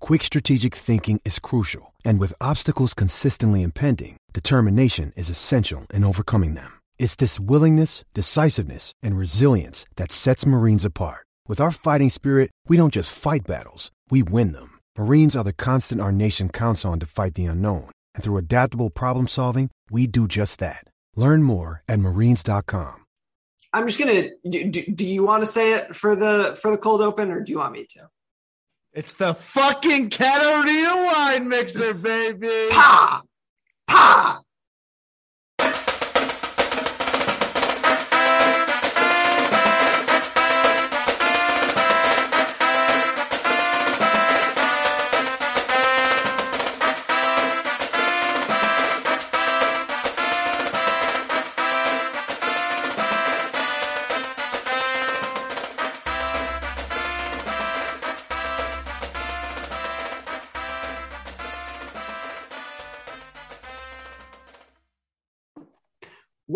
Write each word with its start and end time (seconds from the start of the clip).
quick 0.00 0.22
strategic 0.24 0.74
thinking 0.74 1.20
is 1.24 1.38
crucial. 1.38 1.94
And 2.04 2.18
with 2.20 2.40
obstacles 2.40 2.94
consistently 2.94 3.62
impending, 3.62 4.16
determination 4.32 5.12
is 5.16 5.28
essential 5.28 5.86
in 5.92 6.04
overcoming 6.04 6.54
them. 6.54 6.70
It's 6.98 7.16
this 7.16 7.40
willingness, 7.40 8.04
decisiveness, 8.14 8.92
and 9.02 9.16
resilience 9.16 9.86
that 9.96 10.12
sets 10.12 10.46
Marines 10.46 10.84
apart. 10.84 11.26
With 11.48 11.60
our 11.60 11.72
fighting 11.72 12.10
spirit, 12.10 12.50
we 12.68 12.76
don't 12.76 12.92
just 12.92 13.16
fight 13.16 13.46
battles, 13.46 13.90
we 14.08 14.22
win 14.22 14.52
them. 14.52 14.78
Marines 14.96 15.34
are 15.34 15.44
the 15.44 15.52
constant 15.52 16.00
our 16.00 16.12
nation 16.12 16.48
counts 16.48 16.84
on 16.84 17.00
to 17.00 17.06
fight 17.06 17.34
the 17.34 17.46
unknown. 17.46 17.90
And 18.14 18.22
through 18.22 18.36
adaptable 18.36 18.90
problem 18.90 19.26
solving, 19.26 19.70
we 19.90 20.06
do 20.06 20.28
just 20.28 20.60
that. 20.60 20.84
Learn 21.16 21.42
more 21.42 21.82
at 21.88 21.98
marines.com. 21.98 22.98
I'm 23.72 23.86
just 23.86 23.98
gonna. 23.98 24.30
Do, 24.48 24.70
do, 24.70 24.84
do 24.86 25.06
you 25.06 25.24
want 25.24 25.42
to 25.42 25.46
say 25.46 25.74
it 25.74 25.94
for 25.94 26.16
the 26.16 26.58
for 26.60 26.70
the 26.70 26.78
cold 26.78 27.02
open, 27.02 27.30
or 27.30 27.40
do 27.40 27.52
you 27.52 27.58
want 27.58 27.72
me 27.72 27.86
to? 27.90 28.08
It's 28.92 29.14
the 29.14 29.34
fucking 29.34 30.10
Catarina 30.10 30.96
wine 31.06 31.48
mixer, 31.48 31.94
baby. 31.94 32.68
Pa, 32.70 33.22
pa. 33.86 34.39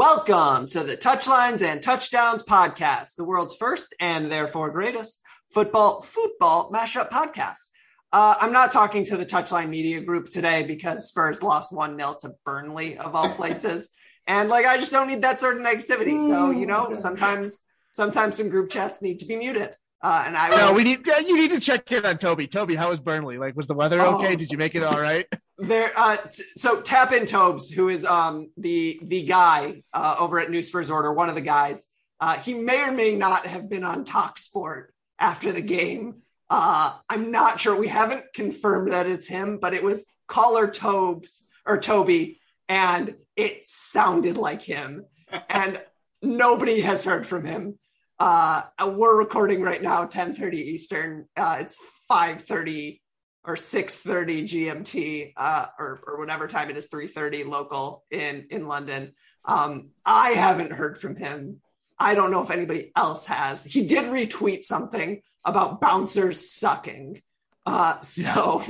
Welcome 0.07 0.67
to 0.69 0.85
the 0.85 0.99
Touchlines 0.99 1.63
and 1.63 1.81
Touchdowns 1.81 2.43
podcast, 2.43 3.17
the 3.17 3.25
world's 3.25 3.55
first 3.55 3.95
and 3.99 4.31
therefore 4.31 4.71
greatest 4.71 5.19
football 5.51 6.03
football 6.03 6.71
mashup 6.71 7.09
podcast. 7.09 7.71
Uh, 8.13 8.35
I'm 8.39 8.53
not 8.53 8.71
talking 8.71 9.07
to 9.07 9.17
the 9.17 9.25
Touchline 9.25 9.71
Media 9.71 10.03
Group 10.03 10.29
today 10.29 10.63
because 10.63 11.09
Spurs 11.09 11.43
lost 11.43 11.73
1 11.73 11.99
0 11.99 12.17
to 12.21 12.35
Burnley, 12.45 12.99
of 12.99 13.15
all 13.15 13.31
places. 13.35 13.89
and 14.27 14.51
like, 14.51 14.67
I 14.67 14.77
just 14.77 14.93
don't 14.93 15.09
need 15.09 15.23
that 15.23 15.41
sort 15.41 15.57
of 15.57 15.63
negativity. 15.63 16.21
So, 16.21 16.51
you 16.51 16.67
know, 16.67 16.93
sometimes, 16.93 17.61
sometimes 17.93 18.37
some 18.37 18.51
group 18.51 18.69
chats 18.69 19.01
need 19.01 19.21
to 19.21 19.27
be 19.27 19.37
muted. 19.37 19.71
Uh, 20.05 20.25
and 20.27 20.37
I, 20.37 20.51
No, 20.51 20.75
we 20.75 20.85
need 20.85 21.07
you 21.07 21.35
need 21.35 21.51
to 21.53 21.61
check 21.61 21.91
in 21.91 22.05
on 22.05 22.19
Toby. 22.19 22.47
Toby, 22.47 22.75
how 22.75 22.91
was 22.91 23.01
Burnley? 23.01 23.39
Like, 23.39 23.57
was 23.57 23.67
the 23.67 23.75
weather 23.75 24.03
Oh. 24.03 24.17
okay? 24.19 24.37
Did 24.37 24.51
you 24.53 24.59
make 24.59 24.75
it 24.75 24.85
all 24.85 25.01
right? 25.01 25.27
There, 25.57 25.93
uh, 25.97 26.17
t- 26.17 26.43
so 26.57 26.81
tap 26.81 27.13
in 27.13 27.27
Tobes, 27.27 27.71
who 27.71 27.89
is 27.89 28.05
um 28.05 28.51
the 28.57 28.99
the 29.05 29.23
guy 29.23 29.85
uh, 29.93 30.17
over 30.19 30.41
at 30.41 30.51
New 30.51 30.65
Spurs 30.65 30.91
Order, 30.91 31.13
one 31.13 31.29
of 31.29 31.37
the 31.37 31.41
guys. 31.41 31.87
Uh, 32.21 32.35
he 32.37 32.55
may 32.55 32.89
or 32.89 32.91
may 32.93 33.15
not 33.15 33.47
have 33.47 33.69
been 33.71 33.85
on 33.85 34.05
Talk 34.05 34.37
Sport 34.37 34.93
after 35.19 35.53
the 35.53 35.63
game. 35.63 36.23
Uh, 36.51 36.93
I'm 37.09 37.31
not 37.31 37.61
sure. 37.61 37.77
We 37.77 37.87
haven't 37.87 38.25
confirmed 38.35 38.91
that 38.91 39.07
it's 39.07 39.29
him, 39.29 39.59
but 39.63 39.75
it 39.75 39.85
was 39.85 40.05
caller 40.27 40.67
Tobes 40.67 41.41
or 41.65 41.79
Toby, 41.79 42.41
and 42.69 43.15
it 43.37 43.61
sounded 43.65 44.37
like 44.37 44.63
him. 44.63 45.07
And 45.49 45.81
nobody 46.21 46.81
has 46.81 47.05
heard 47.05 47.27
from 47.29 47.45
him. 47.45 47.79
Uh, 48.19 48.63
we're 48.87 49.19
recording 49.19 49.63
right 49.63 49.83
now, 49.83 50.07
10:30 50.07 50.55
Eastern. 50.55 51.27
Uh, 51.37 51.59
it's 51.61 51.77
5:30 52.09 53.01
or 53.45 53.57
6:30 53.57 54.45
GMT 54.45 55.33
uh, 55.37 55.67
or 55.79 56.01
or 56.07 56.19
whatever 56.19 56.47
time 56.49 56.71
it 56.71 56.77
is 56.77 56.89
3:30 56.89 57.45
local 57.47 58.05
in 58.11 58.47
in 58.51 58.67
London. 58.67 59.13
Um, 59.45 59.91
I 60.05 60.31
haven't 60.31 60.73
heard 60.73 60.99
from 60.99 61.17
him. 61.17 61.61
I 61.99 62.15
don't 62.15 62.31
know 62.31 62.43
if 62.43 62.51
anybody 62.51 62.93
else 62.97 63.27
has. 63.27 63.65
He 63.65 63.87
did 63.87 64.07
retweet 64.07 64.65
something 64.65 65.21
about 65.45 65.81
bouncers 65.81 66.51
sucking. 66.51 67.23
Uh, 67.67 68.01
so 68.01 68.63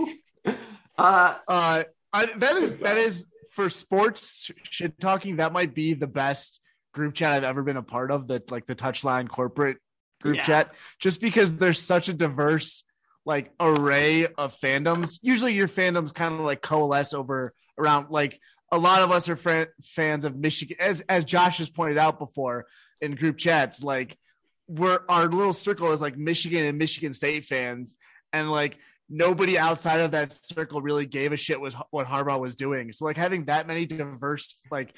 uh, 0.99 1.35
Uh, 1.49 1.85
I, 2.13 2.27
that 2.37 2.57
is 2.57 2.81
that 2.81 2.97
is 2.97 3.27
for 3.51 3.69
sports 3.71 4.51
shit 4.63 5.01
talking. 5.01 5.37
That 5.37 5.53
might 5.53 5.75
be 5.75 5.95
the 5.95 6.07
best 6.07 6.61
group 6.95 7.15
chat 7.15 7.45
I've 7.45 7.51
ever 7.51 7.63
been 7.63 7.77
a 7.77 7.83
part 7.83 8.11
of. 8.11 8.29
That 8.29 8.51
like 8.51 8.67
the 8.67 8.75
touchline 8.75 9.29
corporate 9.29 9.79
group 10.23 10.37
Yeah. 10.37 10.45
chat, 10.45 10.75
just 10.99 11.21
because 11.21 11.59
there's 11.59 11.81
such 11.81 12.09
a 12.09 12.15
diverse 12.15 12.85
like 13.27 13.51
array 13.61 14.27
of 14.27 14.55
fandoms. 14.59 15.19
Usually, 15.23 15.55
your 15.55 15.69
fandoms 15.69 16.15
kind 16.15 16.35
of 16.35 16.41
like 16.41 16.63
coalesce 16.63 17.13
over 17.15 17.53
around 17.79 18.11
like 18.11 18.41
a 18.73 18.79
lot 18.79 19.03
of 19.03 19.11
us 19.11 19.29
are 19.29 19.37
fran- 19.37 19.69
fans 19.83 20.25
of 20.25 20.37
Michigan, 20.37 20.77
as 20.81 21.03
as 21.03 21.25
Josh 21.25 21.59
has 21.59 21.71
pointed 21.71 21.99
out 21.99 22.19
before 22.19 22.67
in 23.01 23.15
group 23.15 23.37
chats. 23.39 23.83
Like 23.83 24.17
we're 24.67 25.01
our 25.09 25.27
little 25.27 25.53
circle 25.53 25.93
is 25.93 26.01
like 26.01 26.17
Michigan 26.17 26.65
and 26.65 26.79
Michigan 26.79 27.13
State 27.13 27.45
fans, 27.45 27.97
and 28.33 28.51
like 28.51 28.79
nobody 29.09 29.59
outside 29.59 30.01
of 30.01 30.13
that 30.13 30.33
circle 30.33 30.81
really 30.81 31.05
gave 31.07 31.33
a 31.33 31.37
shit 31.37 31.61
was 31.61 31.75
what 31.91 32.07
Harbaugh 32.07 32.41
was 32.41 32.57
doing. 32.57 32.91
So 32.93 33.05
like 33.05 33.19
having 33.19 33.45
that 33.47 33.67
many 33.67 33.85
diverse 33.85 34.57
like 34.71 34.95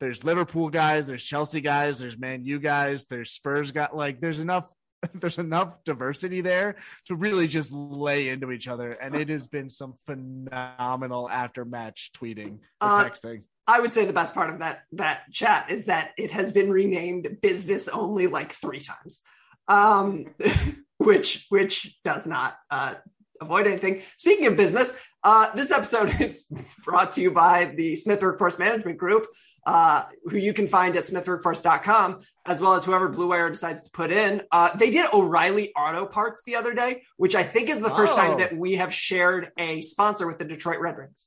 there's 0.00 0.24
Liverpool 0.24 0.70
guys, 0.70 1.06
there's 1.06 1.24
Chelsea 1.24 1.60
guys, 1.60 1.98
there's 1.98 2.18
Man 2.18 2.44
U 2.44 2.58
guys, 2.58 3.04
there's 3.04 3.30
Spurs 3.30 3.70
guys. 3.70 3.90
Like 3.92 4.20
there's 4.20 4.40
enough 4.40 4.72
there's 5.14 5.38
enough 5.38 5.82
diversity 5.84 6.40
there 6.40 6.76
to 7.06 7.14
really 7.14 7.46
just 7.46 7.72
lay 7.72 8.28
into 8.28 8.50
each 8.50 8.68
other, 8.68 8.88
and 8.90 9.14
it 9.14 9.28
has 9.28 9.46
been 9.46 9.68
some 9.68 9.94
phenomenal 10.06 11.28
after 11.30 11.64
match 11.64 12.10
tweeting 12.16 12.58
Uh, 12.80 13.04
texting. 13.04 13.42
I 13.66 13.80
would 13.80 13.92
say 13.92 14.04
the 14.04 14.12
best 14.12 14.34
part 14.34 14.50
of 14.50 14.58
that 14.60 14.82
that 14.92 15.30
chat 15.30 15.70
is 15.70 15.84
that 15.86 16.10
it 16.18 16.30
has 16.32 16.50
been 16.50 16.70
renamed 16.70 17.40
business 17.40 17.88
only 17.88 18.26
like 18.26 18.52
three 18.52 18.80
times, 18.80 19.20
um, 19.68 20.26
which 20.98 21.46
which 21.50 21.96
does 22.04 22.26
not 22.26 22.56
uh, 22.70 22.94
avoid 23.40 23.66
anything. 23.66 24.02
Speaking 24.16 24.46
of 24.46 24.56
business, 24.56 24.92
uh, 25.22 25.54
this 25.54 25.70
episode 25.70 26.12
is 26.20 26.50
brought 26.84 27.12
to 27.12 27.20
you 27.20 27.30
by 27.30 27.72
the 27.76 27.96
Smith 27.96 28.22
Workforce 28.22 28.58
Management 28.58 28.98
Group, 28.98 29.26
uh, 29.66 30.04
who 30.24 30.36
you 30.36 30.52
can 30.52 30.66
find 30.68 30.96
at 30.96 31.04
smithworkforce.com, 31.04 32.20
as 32.46 32.60
well 32.60 32.74
as 32.74 32.84
whoever 32.84 33.08
Blue 33.08 33.28
Wire 33.28 33.48
decides 33.50 33.82
to 33.84 33.90
put 33.90 34.10
in. 34.10 34.42
Uh, 34.50 34.74
they 34.76 34.90
did 34.90 35.06
O'Reilly 35.12 35.72
Auto 35.74 36.06
Parts 36.06 36.42
the 36.44 36.56
other 36.56 36.74
day, 36.74 37.02
which 37.16 37.34
I 37.34 37.42
think 37.42 37.68
is 37.68 37.80
the 37.80 37.90
first 37.90 38.14
Oh. 38.14 38.16
time 38.16 38.38
that 38.38 38.56
we 38.56 38.76
have 38.76 38.92
shared 38.92 39.50
a 39.58 39.82
sponsor 39.82 40.26
with 40.26 40.38
the 40.38 40.44
Detroit 40.44 40.80
Red 40.80 40.96
Wings, 40.96 41.26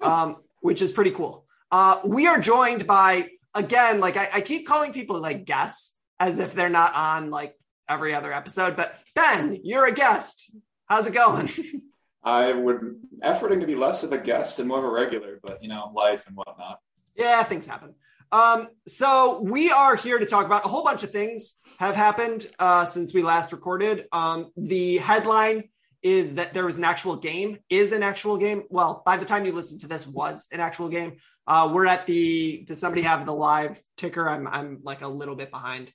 um, 0.00 0.36
which 0.60 0.80
is 0.82 0.92
pretty 0.92 1.10
cool. 1.12 1.44
Uh, 1.70 2.00
we 2.04 2.26
are 2.26 2.38
joined 2.40 2.86
by, 2.86 3.30
again, 3.54 4.00
like 4.00 4.16
I, 4.16 4.28
I 4.34 4.40
keep 4.42 4.66
calling 4.66 4.92
people 4.92 5.20
like 5.20 5.44
guests 5.44 5.98
as 6.20 6.38
if 6.38 6.52
they're 6.54 6.68
not 6.68 6.94
on 6.94 7.30
like 7.30 7.56
every 7.88 8.14
other 8.14 8.32
episode, 8.32 8.76
but 8.76 8.94
Ben, 9.14 9.58
you're 9.64 9.86
a 9.86 9.92
guest. 9.92 10.54
How's 10.86 11.06
it 11.06 11.14
going? 11.14 11.48
I 12.24 12.52
would 12.52 13.00
efforting 13.24 13.60
to 13.60 13.66
be 13.66 13.74
less 13.74 14.04
of 14.04 14.12
a 14.12 14.18
guest 14.18 14.60
and 14.60 14.68
more 14.68 14.78
of 14.78 14.84
a 14.84 14.88
regular, 14.90 15.40
but 15.42 15.60
you 15.62 15.68
know, 15.68 15.90
life 15.94 16.24
and 16.28 16.36
whatnot. 16.36 16.78
Yeah, 17.16 17.42
things 17.44 17.66
happen. 17.66 17.94
Um, 18.30 18.68
so 18.86 19.40
we 19.40 19.70
are 19.70 19.94
here 19.94 20.18
to 20.18 20.24
talk 20.24 20.46
about 20.46 20.64
a 20.64 20.68
whole 20.68 20.82
bunch 20.82 21.04
of 21.04 21.10
things 21.10 21.56
have 21.78 21.94
happened 21.94 22.46
uh, 22.58 22.86
since 22.86 23.12
we 23.12 23.22
last 23.22 23.52
recorded. 23.52 24.06
Um, 24.10 24.50
the 24.56 24.98
headline 24.98 25.64
is 26.02 26.36
that 26.36 26.54
there 26.54 26.64
was 26.64 26.78
an 26.78 26.84
actual 26.84 27.16
game, 27.16 27.58
is 27.68 27.92
an 27.92 28.02
actual 28.02 28.38
game. 28.38 28.62
Well, 28.70 29.02
by 29.04 29.18
the 29.18 29.26
time 29.26 29.44
you 29.44 29.52
listen 29.52 29.78
to 29.80 29.86
this, 29.86 30.06
was 30.06 30.48
an 30.50 30.60
actual 30.60 30.88
game. 30.88 31.18
Uh, 31.46 31.70
we're 31.72 31.86
at 31.86 32.06
the. 32.06 32.64
Does 32.66 32.80
somebody 32.80 33.02
have 33.02 33.26
the 33.26 33.34
live 33.34 33.78
ticker? 33.96 34.28
I'm 34.28 34.48
I'm 34.48 34.80
like 34.82 35.02
a 35.02 35.08
little 35.08 35.36
bit 35.36 35.50
behind. 35.50 35.92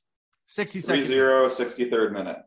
60 0.47 0.79
seconds. 0.79 1.07
zero, 1.07 1.47
63rd 1.47 2.13
minute. 2.13 2.37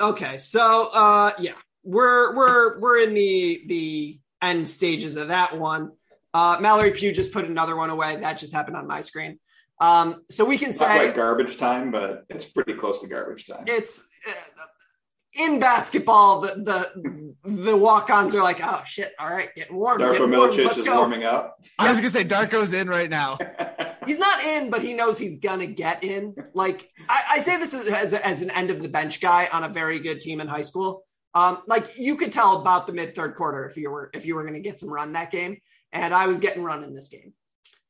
Okay, 0.00 0.38
so 0.38 0.88
uh, 0.94 1.32
yeah, 1.38 1.52
we're 1.82 2.34
we're 2.34 2.80
we're 2.80 2.98
in 3.00 3.14
the 3.14 3.62
the 3.66 4.20
end 4.40 4.68
stages 4.68 5.16
of 5.16 5.28
that 5.28 5.58
one. 5.58 5.92
Uh, 6.32 6.58
Mallory 6.60 6.92
Pugh 6.92 7.12
just 7.12 7.32
put 7.32 7.44
another 7.44 7.76
one 7.76 7.90
away. 7.90 8.16
That 8.16 8.38
just 8.38 8.52
happened 8.52 8.76
on 8.76 8.86
my 8.86 9.00
screen. 9.00 9.38
Um, 9.80 10.22
so 10.30 10.44
we 10.44 10.58
can 10.58 10.68
Not 10.68 10.76
say 10.76 10.86
quite 10.86 11.16
garbage 11.16 11.56
time, 11.56 11.90
but 11.90 12.24
it's 12.28 12.44
pretty 12.44 12.74
close 12.74 13.00
to 13.00 13.08
garbage 13.08 13.46
time. 13.46 13.64
it's 13.66 14.06
uh, 14.28 15.42
in 15.44 15.58
basketball. 15.58 16.42
The 16.42 16.48
the 16.54 17.34
the 17.50 17.76
walk-ons 17.76 18.34
are 18.34 18.42
like, 18.42 18.60
oh 18.62 18.82
shit, 18.84 19.12
all 19.18 19.30
right, 19.30 19.48
getting 19.56 19.76
warm, 19.76 20.00
Darko 20.00 20.12
getting 20.12 20.30
warm, 20.30 20.56
let's 20.56 20.78
is 20.80 20.86
go. 20.86 20.96
warming 20.98 21.24
up. 21.24 21.56
I 21.78 21.90
was 21.90 21.98
gonna 21.98 22.10
say 22.10 22.24
Darko's 22.24 22.72
in 22.72 22.88
right 22.88 23.08
now. 23.08 23.38
He's 24.06 24.18
not 24.18 24.42
in, 24.42 24.70
but 24.70 24.82
he 24.82 24.94
knows 24.94 25.18
he's 25.18 25.36
gonna 25.36 25.66
get 25.66 26.02
in. 26.02 26.34
Like 26.54 26.88
I, 27.08 27.22
I 27.32 27.38
say 27.40 27.58
this 27.58 27.74
as, 27.74 27.86
as, 27.86 28.14
as 28.14 28.42
an 28.42 28.50
end 28.50 28.70
of 28.70 28.82
the 28.82 28.88
bench 28.88 29.20
guy 29.20 29.46
on 29.52 29.62
a 29.62 29.68
very 29.68 30.00
good 30.00 30.20
team 30.20 30.40
in 30.40 30.48
high 30.48 30.62
school. 30.62 31.04
Um, 31.34 31.58
like 31.68 31.98
you 31.98 32.16
could 32.16 32.32
tell 32.32 32.60
about 32.60 32.86
the 32.86 32.92
mid 32.92 33.14
third 33.14 33.36
quarter 33.36 33.66
if 33.66 33.76
you 33.76 33.90
were 33.90 34.10
if 34.14 34.26
you 34.26 34.34
were 34.34 34.44
gonna 34.44 34.60
get 34.60 34.78
some 34.78 34.88
run 34.92 35.12
that 35.12 35.30
game, 35.30 35.58
and 35.92 36.14
I 36.14 36.26
was 36.26 36.38
getting 36.38 36.62
run 36.62 36.84
in 36.84 36.92
this 36.92 37.08
game. 37.08 37.32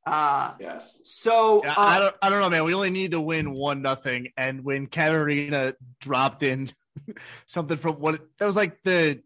Uh, 0.07 0.53
yes. 0.59 1.01
so 1.05 1.63
Yeah, 1.65 1.73
uh, 1.73 1.75
I 1.77 1.99
don't. 1.99 2.17
I 2.23 2.31
don't 2.31 2.41
know, 2.41 2.51
man. 2.51 2.65
We 2.65 2.75
only 2.75 2.91
need 2.91 3.11
to 3.11 3.21
win 3.21 3.53
one 3.53 3.83
nothing, 3.83 4.29
and 4.37 4.65
when 4.65 4.87
Catarina 4.87 5.75
dropped 6.01 6.43
in 6.43 6.71
something 7.47 7.77
from 7.77 7.97
what 7.97 8.21
that 8.39 8.47
was 8.47 8.57
like 8.57 8.83
the 8.83 9.21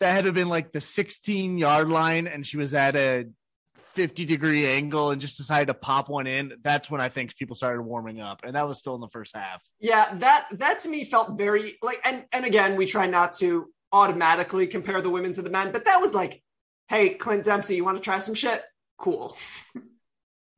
that 0.00 0.12
had 0.12 0.22
to 0.22 0.26
have 0.26 0.34
been 0.34 0.48
like 0.48 0.72
the 0.72 0.80
16 0.80 1.58
yard 1.58 1.88
line, 1.88 2.26
and 2.26 2.46
she 2.46 2.56
was 2.56 2.74
at 2.74 2.96
a 2.96 3.26
50 3.74 4.26
degree 4.26 4.66
angle 4.66 5.10
and 5.10 5.20
just 5.20 5.38
decided 5.38 5.68
to 5.68 5.74
pop 5.74 6.08
one 6.08 6.26
in. 6.26 6.52
That's 6.62 6.90
when 6.90 7.00
I 7.00 7.08
think 7.08 7.34
people 7.36 7.56
started 7.56 7.80
warming 7.80 8.20
up, 8.20 8.42
and 8.44 8.54
that 8.56 8.68
was 8.68 8.78
still 8.78 8.94
in 8.94 9.00
the 9.00 9.08
first 9.08 9.34
half. 9.34 9.62
Yeah, 9.80 10.14
that 10.16 10.48
that 10.52 10.80
to 10.80 10.88
me 10.88 11.04
felt 11.04 11.38
very 11.38 11.78
like 11.82 12.00
and 12.04 12.24
and 12.32 12.44
again, 12.44 12.76
we 12.76 12.86
try 12.86 13.06
not 13.06 13.32
to 13.34 13.68
automatically 13.92 14.66
compare 14.66 15.00
the 15.00 15.10
women 15.10 15.32
to 15.32 15.42
the 15.42 15.50
men, 15.50 15.72
but 15.72 15.84
that 15.86 16.00
was 16.00 16.12
like, 16.12 16.42
hey, 16.88 17.10
Clint 17.10 17.44
Dempsey, 17.44 17.76
you 17.76 17.84
want 17.84 17.96
to 17.96 18.02
try 18.02 18.18
some 18.18 18.34
shit? 18.34 18.62
Cool. 18.98 19.36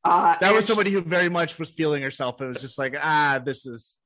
Uh 0.04 0.36
That 0.40 0.52
was 0.54 0.58
and- 0.64 0.64
somebody 0.68 0.90
who 0.92 1.00
very 1.00 1.28
much 1.28 1.58
was 1.58 1.70
feeling 1.72 2.02
herself. 2.02 2.40
It 2.40 2.46
was 2.46 2.60
just 2.60 2.78
like, 2.78 2.94
ah, 3.00 3.40
this 3.44 3.66
is 3.66 3.98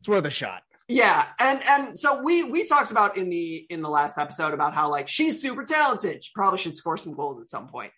it's 0.00 0.08
worth 0.08 0.24
a 0.24 0.30
shot. 0.30 0.62
Yeah, 0.88 1.26
and 1.38 1.60
and 1.68 1.98
so 1.98 2.22
we 2.22 2.44
we 2.44 2.66
talked 2.66 2.90
about 2.90 3.16
in 3.18 3.28
the 3.30 3.66
in 3.70 3.82
the 3.82 3.90
last 3.90 4.16
episode 4.18 4.54
about 4.54 4.74
how 4.74 4.90
like 4.90 5.06
she's 5.08 5.40
super 5.40 5.64
talented. 5.64 6.24
She 6.24 6.30
probably 6.34 6.58
should 6.58 6.74
score 6.74 6.96
some 6.96 7.12
goals 7.14 7.40
at 7.42 7.50
some 7.50 7.68
point. 7.68 7.92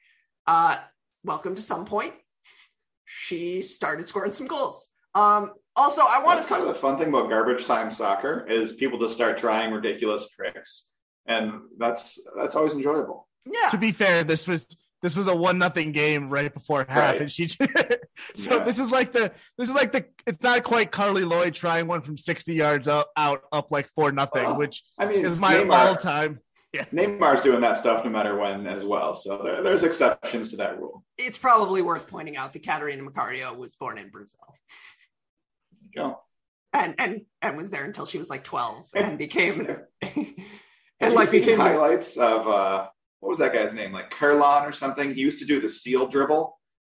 Uh 0.46 0.76
welcome 1.24 1.54
to 1.54 1.62
some 1.62 1.84
point. 1.86 2.12
She 3.04 3.62
started 3.62 4.08
scoring 4.08 4.32
some 4.32 4.46
goals. 4.48 4.90
Um 5.14 5.52
also 5.76 6.02
I 6.02 6.22
want 6.22 6.38
That's 6.38 6.48
to 6.48 6.54
kind 6.54 6.64
talk 6.64 6.68
of 6.68 6.74
the 6.74 6.80
fun 6.80 6.98
thing 6.98 7.08
about 7.08 7.30
garbage 7.30 7.64
time 7.64 7.90
soccer 7.90 8.46
is 8.50 8.72
people 8.74 8.98
just 8.98 9.14
start 9.14 9.38
trying 9.38 9.72
ridiculous 9.72 10.28
tricks, 10.28 10.88
and 11.26 11.52
that's 11.78 12.18
that's 12.36 12.56
always 12.56 12.74
enjoyable. 12.74 13.28
Yeah. 13.46 13.68
to 13.70 13.78
be 13.78 13.92
fair, 13.92 14.24
this 14.24 14.46
was 14.46 14.76
this 15.02 15.16
was 15.16 15.28
a 15.28 15.34
one 15.34 15.56
nothing 15.58 15.92
game 15.92 16.28
right 16.28 16.52
before 16.52 16.84
half, 16.88 17.12
Right. 17.12 17.20
and 17.22 17.32
she. 17.32 17.48
so 17.48 17.58
Yeah. 18.58 18.64
this 18.64 18.78
is 18.78 18.90
like 18.90 19.12
the 19.12 19.32
this 19.56 19.68
is 19.68 19.74
like 19.74 19.92
the 19.92 20.04
it's 20.26 20.42
not 20.42 20.62
quite 20.62 20.90
Carli 20.92 21.24
Lloyd 21.28 21.54
trying 21.54 21.86
one 21.86 22.02
from 22.02 22.18
sixty 22.18 22.54
yards 22.54 22.86
up 22.86 23.10
out 23.16 23.42
up 23.52 23.70
like 23.70 23.88
four 23.88 24.12
nothing, 24.12 24.44
Well, 24.44 24.58
which 24.58 24.82
I 24.98 25.06
mean, 25.06 25.24
is 25.24 25.40
my 25.40 25.54
Neymar, 25.54 25.72
all 25.72 25.96
time. 25.96 26.40
Yeah. 26.72 26.84
Neymar's 26.92 27.40
doing 27.40 27.62
that 27.62 27.76
stuff 27.78 28.04
no 28.04 28.10
matter 28.10 28.36
when 28.38 28.66
as 28.68 28.84
well. 28.84 29.12
So 29.14 29.40
there, 29.42 29.60
there's 29.62 29.82
exceptions 29.84 30.50
to 30.50 30.56
that 30.58 30.78
rule. 30.78 31.02
it's 31.18 31.38
probably 31.38 31.82
worth 31.82 32.06
pointing 32.06 32.36
out 32.36 32.52
that 32.52 32.62
Catarina 32.62 33.02
Macario 33.02 33.56
was 33.56 33.74
born 33.74 33.98
in 33.98 34.08
Brazil. 34.10 34.54
Go. 35.94 36.20
and 36.72 36.94
and 36.98 37.22
and 37.42 37.56
was 37.56 37.70
there 37.70 37.84
until 37.84 38.06
she 38.06 38.18
was 38.18 38.30
like 38.30 38.44
12 38.44 38.88
and 38.94 39.04
And- 39.06 39.18
became 39.18 39.64
Have 39.64 39.80
and 41.00 41.14
like 41.14 41.30
became 41.32 41.58
highlights 41.58 42.16
of 42.16 42.46
uh, 42.46 42.88
what 43.20 43.28
was 43.28 43.38
that 43.38 43.52
guy's 43.52 43.72
name? 43.74 43.92
Like 43.92 44.10
Kerlon 44.10 44.66
or 44.68 44.72
something. 44.72 45.14
He 45.14 45.20
used 45.20 45.38
to 45.40 45.44
do 45.44 45.60
the 45.60 45.68
seal 45.68 46.06
dribble, 46.08 46.58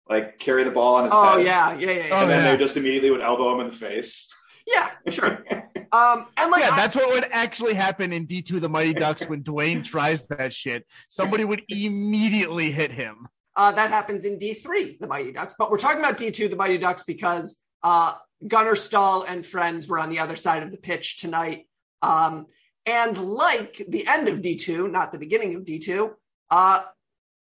like 0.10 0.40
carry 0.40 0.64
the 0.64 0.72
ball 0.72 0.96
on 0.96 1.06
his 1.06 1.14
oh 1.16 1.38
head. 1.38 1.46
yeah 1.46 1.74
yeah 1.78 1.92
yeah 1.92 2.08
yeah, 2.08 2.16
Oh, 2.16 2.22
and 2.22 2.30
then 2.30 2.44
yeah. 2.46 2.52
they 2.52 2.58
just 2.58 2.78
immediately 2.78 3.12
would 3.12 3.22
elbow 3.22 3.54
him 3.56 3.62
in 3.62 3.70
the 3.70 3.76
face. 3.76 4.30
yeah 4.68 4.92
sure 5.10 5.44
um 5.92 6.28
and 6.38 6.52
like 6.52 6.62
yeah, 6.62 6.70
I- 6.72 6.78
that's 6.78 6.96
what 6.96 7.10
would 7.14 7.26
actually 7.32 7.74
happen 7.74 8.14
in 8.14 8.26
D 8.26 8.42
two 8.44 8.60
the 8.60 8.70
Mighty 8.70 8.94
Ducks 8.94 9.28
when 9.28 9.44
Dwayne 9.44 9.84
tries 9.84 10.28
that 10.28 10.54
shit. 10.54 10.86
Somebody 11.10 11.44
would 11.46 11.64
immediately 11.70 12.72
hit 12.72 12.92
him. 12.92 13.28
uh 13.56 13.72
that 13.72 13.90
happens 13.90 14.26
in 14.26 14.38
D3 14.38 15.00
the 15.00 15.08
Mighty 15.08 15.32
Ducks 15.32 15.56
but 15.58 15.72
we're 15.72 15.78
talking 15.80 16.00
about 16.00 16.18
D2 16.18 16.50
the 16.50 16.56
Mighty 16.56 16.78
Ducks 16.78 17.04
because 17.04 17.60
uh 17.84 18.14
Gunnar 18.48 18.76
Stahl 18.76 19.24
and 19.24 19.46
friends 19.46 19.88
were 19.88 20.00
on 20.00 20.10
the 20.10 20.20
other 20.20 20.36
side 20.36 20.62
of 20.64 20.72
the 20.72 20.78
pitch 20.78 21.18
tonight 21.18 21.68
um 22.04 22.46
and 22.86 23.18
like 23.18 23.82
the 23.88 24.08
end 24.08 24.28
of 24.30 24.40
D2 24.42 24.92
not 24.92 25.12
the 25.12 25.20
beginning 25.20 25.56
of 25.56 25.64
D2 25.64 26.12
uh 26.50 26.82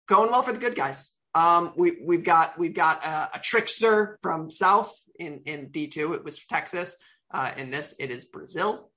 going 0.07 0.31
well 0.31 0.44
for 0.44 0.53
the 0.53 0.59
good 0.59 0.75
guys 0.75 1.12
um 1.35 1.74
we 1.75 1.97
we've 2.03 2.24
got 2.24 2.57
we've 2.57 2.75
got 2.75 3.03
a, 3.06 3.30
a 3.35 3.39
trickster 3.41 4.19
from 4.21 4.50
south 4.50 4.94
in 5.19 5.41
in 5.45 5.69
D2 5.69 6.15
it 6.15 6.24
was 6.24 6.44
Texas 6.45 6.95
uh 7.31 7.51
in 7.57 7.71
this 7.71 7.95
it 8.00 8.12
is 8.12 8.25
Brazil 8.25 8.89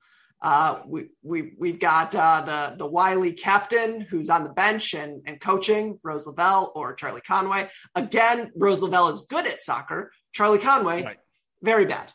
uh, 0.43 0.83
we 0.87 1.09
we 1.23 1.55
we've 1.59 1.81
got 1.81 2.15
uh, 2.15 2.43
the 2.43 2.77
the 2.77 2.87
wily 2.87 3.33
captain 3.33 4.03
who's 4.03 4.29
on 4.29 4.45
the 4.45 4.53
bench 4.53 4.93
and 4.93 5.23
and 5.27 5.41
coaching 5.41 5.99
Rose 6.03 6.27
Lavelle 6.27 6.73
or 6.75 6.95
Charlie 6.95 7.23
Conway. 7.23 7.71
Again, 7.95 8.53
Rose 8.55 8.83
Lavelle 8.83 9.09
is 9.09 9.23
good 9.31 9.47
at 9.47 9.63
soccer. 9.63 10.13
Charlie 10.33 10.59
Conway 10.59 11.05
Right. 11.05 11.17
very 11.63 11.87
bad 11.87 12.13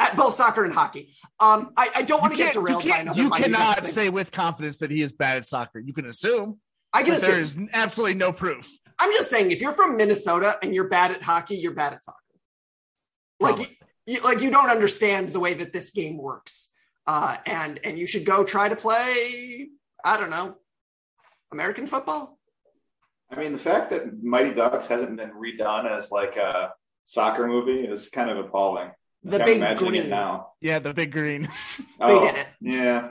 at 0.00 0.16
both 0.16 0.34
soccer 0.34 0.64
and 0.64 0.72
hockey. 0.74 1.14
Um, 1.38 1.72
I, 1.76 1.90
I 1.96 2.02
don't 2.02 2.20
want 2.20 2.32
to 2.32 2.36
get 2.38 2.54
You, 2.54 2.60
derailed 2.62 2.88
by 2.88 2.96
another. 2.98 3.22
you 3.22 3.30
cannot 3.30 3.76
thing. 3.76 3.84
say 3.84 4.08
with 4.08 4.32
confidence 4.32 4.78
that 4.78 4.90
he 4.90 5.02
is 5.02 5.12
bad 5.12 5.36
at 5.36 5.46
soccer. 5.46 5.78
You 5.78 5.92
can 5.92 6.06
assume, 6.06 6.58
I 6.92 7.02
can 7.04 7.14
assume. 7.14 7.40
is 7.40 7.58
absolutely 7.72 8.14
no 8.14 8.32
proof. 8.32 8.68
I'm 8.98 9.12
just 9.12 9.30
saying, 9.30 9.52
if 9.52 9.60
you're 9.60 9.72
from 9.72 9.96
Minnesota 9.96 10.56
and 10.62 10.74
you're 10.74 10.88
bad 10.88 11.12
at 11.12 11.22
hockey, 11.22 11.56
you're 11.56 11.74
bad 11.74 11.92
at 11.92 12.02
soccer. 12.02 12.16
Like, 13.38 13.56
Probably. 13.56 13.78
you, 14.06 14.20
like 14.22 14.40
you 14.40 14.50
don't 14.50 14.70
understand 14.70 15.30
the 15.30 15.40
way 15.40 15.54
that 15.54 15.72
this 15.72 15.90
game 15.90 16.18
works, 16.18 16.70
uh, 17.06 17.36
and 17.46 17.78
and 17.84 17.98
you 17.98 18.06
should 18.06 18.24
go 18.26 18.44
try 18.44 18.68
to 18.68 18.76
play. 18.76 19.68
I 20.04 20.18
don't 20.18 20.30
know, 20.30 20.56
American 21.52 21.86
football. 21.86 22.38
I 23.30 23.36
mean, 23.38 23.52
the 23.52 23.58
fact 23.58 23.90
that 23.90 24.22
Mighty 24.22 24.52
Ducks 24.52 24.88
hasn't 24.88 25.16
been 25.16 25.30
redone 25.30 25.90
as 25.90 26.10
like 26.10 26.36
a 26.36 26.72
soccer 27.04 27.46
movie 27.46 27.80
is 27.86 28.08
kind 28.08 28.28
of 28.28 28.36
appalling. 28.38 28.90
The 29.22 29.38
big 29.38 29.78
green. 29.78 30.08
now. 30.08 30.52
Yeah, 30.60 30.78
the 30.78 30.94
big 30.94 31.12
green. 31.12 31.42
They 31.42 31.84
oh, 32.00 32.20
did 32.22 32.36
it. 32.36 32.46
Yeah, 32.60 33.10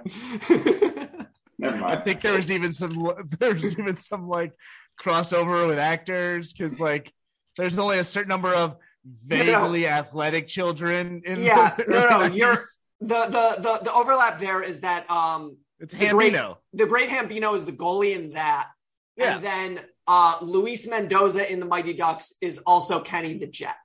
never 1.60 1.78
mind. 1.78 1.94
I 1.94 1.98
think 1.98 2.22
there 2.22 2.34
was 2.34 2.50
even 2.52 2.72
some 2.72 2.92
there 3.40 3.54
was 3.54 3.78
even 3.78 3.96
some 3.96 4.28
like 4.28 4.54
crossover 5.02 5.68
with 5.68 5.78
actors 5.80 6.52
because 6.54 6.80
like 6.80 7.14
there's 7.58 7.78
only 7.78 8.00
a 8.00 8.04
certain 8.04 8.30
number 8.30 8.54
of 8.54 8.78
vaguely 9.06 9.88
athletic 9.88 10.48
children 10.48 11.22
in 11.26 11.42
Yeah, 11.42 11.76
the 11.76 11.84
no, 11.88 12.10
no, 12.10 12.26
you're- 12.34 12.58
the, 13.02 13.26
the 13.28 13.62
the 13.62 13.80
the 13.86 13.94
overlap 13.94 14.40
there 14.40 14.62
is 14.62 14.82
that 14.82 15.10
um 15.10 15.58
it's 15.80 15.94
the 15.96 16.10
great- 16.10 16.34
Hambino. 16.34 16.58
the 16.74 16.86
great 16.86 17.10
Hambino 17.10 17.56
is 17.56 17.66
the 17.66 17.72
goalie 17.72 18.14
in 18.16 18.32
that, 18.34 18.68
Yeah. 19.16 19.36
and 19.36 19.42
then 19.44 19.80
uh 20.08 20.38
Luis 20.42 20.86
Mendoza 20.88 21.50
in 21.50 21.60
the 21.62 21.66
Mighty 21.66 21.94
Ducks 21.94 22.34
is 22.42 22.58
also 22.66 23.00
Kenny 23.00 23.38
the 23.38 23.48
Jet. 23.48 23.76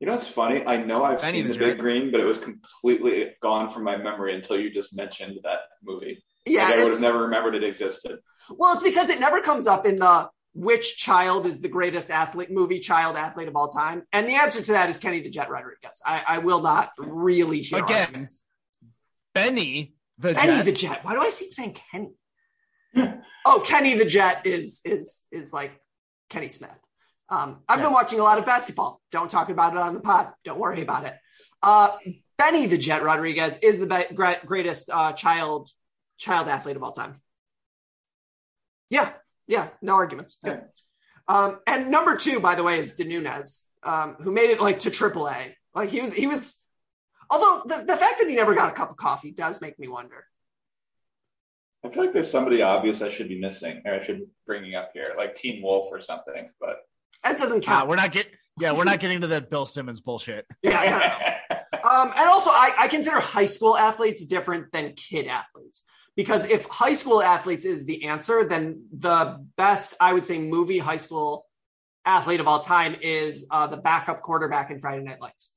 You 0.00 0.06
know 0.06 0.14
it's 0.14 0.28
funny? 0.28 0.64
I 0.66 0.82
know 0.82 1.02
I've 1.02 1.22
Benny 1.22 1.38
seen 1.38 1.48
the 1.48 1.54
the 1.54 1.58
Big 1.58 1.78
Green, 1.78 2.10
but 2.10 2.20
it 2.20 2.24
was 2.24 2.38
completely 2.38 3.34
gone 3.42 3.70
from 3.70 3.84
my 3.84 3.96
memory 3.96 4.34
until 4.34 4.60
you 4.60 4.70
just 4.70 4.94
mentioned 4.94 5.38
that 5.42 5.60
movie. 5.82 6.22
Yeah, 6.44 6.64
like, 6.64 6.74
I 6.74 6.84
would 6.84 6.92
have 6.92 7.00
never 7.00 7.22
remembered 7.22 7.54
it 7.54 7.64
existed. 7.64 8.18
Well, 8.50 8.74
it's 8.74 8.82
because 8.82 9.08
it 9.08 9.20
never 9.20 9.40
comes 9.40 9.66
up 9.66 9.86
in 9.86 9.96
the 9.96 10.28
which 10.52 10.96
child 10.96 11.46
is 11.46 11.60
the 11.60 11.68
greatest 11.68 12.10
athlete 12.10 12.50
movie 12.50 12.78
child 12.78 13.16
athlete 13.16 13.48
of 13.48 13.56
all 13.56 13.68
time, 13.68 14.02
and 14.12 14.28
the 14.28 14.34
answer 14.34 14.62
to 14.62 14.72
that 14.72 14.90
is 14.90 14.98
Kenny 14.98 15.20
the 15.20 15.30
Jet 15.30 15.48
Rodriguez. 15.48 16.00
I, 16.04 16.24
I 16.28 16.38
will 16.38 16.60
not 16.60 16.92
really 16.98 17.60
hear 17.60 17.82
Again, 17.82 18.00
arguments. 18.00 18.42
Benny 19.34 19.94
the 20.18 20.34
Kenny 20.34 20.52
Jet. 20.52 20.64
the 20.64 20.72
Jet. 20.72 21.04
Why 21.04 21.14
do 21.14 21.20
I 21.20 21.30
keep 21.30 21.54
saying 21.54 21.76
Kenny? 21.90 22.10
oh, 23.46 23.64
Kenny 23.66 23.94
the 23.94 24.04
Jet 24.04 24.46
is 24.46 24.82
is 24.84 25.26
is 25.32 25.54
like 25.54 25.72
Kenny 26.28 26.48
Smith. 26.48 26.76
Um, 27.28 27.62
I've 27.68 27.80
been 27.82 27.92
watching 27.92 28.20
a 28.20 28.22
lot 28.22 28.38
of 28.38 28.46
basketball. 28.46 29.00
Don't 29.10 29.30
talk 29.30 29.48
about 29.48 29.72
it 29.72 29.78
on 29.78 29.94
the 29.94 30.00
pod. 30.00 30.32
Don't 30.44 30.58
worry 30.58 30.80
about 30.82 31.04
it. 31.04 31.14
Uh, 31.62 31.96
Benny 32.38 32.66
the 32.66 32.78
Jet 32.78 33.02
Rodriguez 33.02 33.58
is 33.62 33.78
the 33.80 33.86
be- 33.86 34.14
gra- 34.14 34.40
greatest 34.44 34.90
uh, 34.90 35.12
child 35.12 35.70
child 36.18 36.48
athlete 36.48 36.76
of 36.76 36.82
all 36.82 36.92
time. 36.92 37.20
Yeah, 38.90 39.12
yeah, 39.48 39.68
no 39.82 39.94
arguments. 39.94 40.38
Good. 40.44 40.62
Um, 41.28 41.58
and 41.66 41.90
number 41.90 42.16
two, 42.16 42.38
by 42.38 42.54
the 42.54 42.62
way, 42.62 42.78
is 42.78 42.94
De 42.94 43.04
Nunez. 43.04 43.64
um, 43.82 44.16
who 44.20 44.30
made 44.30 44.50
it 44.50 44.60
like 44.60 44.80
to 44.80 44.90
AAA. 44.90 45.54
Like 45.74 45.90
he 45.90 46.00
was, 46.00 46.12
he 46.12 46.26
was. 46.26 46.62
Although 47.28 47.62
the, 47.66 47.84
the 47.84 47.96
fact 47.96 48.20
that 48.20 48.28
he 48.28 48.36
never 48.36 48.54
got 48.54 48.70
a 48.70 48.72
cup 48.76 48.90
of 48.90 48.96
coffee 48.96 49.32
does 49.32 49.60
make 49.60 49.78
me 49.78 49.88
wonder. 49.88 50.24
I 51.84 51.88
feel 51.88 52.04
like 52.04 52.12
there's 52.12 52.30
somebody 52.30 52.62
obvious 52.62 53.02
I 53.02 53.10
should 53.10 53.28
be 53.28 53.40
missing 53.40 53.82
or 53.84 53.94
I 53.94 54.02
should 54.02 54.18
be 54.18 54.26
bringing 54.46 54.74
up 54.74 54.90
here, 54.92 55.14
like 55.16 55.34
Teen 55.34 55.62
Wolf 55.62 55.88
or 55.90 56.00
something. 56.00 56.48
But 56.60 56.78
That 57.26 57.38
doesn't 57.38 57.64
Ah, 57.66 57.78
count. 57.80 57.88
we're 57.88 57.96
not 57.96 58.12
getting. 58.12 58.32
Yeah, 58.58 58.72
we're 58.72 58.84
not 58.84 59.00
getting 59.00 59.20
to 59.22 59.26
that 59.28 59.50
Bill 59.50 59.66
Simmons 59.66 60.00
bullshit. 60.00 60.46
yeah, 60.62 60.80
no, 61.50 61.56
no. 61.56 61.90
Um, 61.90 62.10
and 62.16 62.28
also, 62.30 62.50
I, 62.50 62.72
I 62.78 62.88
consider 62.88 63.18
high 63.20 63.44
school 63.44 63.76
athletes 63.76 64.24
different 64.24 64.72
than 64.72 64.92
kid 64.94 65.26
athletes 65.26 65.82
because 66.16 66.48
if 66.48 66.64
high 66.66 66.94
school 66.94 67.20
athletes 67.20 67.64
is 67.64 67.84
the 67.84 68.04
answer, 68.04 68.44
then 68.44 68.84
the 68.96 69.44
best 69.56 69.94
I 70.00 70.12
would 70.14 70.24
say 70.24 70.38
movie 70.38 70.78
high 70.78 70.96
school 70.96 71.44
athlete 72.04 72.40
of 72.40 72.48
all 72.48 72.60
time 72.60 72.96
is 73.02 73.46
uh, 73.50 73.66
the 73.66 73.76
backup 73.76 74.22
quarterback 74.22 74.70
in 74.70 74.78
Friday 74.80 75.02
Night 75.02 75.20
Lights. 75.20 75.50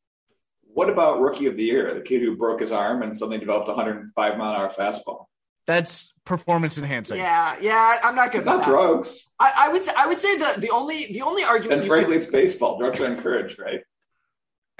what 0.65 0.89
about 0.89 1.21
Rookie 1.21 1.45
of 1.45 1.55
the 1.55 1.63
Year, 1.63 1.93
the 1.93 2.01
kid 2.01 2.21
who 2.21 2.35
broke 2.35 2.59
his 2.59 2.71
arm 2.71 3.01
and 3.03 3.15
suddenly 3.15 3.37
developed 3.37 3.67
a 3.69 3.71
105 3.71 4.37
mile 4.37 4.55
an 4.55 4.59
hour 4.59 4.69
fastball? 4.69 5.25
That's 5.69 6.11
performance 6.25 6.79
enhancing. 6.79 7.17
Yeah, 7.17 7.55
yeah, 7.61 7.99
I'm 8.03 8.15
not 8.15 8.31
good. 8.31 8.39
It's 8.39 8.47
not 8.47 8.61
that. 8.61 8.65
drugs. 8.65 9.29
I, 9.39 9.51
I 9.55 9.69
would 9.69 9.85
say 9.85 9.91
I 9.95 10.07
would 10.07 10.19
say 10.19 10.35
the 10.35 10.59
the 10.61 10.71
only 10.71 11.05
the 11.13 11.21
only 11.21 11.43
argument. 11.43 11.81
And 11.81 11.87
frankly, 11.87 12.15
could- 12.15 12.23
it's 12.23 12.31
baseball. 12.31 12.79
Drugs 12.79 12.99
are 13.01 13.05
encouraged, 13.05 13.59
right? 13.59 13.81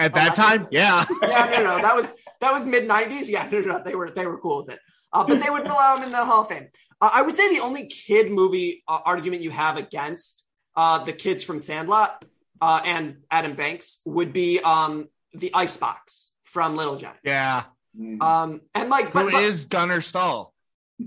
At 0.00 0.14
that 0.14 0.34
time, 0.34 0.66
yeah. 0.72 1.04
yeah, 1.22 1.48
no, 1.52 1.62
no, 1.62 1.80
that 1.80 1.94
was 1.94 2.12
that 2.40 2.52
was 2.52 2.66
mid 2.66 2.88
'90s. 2.88 3.28
Yeah, 3.28 3.48
no, 3.52 3.60
no, 3.60 3.82
they 3.84 3.94
were 3.94 4.10
they 4.10 4.26
were 4.26 4.38
cool 4.38 4.56
with 4.56 4.70
it, 4.70 4.80
uh, 5.12 5.24
but 5.24 5.40
they 5.40 5.48
would 5.48 5.64
allow 5.64 5.96
him 5.96 6.02
in 6.02 6.10
the 6.10 6.24
Hall 6.24 6.42
of 6.42 6.48
Fame. 6.48 6.66
Uh, 7.00 7.10
I 7.14 7.22
would 7.22 7.36
say 7.36 7.54
the 7.54 7.62
only 7.62 7.86
kid 7.86 8.32
movie 8.32 8.82
uh, 8.88 8.98
argument 9.04 9.42
you 9.42 9.52
have 9.52 9.76
against 9.76 10.44
uh, 10.74 11.04
the 11.04 11.12
kids 11.12 11.44
from 11.44 11.60
Sandlot 11.60 12.24
uh, 12.60 12.80
and 12.84 13.18
Adam 13.30 13.54
Banks 13.54 14.00
would 14.06 14.32
be 14.32 14.58
um, 14.58 15.06
the 15.34 15.52
Icebox 15.54 16.32
from 16.42 16.74
Little 16.74 16.96
Giant. 16.96 17.18
Yeah. 17.22 17.62
Mm. 17.96 18.20
Um, 18.20 18.60
and 18.74 18.90
like, 18.90 19.12
but, 19.12 19.26
Who 19.26 19.30
but- 19.30 19.44
is 19.44 19.66
Gunnar 19.66 20.00
Stahl? 20.00 20.52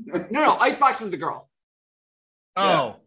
No, 0.05 0.27
no, 0.29 0.57
Icebox 0.57 1.01
is 1.01 1.11
the 1.11 1.17
girl. 1.17 1.49
Oh, 2.55 2.97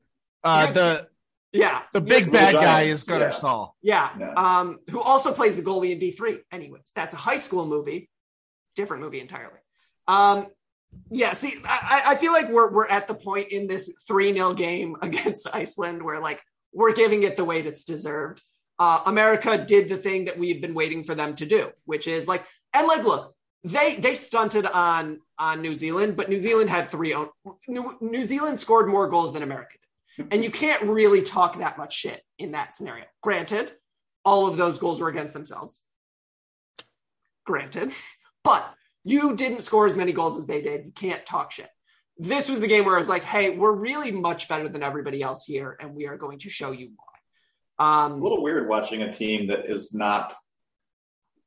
uh, 0.45 0.73
the 0.73 1.09
Yeah, 1.53 1.83
the 1.93 2.01
big 2.01 2.27
Yeah, 2.27 2.33
bad 2.33 2.55
Little 2.55 2.63
guy 2.63 2.83
is 2.83 3.05
Gunnar 3.05 3.27
yeah. 3.27 3.31
Stahl. 3.31 3.77
Yeah. 3.83 4.11
Yeah. 4.19 4.33
Um, 4.33 4.79
who 4.91 5.01
also 5.01 5.33
plays 5.33 5.57
the 5.57 5.63
goalie 5.63 5.93
in 5.93 5.99
D3. 5.99 6.39
Anyways, 6.53 6.93
that's 6.95 7.15
a 7.15 7.19
high 7.19 7.39
school 7.39 7.67
movie, 7.67 8.11
different 8.75 9.03
movie 9.03 9.21
entirely. 9.21 9.59
Um, 10.09 10.47
yeah, 11.11 11.33
see, 11.33 11.53
I, 11.65 12.03
I 12.07 12.17
feel 12.17 12.33
like 12.33 12.49
we're 12.49 12.73
we're 12.73 12.89
at 12.89 13.09
the 13.09 13.15
point 13.15 13.49
in 13.51 13.67
this 13.67 14.05
3 14.07 14.33
0 14.33 14.55
game 14.55 14.97
against 15.03 15.49
Iceland 15.53 16.03
where 16.03 16.21
like 16.21 16.41
we're 16.73 16.93
giving 16.93 17.23
it 17.23 17.37
the 17.37 17.45
weight 17.45 17.67
it's 17.67 17.85
deserved. 17.85 18.43
Uh, 18.79 19.01
America 19.07 19.57
did 19.57 19.89
the 19.89 19.97
thing 19.97 20.27
that 20.27 20.39
we've 20.39 20.61
been 20.61 20.75
waiting 20.75 21.03
for 21.03 21.15
them 21.15 21.35
to 21.35 21.47
do, 21.47 21.71
which 21.87 22.07
is 22.07 22.29
like, 22.29 22.45
and 22.75 22.87
like, 22.87 23.05
look, 23.05 23.35
they 23.65 23.97
they 23.97 24.15
stunted 24.15 24.67
on 24.67 25.21
on 25.39 25.63
New 25.63 25.75
Zealand, 25.75 26.17
but 26.17 26.29
New 26.29 26.39
Zealand 26.39 26.71
had 26.71 26.89
three 26.91 27.15
own. 27.15 27.29
New, 27.69 27.97
New 28.01 28.25
Zealand 28.25 28.59
scored 28.59 28.89
more 28.89 29.09
goals 29.09 29.33
than 29.33 29.43
America 29.43 29.77
did, 30.17 30.29
and 30.33 30.45
you 30.45 30.51
can't 30.51 30.83
really 30.83 31.23
talk 31.23 31.59
that 31.59 31.79
much 31.79 31.95
shit 31.95 32.23
in 32.39 32.53
that 32.53 32.75
scenario. 32.75 33.05
Granted, 33.23 33.73
all 34.25 34.47
of 34.47 34.57
those 34.57 34.79
goals 34.79 35.01
were 35.01 35.09
against 35.09 35.35
themselves. 35.35 35.83
Granted, 37.45 37.93
but 38.43 38.75
you 39.05 39.37
didn't 39.37 39.63
score 39.63 39.87
as 39.87 39.97
many 39.97 40.13
goals 40.13 40.37
as 40.37 40.47
they 40.47 40.61
did. 40.61 40.85
You 40.85 40.93
can't 40.93 41.25
talk 41.25 41.53
shit. 41.53 41.69
This 42.19 42.49
was 42.49 42.61
the 42.61 42.67
game 42.67 42.85
where 42.85 42.97
I 42.97 42.99
was 42.99 43.09
like, 43.09 43.23
hey, 43.23 43.51
we're 43.51 43.75
really 43.75 44.11
much 44.11 44.49
better 44.49 44.69
than 44.69 44.83
everybody 44.83 45.23
else 45.23 45.45
here, 45.45 45.77
and 45.81 45.95
we 45.95 46.09
are 46.09 46.17
going 46.17 46.39
to 46.41 46.51
show 46.51 46.73
you 46.73 46.91
why. 46.97 48.05
Um, 48.05 48.13
a 48.13 48.17
little 48.17 48.43
weird 48.43 48.69
watching 48.69 49.03
a 49.03 49.13
team 49.13 49.49
that 49.49 49.71
is 49.71 49.95
not 49.95 50.35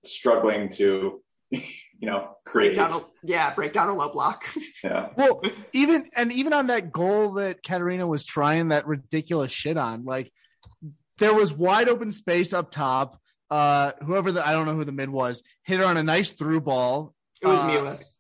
struggling 0.06 0.70
to, 0.70 1.22
you 1.50 1.62
know, 2.02 2.36
create. 2.46 2.76
down 2.76 2.94
a, 2.94 3.02
yeah, 3.24 3.54
break 3.54 3.74
down 3.74 3.90
a 3.90 3.94
low 3.96 4.12
block. 4.12 4.46
Yeah. 4.84 5.10
Well, 5.18 5.42
even 5.74 6.10
and 6.16 6.32
even 6.32 6.54
on 6.54 6.68
that 6.68 6.92
goal 6.94 7.34
that 7.34 7.62
Catarina 7.64 8.08
was 8.08 8.24
trying 8.24 8.70
that 8.70 8.88
ridiculous 8.88 9.52
shit 9.52 9.76
on, 9.78 10.06
like 10.06 10.32
there 11.18 11.34
was 11.34 11.52
wide 11.52 11.90
open 11.90 12.12
space 12.14 12.54
up 12.54 12.72
top. 12.72 13.20
Uh, 13.50 13.92
whoever 14.06 14.32
the 14.32 14.48
I 14.48 14.54
don't 14.54 14.66
know 14.66 14.76
who 14.76 14.86
the 14.86 14.92
mid 14.94 15.10
was 15.10 15.44
hit 15.64 15.80
her 15.80 15.86
on 15.86 15.98
a 15.98 16.04
nice 16.04 16.32
through 16.32 16.62
ball. 16.62 17.14
It 17.42 17.48
was 17.48 17.60
Uh, 17.62 17.68
Mewis. 17.68 18.14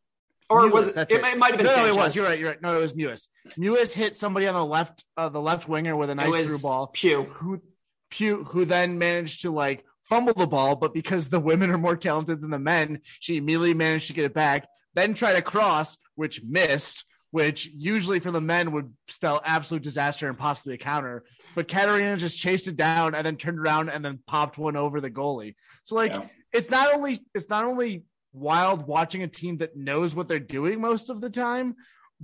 Or 0.49 0.63
Mewis, 0.63 0.71
was 0.73 0.87
it? 0.89 0.97
It, 0.97 1.23
it 1.23 1.37
might 1.37 1.51
have 1.51 1.57
been 1.57 1.65
No, 1.67 1.71
no, 1.71 1.75
Sanchez. 1.75 1.95
it 1.95 1.99
was. 1.99 2.15
You're 2.15 2.25
right. 2.25 2.39
You're 2.39 2.49
right. 2.49 2.61
No, 2.61 2.77
it 2.77 2.81
was 2.81 2.93
Mewis. 2.93 3.27
Mewis 3.57 3.93
hit 3.93 4.17
somebody 4.17 4.47
on 4.47 4.55
the 4.55 4.65
left, 4.65 5.05
uh, 5.15 5.29
the 5.29 5.39
left 5.39 5.69
winger 5.69 5.95
with 5.95 6.09
a 6.09 6.13
It 6.13 6.15
nice 6.15 6.27
was 6.27 6.47
through 6.47 6.67
ball. 6.69 6.87
Pugh. 6.87 7.23
Who, 7.23 7.61
Pugh, 8.09 8.43
who 8.43 8.65
then 8.65 8.97
managed 8.97 9.43
to 9.43 9.51
like 9.51 9.85
fumble 10.01 10.33
the 10.33 10.47
ball, 10.47 10.75
but 10.75 10.93
because 10.93 11.29
the 11.29 11.39
women 11.39 11.69
are 11.69 11.77
more 11.77 11.95
talented 11.95 12.41
than 12.41 12.49
the 12.49 12.59
men, 12.59 12.99
she 13.21 13.37
immediately 13.37 13.75
managed 13.75 14.07
to 14.07 14.13
get 14.13 14.25
it 14.25 14.33
back. 14.33 14.67
Then 14.95 15.13
try 15.13 15.33
to 15.33 15.41
cross, 15.41 15.97
which 16.15 16.41
missed, 16.43 17.05
which 17.31 17.67
usually 17.75 18.19
for 18.19 18.31
the 18.31 18.41
men 18.41 18.71
would 18.71 18.93
spell 19.07 19.39
absolute 19.45 19.83
disaster 19.83 20.27
and 20.27 20.37
possibly 20.37 20.73
a 20.73 20.77
counter. 20.77 21.23
But 21.55 21.67
Catarina 21.67 22.17
just 22.17 22.37
chased 22.37 22.67
it 22.67 22.75
down 22.75 23.13
and 23.15 23.25
then 23.25 23.37
turned 23.37 23.59
around 23.59 23.89
and 23.89 24.03
then 24.03 24.19
popped 24.25 24.57
one 24.57 24.75
over 24.75 24.99
the 24.99 25.11
goalie. 25.11 25.55
So 25.83 25.95
like 25.95 26.11
Yeah. 26.13 26.27
it's 26.51 26.71
not 26.71 26.93
only 26.93 27.19
it's 27.35 27.49
not 27.49 27.65
only 27.65 28.03
wild 28.33 28.87
watching 28.87 29.23
a 29.23 29.27
team 29.27 29.57
that 29.57 29.75
knows 29.75 30.15
what 30.15 30.27
they're 30.27 30.39
doing 30.39 30.81
most 30.81 31.09
of 31.09 31.21
the 31.21 31.29
time, 31.29 31.75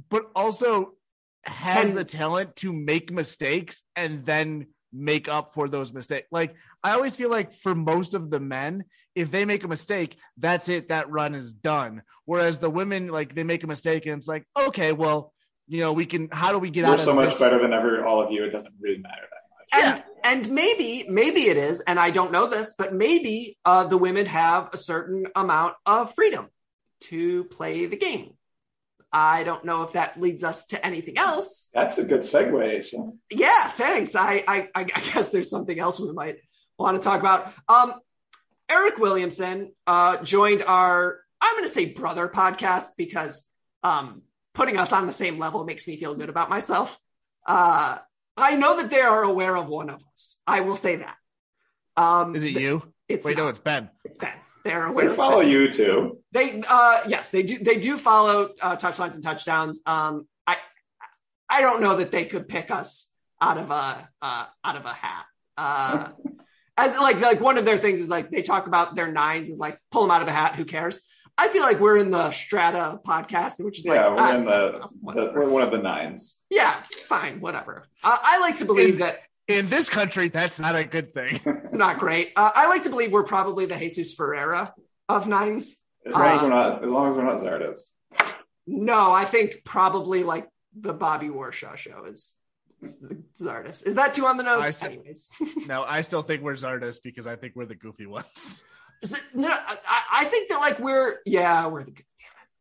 but 0.09 0.23
also 0.35 0.93
has 1.43 1.87
Can- 1.87 1.95
the 1.95 2.03
talent 2.03 2.55
to 2.57 2.73
make 2.73 3.11
mistakes 3.11 3.83
and 3.95 4.25
then 4.25 4.67
make 4.95 5.27
up 5.27 5.53
for 5.53 5.67
those 5.67 5.93
mistakes. 5.93 6.27
Like 6.31 6.55
I 6.83 6.93
always 6.93 7.15
feel 7.15 7.29
like 7.29 7.53
for 7.53 7.75
most 7.75 8.13
of 8.13 8.29
the 8.29 8.39
men, 8.39 8.85
if 9.13 9.31
they 9.31 9.45
make 9.45 9.63
a 9.63 9.67
mistake, 9.67 10.17
that's 10.37 10.69
it. 10.69 10.89
That 10.89 11.09
run 11.09 11.35
is 11.35 11.53
done. 11.53 12.01
Whereas 12.25 12.59
the 12.59 12.69
women, 12.69 13.07
like 13.07 13.35
they 13.35 13.43
make 13.43 13.63
a 13.63 13.67
mistake 13.67 14.05
and 14.05 14.17
it's 14.17 14.27
like, 14.27 14.45
okay, 14.57 14.91
well, 14.91 15.33
you 15.67 15.79
know, 15.79 15.93
we 15.93 16.05
can. 16.05 16.29
How 16.31 16.51
do 16.51 16.59
we 16.59 16.69
get 16.69 16.85
We're 16.85 16.93
out 16.93 16.99
so 16.99 17.11
of 17.11 17.15
much 17.17 17.29
this? 17.29 17.39
better 17.39 17.61
than 17.61 17.73
ever 17.73 18.05
all 18.05 18.21
of 18.21 18.31
you. 18.31 18.43
It 18.43 18.51
doesn't 18.51 18.73
really 18.79 18.99
matter 18.99 19.23
that 19.71 19.83
much. 19.91 20.03
And 20.23 20.43
and 20.45 20.53
maybe 20.53 21.05
maybe 21.09 21.41
it 21.41 21.57
is, 21.57 21.81
and 21.81 21.99
I 21.99 22.11
don't 22.11 22.31
know 22.31 22.47
this, 22.47 22.75
but 22.77 22.93
maybe 22.93 23.57
uh, 23.65 23.85
the 23.85 23.97
women 23.97 24.27
have 24.27 24.69
a 24.73 24.77
certain 24.77 25.25
amount 25.35 25.75
of 25.85 26.13
freedom 26.13 26.49
to 27.01 27.45
play 27.45 27.85
the 27.87 27.97
game. 27.97 28.34
I 29.17 29.43
don't 29.43 29.63
know 29.63 29.83
if 29.83 29.93
that 29.93 30.19
leads 30.19 30.43
us 30.43 30.65
to 30.67 30.85
anything 30.85 31.17
else. 31.17 31.69
That's 31.73 31.97
a 31.97 32.03
good 32.03 32.19
segue. 32.19 32.83
So 32.83 33.17
Yeah, 33.31 33.69
thanks. 33.69 34.13
I 34.13 34.43
I, 34.45 34.67
I 34.75 34.83
guess 34.83 35.29
there's 35.29 35.49
something 35.49 35.79
else 35.79 36.01
we 36.01 36.11
might 36.11 36.39
want 36.77 36.97
to 36.97 37.03
talk 37.03 37.21
about. 37.21 37.53
Um, 37.69 37.93
Eric 38.69 38.97
Williamson 38.97 39.71
uh, 39.87 40.17
joined 40.21 40.63
our 40.63 41.21
I'm 41.41 41.53
going 41.55 41.63
to 41.63 41.73
say 41.73 41.93
brother 41.93 42.27
podcast 42.27 42.87
because 42.97 43.47
um, 43.83 44.23
putting 44.53 44.75
us 44.77 44.91
on 44.91 45.07
the 45.07 45.13
same 45.13 45.39
level 45.39 45.63
makes 45.63 45.87
me 45.87 45.95
feel 45.95 46.15
good 46.15 46.29
about 46.29 46.49
myself. 46.49 46.99
Uh, 47.47 47.97
I 48.35 48.55
know 48.57 48.75
that 48.81 48.89
they 48.89 48.99
are 48.99 49.23
aware 49.23 49.55
of 49.55 49.69
one 49.69 49.89
of 49.89 50.03
us. 50.11 50.41
I 50.45 50.59
will 50.59 50.75
say 50.75 50.97
that. 50.97 51.15
Um, 51.95 52.35
Is 52.35 52.43
it 52.43 52.47
th- 52.49 52.59
you? 52.59 52.93
It's 53.07 53.25
Wait, 53.25 53.37
not. 53.37 53.43
no, 53.43 53.49
it's 53.49 53.59
Ben. 53.59 53.89
It's 54.03 54.17
Ben. 54.17 54.33
They're 54.65 54.85
aware. 54.87 55.09
of 55.11 55.15
follow 55.15 55.39
you 55.41 55.71
too. 55.71 56.19
They 56.33 56.61
uh 56.69 57.01
yes, 57.07 57.29
they 57.29 57.43
do 57.43 57.57
they 57.59 57.77
do 57.77 57.97
follow 57.97 58.49
uh, 58.61 58.75
touchlines 58.75 59.13
and 59.15 59.23
touchdowns. 59.23 59.79
Um 59.85 60.27
I 60.45 60.57
I 61.49 61.61
don't 61.61 61.81
know 61.81 61.95
that 61.97 62.11
they 62.11 62.25
could 62.25 62.47
pick 62.49 62.71
us 62.71 63.09
out 63.39 63.57
of 63.57 63.69
a 63.71 64.09
uh 64.21 64.45
out 64.63 64.75
of 64.75 64.85
a 64.85 64.89
hat. 64.93 65.25
Uh 65.57 66.09
as 66.77 66.97
like 66.97 67.21
like 67.21 67.39
one 67.39 67.57
of 67.57 67.63
their 67.65 67.77
things 67.77 67.99
is 68.01 68.09
like 68.09 68.31
they 68.31 68.41
talk 68.41 68.67
about 68.67 68.95
their 68.95 69.11
nines 69.11 69.49
is 69.49 69.59
like 69.59 69.79
pull 69.91 70.01
them 70.01 70.11
out 70.11 70.21
of 70.21 70.27
a 70.27 70.31
hat, 70.31 70.55
who 70.55 70.65
cares? 70.65 71.01
I 71.37 71.49
feel 71.49 71.63
like 71.63 71.79
we're 71.81 71.97
in 71.97 72.11
the 72.11 72.31
strata 72.31 72.99
podcast, 73.05 73.63
which 73.63 73.79
is 73.79 73.85
Yeah, 73.85 74.07
like 74.07 74.17
we're 74.17 74.35
in 74.39 74.45
the, 74.45 74.89
the 75.13 75.31
we're 75.35 75.49
one 75.49 75.63
of 75.63 75.71
the 75.71 75.77
nines. 75.79 76.41
yeah, 76.49 76.81
fine, 77.03 77.41
whatever. 77.41 77.83
Uh, 78.03 78.17
I 78.23 78.39
like 78.39 78.57
to 78.57 78.65
believe 78.65 78.93
In- 78.95 78.99
that 79.01 79.19
In 79.47 79.69
this 79.69 79.89
country, 79.89 80.29
that's 80.29 80.59
not 80.59 80.75
a 80.75 80.83
good 80.83 81.13
thing. 81.13 81.39
not 81.71 81.99
great. 81.99 82.31
Uh, 82.35 82.49
I 82.55 82.67
like 82.67 82.83
to 82.83 82.89
believe 82.89 83.11
we're 83.11 83.23
probably 83.23 83.65
the 83.67 83.75
Jesus 83.77 84.13
Ferreira 84.13 84.73
of 85.07 85.27
nines. 85.27 85.75
As 86.05 86.13
long 86.15 86.23
as 86.25 86.39
Uh, 86.39 86.43
we're 86.43 86.49
not 86.49 86.83
as 86.85 86.91
long 86.91 87.09
as 87.11 87.15
we're 87.17 87.23
not 87.23 87.39
Zardes. 87.41 87.79
No, 88.65 89.11
I 89.11 89.25
think 89.25 89.57
probably 89.63 90.23
like 90.23 90.47
the 90.75 90.93
Bobby 90.93 91.29
Warshaw 91.29 91.75
show 91.77 92.05
is, 92.05 92.33
is 92.81 92.97
the 92.99 93.21
Zardes. 93.39 93.85
Is 93.85 93.95
that 93.95 94.15
too 94.15 94.25
on 94.25 94.37
the 94.37 94.43
nose? 94.43 94.63
I 94.63 94.71
see. 94.71 94.85
Anyways, 94.87 95.29
no, 95.67 95.83
I 95.83 96.01
still 96.01 96.23
think 96.23 96.41
we're 96.41 96.55
Zardes 96.55 96.97
because 97.03 97.27
I 97.27 97.35
think 97.35 97.53
we're 97.55 97.65
the 97.67 97.75
goofy 97.75 98.07
ones. 98.07 98.63
Is 99.03 99.13
it- 99.13 99.21
no, 99.35 99.49
I, 99.49 100.01
I 100.21 100.25
think 100.25 100.49
that 100.49 100.59
like 100.59 100.79
we're 100.79 101.17
yeah 101.25 101.67
we're 101.67 101.83
the 101.83 101.91
damn 101.91 102.01
it. 102.01 102.05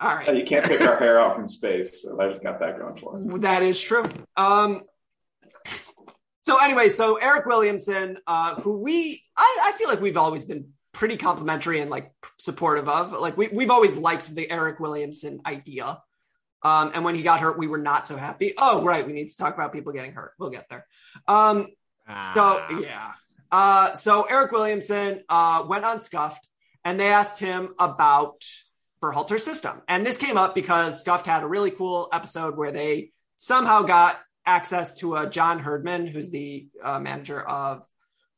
All 0.00 0.10
Yeah, 0.10 0.16
right, 0.16 0.36
You 0.36 0.44
can't 0.44 0.66
pick 0.66 0.82
our 0.82 0.98
hair 0.98 1.18
out 1.18 1.34
from 1.34 1.46
space. 1.48 2.02
So 2.02 2.20
I 2.20 2.28
just 2.28 2.42
got 2.42 2.60
that 2.60 2.78
going 2.78 2.96
for 2.96 3.16
us. 3.18 3.26
that 3.40 3.62
is 3.62 3.80
true. 3.80 4.04
Um. 4.36 4.82
So 6.44 6.58
anyway, 6.62 6.90
so 6.90 7.16
Eric 7.16 7.46
Williamson, 7.46 8.18
uh, 8.26 8.60
who 8.60 8.78
we 8.78 9.22
I, 9.34 9.72
I 9.72 9.78
feel 9.78 9.88
like 9.88 10.02
we've 10.02 10.18
always 10.18 10.44
been 10.44 10.72
pretty 10.92 11.16
complimentary 11.16 11.80
and 11.80 11.90
like 11.90 12.12
supportive 12.38 12.86
of. 12.86 13.12
Like 13.12 13.36
we 13.38 13.48
we've 13.48 13.70
always 13.70 13.96
liked 13.96 14.34
the 14.34 14.50
Eric 14.50 14.78
Williamson 14.78 15.40
idea. 15.46 16.02
Um, 16.62 16.92
and 16.94 17.02
when 17.02 17.14
he 17.14 17.22
got 17.22 17.40
hurt, 17.40 17.58
we 17.58 17.66
were 17.66 17.78
not 17.78 18.06
so 18.06 18.16
happy. 18.16 18.52
Oh, 18.58 18.82
right, 18.84 19.06
we 19.06 19.14
need 19.14 19.28
to 19.28 19.36
talk 19.36 19.54
about 19.54 19.72
people 19.72 19.92
getting 19.94 20.12
hurt. 20.12 20.32
We'll 20.38 20.50
get 20.50 20.68
there. 20.68 20.86
Um, 21.26 21.68
So 22.34 22.60
Ah. 22.60 22.78
yeah. 22.78 23.12
Uh, 23.50 23.92
so 23.94 24.24
Eric 24.24 24.52
Williamson 24.52 25.22
uh, 25.28 25.64
went 25.66 25.84
on 25.86 25.98
Scuffed, 25.98 26.46
and 26.84 27.00
they 27.00 27.08
asked 27.08 27.38
him 27.40 27.74
about 27.78 28.42
Berhalter's 29.00 29.44
system, 29.44 29.80
and 29.88 30.04
this 30.06 30.18
came 30.18 30.36
up 30.36 30.54
because 30.54 31.00
Scuffed 31.00 31.26
had 31.26 31.42
a 31.42 31.46
really 31.46 31.70
cool 31.70 32.08
episode 32.12 32.56
where 32.56 32.70
they 32.72 33.12
somehow 33.36 33.82
got 33.82 34.20
access 34.46 34.94
to 34.96 35.16
a 35.16 35.28
John 35.28 35.58
Herdman, 35.58 36.06
who's 36.06 36.30
the 36.30 36.68
uh, 36.82 36.98
manager 36.98 37.40
of 37.40 37.86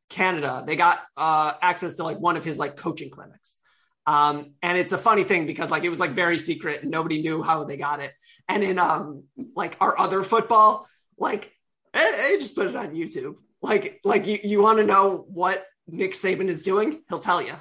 Canada. 0.08 0.64
They 0.66 0.76
got 0.76 1.00
uh, 1.16 1.52
access 1.60 1.94
to 1.94 2.04
like 2.04 2.18
one 2.18 2.36
of 2.36 2.44
his 2.44 2.58
like 2.58 2.76
coaching 2.76 3.10
clinics. 3.10 3.58
Um, 4.06 4.52
and 4.62 4.78
it's 4.78 4.92
a 4.92 4.98
funny 4.98 5.24
thing 5.24 5.46
because 5.46 5.70
like 5.70 5.84
it 5.84 5.88
was 5.88 5.98
like 5.98 6.12
very 6.12 6.38
secret 6.38 6.82
and 6.82 6.90
nobody 6.90 7.22
knew 7.22 7.42
how 7.42 7.64
they 7.64 7.76
got 7.76 8.00
it. 8.00 8.12
And 8.48 8.62
in 8.62 8.78
um 8.78 9.24
like 9.56 9.76
our 9.80 9.98
other 9.98 10.22
football, 10.22 10.86
like 11.18 11.52
hey, 11.92 12.12
hey 12.16 12.36
just 12.38 12.54
put 12.54 12.68
it 12.68 12.76
on 12.76 12.94
YouTube. 12.94 13.36
Like 13.60 14.00
like 14.04 14.26
you, 14.26 14.38
you 14.44 14.62
want 14.62 14.78
to 14.78 14.84
know 14.84 15.24
what 15.28 15.66
Nick 15.88 16.12
Saban 16.12 16.48
is 16.48 16.62
doing, 16.62 17.02
he'll 17.08 17.18
tell 17.18 17.42
you. 17.42 17.54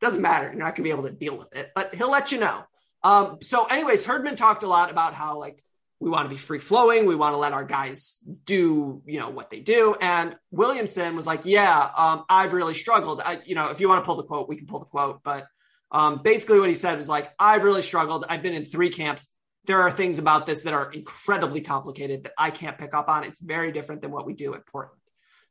Doesn't 0.00 0.22
matter. 0.22 0.46
You're 0.46 0.54
not 0.54 0.74
gonna 0.74 0.84
be 0.84 0.90
able 0.90 1.04
to 1.04 1.12
deal 1.12 1.36
with 1.36 1.54
it, 1.54 1.70
but 1.74 1.94
he'll 1.94 2.10
let 2.10 2.32
you 2.32 2.40
know. 2.40 2.64
Um, 3.02 3.38
so 3.42 3.66
anyways, 3.66 4.06
Herdman 4.06 4.36
talked 4.36 4.62
a 4.62 4.68
lot 4.68 4.90
about 4.90 5.12
how 5.12 5.38
like 5.38 5.62
we 6.00 6.10
want 6.10 6.26
to 6.26 6.28
be 6.28 6.36
free 6.36 6.58
flowing. 6.58 7.06
We 7.06 7.14
want 7.14 7.34
to 7.34 7.38
let 7.38 7.52
our 7.52 7.64
guys 7.64 8.18
do, 8.44 9.02
you 9.06 9.18
know, 9.18 9.30
what 9.30 9.50
they 9.50 9.60
do. 9.60 9.96
And 10.00 10.36
Williamson 10.50 11.16
was 11.16 11.26
like, 11.26 11.42
yeah, 11.44 11.90
um, 11.96 12.24
I've 12.28 12.52
really 12.52 12.74
struggled. 12.74 13.22
I, 13.24 13.40
you 13.44 13.54
know, 13.54 13.68
if 13.68 13.80
you 13.80 13.88
want 13.88 14.02
to 14.02 14.06
pull 14.06 14.16
the 14.16 14.24
quote, 14.24 14.48
we 14.48 14.56
can 14.56 14.66
pull 14.66 14.80
the 14.80 14.86
quote. 14.86 15.20
But 15.22 15.46
um, 15.90 16.20
basically 16.22 16.60
what 16.60 16.68
he 16.68 16.74
said 16.74 16.98
was 16.98 17.08
like, 17.08 17.32
I've 17.38 17.64
really 17.64 17.82
struggled. 17.82 18.24
I've 18.28 18.42
been 18.42 18.54
in 18.54 18.64
three 18.64 18.90
camps. 18.90 19.30
There 19.66 19.80
are 19.80 19.90
things 19.90 20.18
about 20.18 20.44
this 20.44 20.62
that 20.62 20.74
are 20.74 20.92
incredibly 20.92 21.62
complicated 21.62 22.24
that 22.24 22.32
I 22.36 22.50
can't 22.50 22.76
pick 22.76 22.92
up 22.92 23.08
on. 23.08 23.24
It's 23.24 23.40
very 23.40 23.72
different 23.72 24.02
than 24.02 24.10
what 24.10 24.26
we 24.26 24.34
do 24.34 24.54
at 24.54 24.66
Portland. 24.66 25.00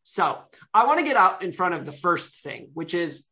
So 0.04 0.38
I 0.74 0.86
want 0.86 1.00
to 1.00 1.06
get 1.06 1.16
out 1.16 1.44
in 1.44 1.52
front 1.52 1.74
of 1.74 1.86
the 1.86 1.94
first 1.94 2.44
thing, 2.44 2.70
which 2.74 2.94
is 2.94 3.26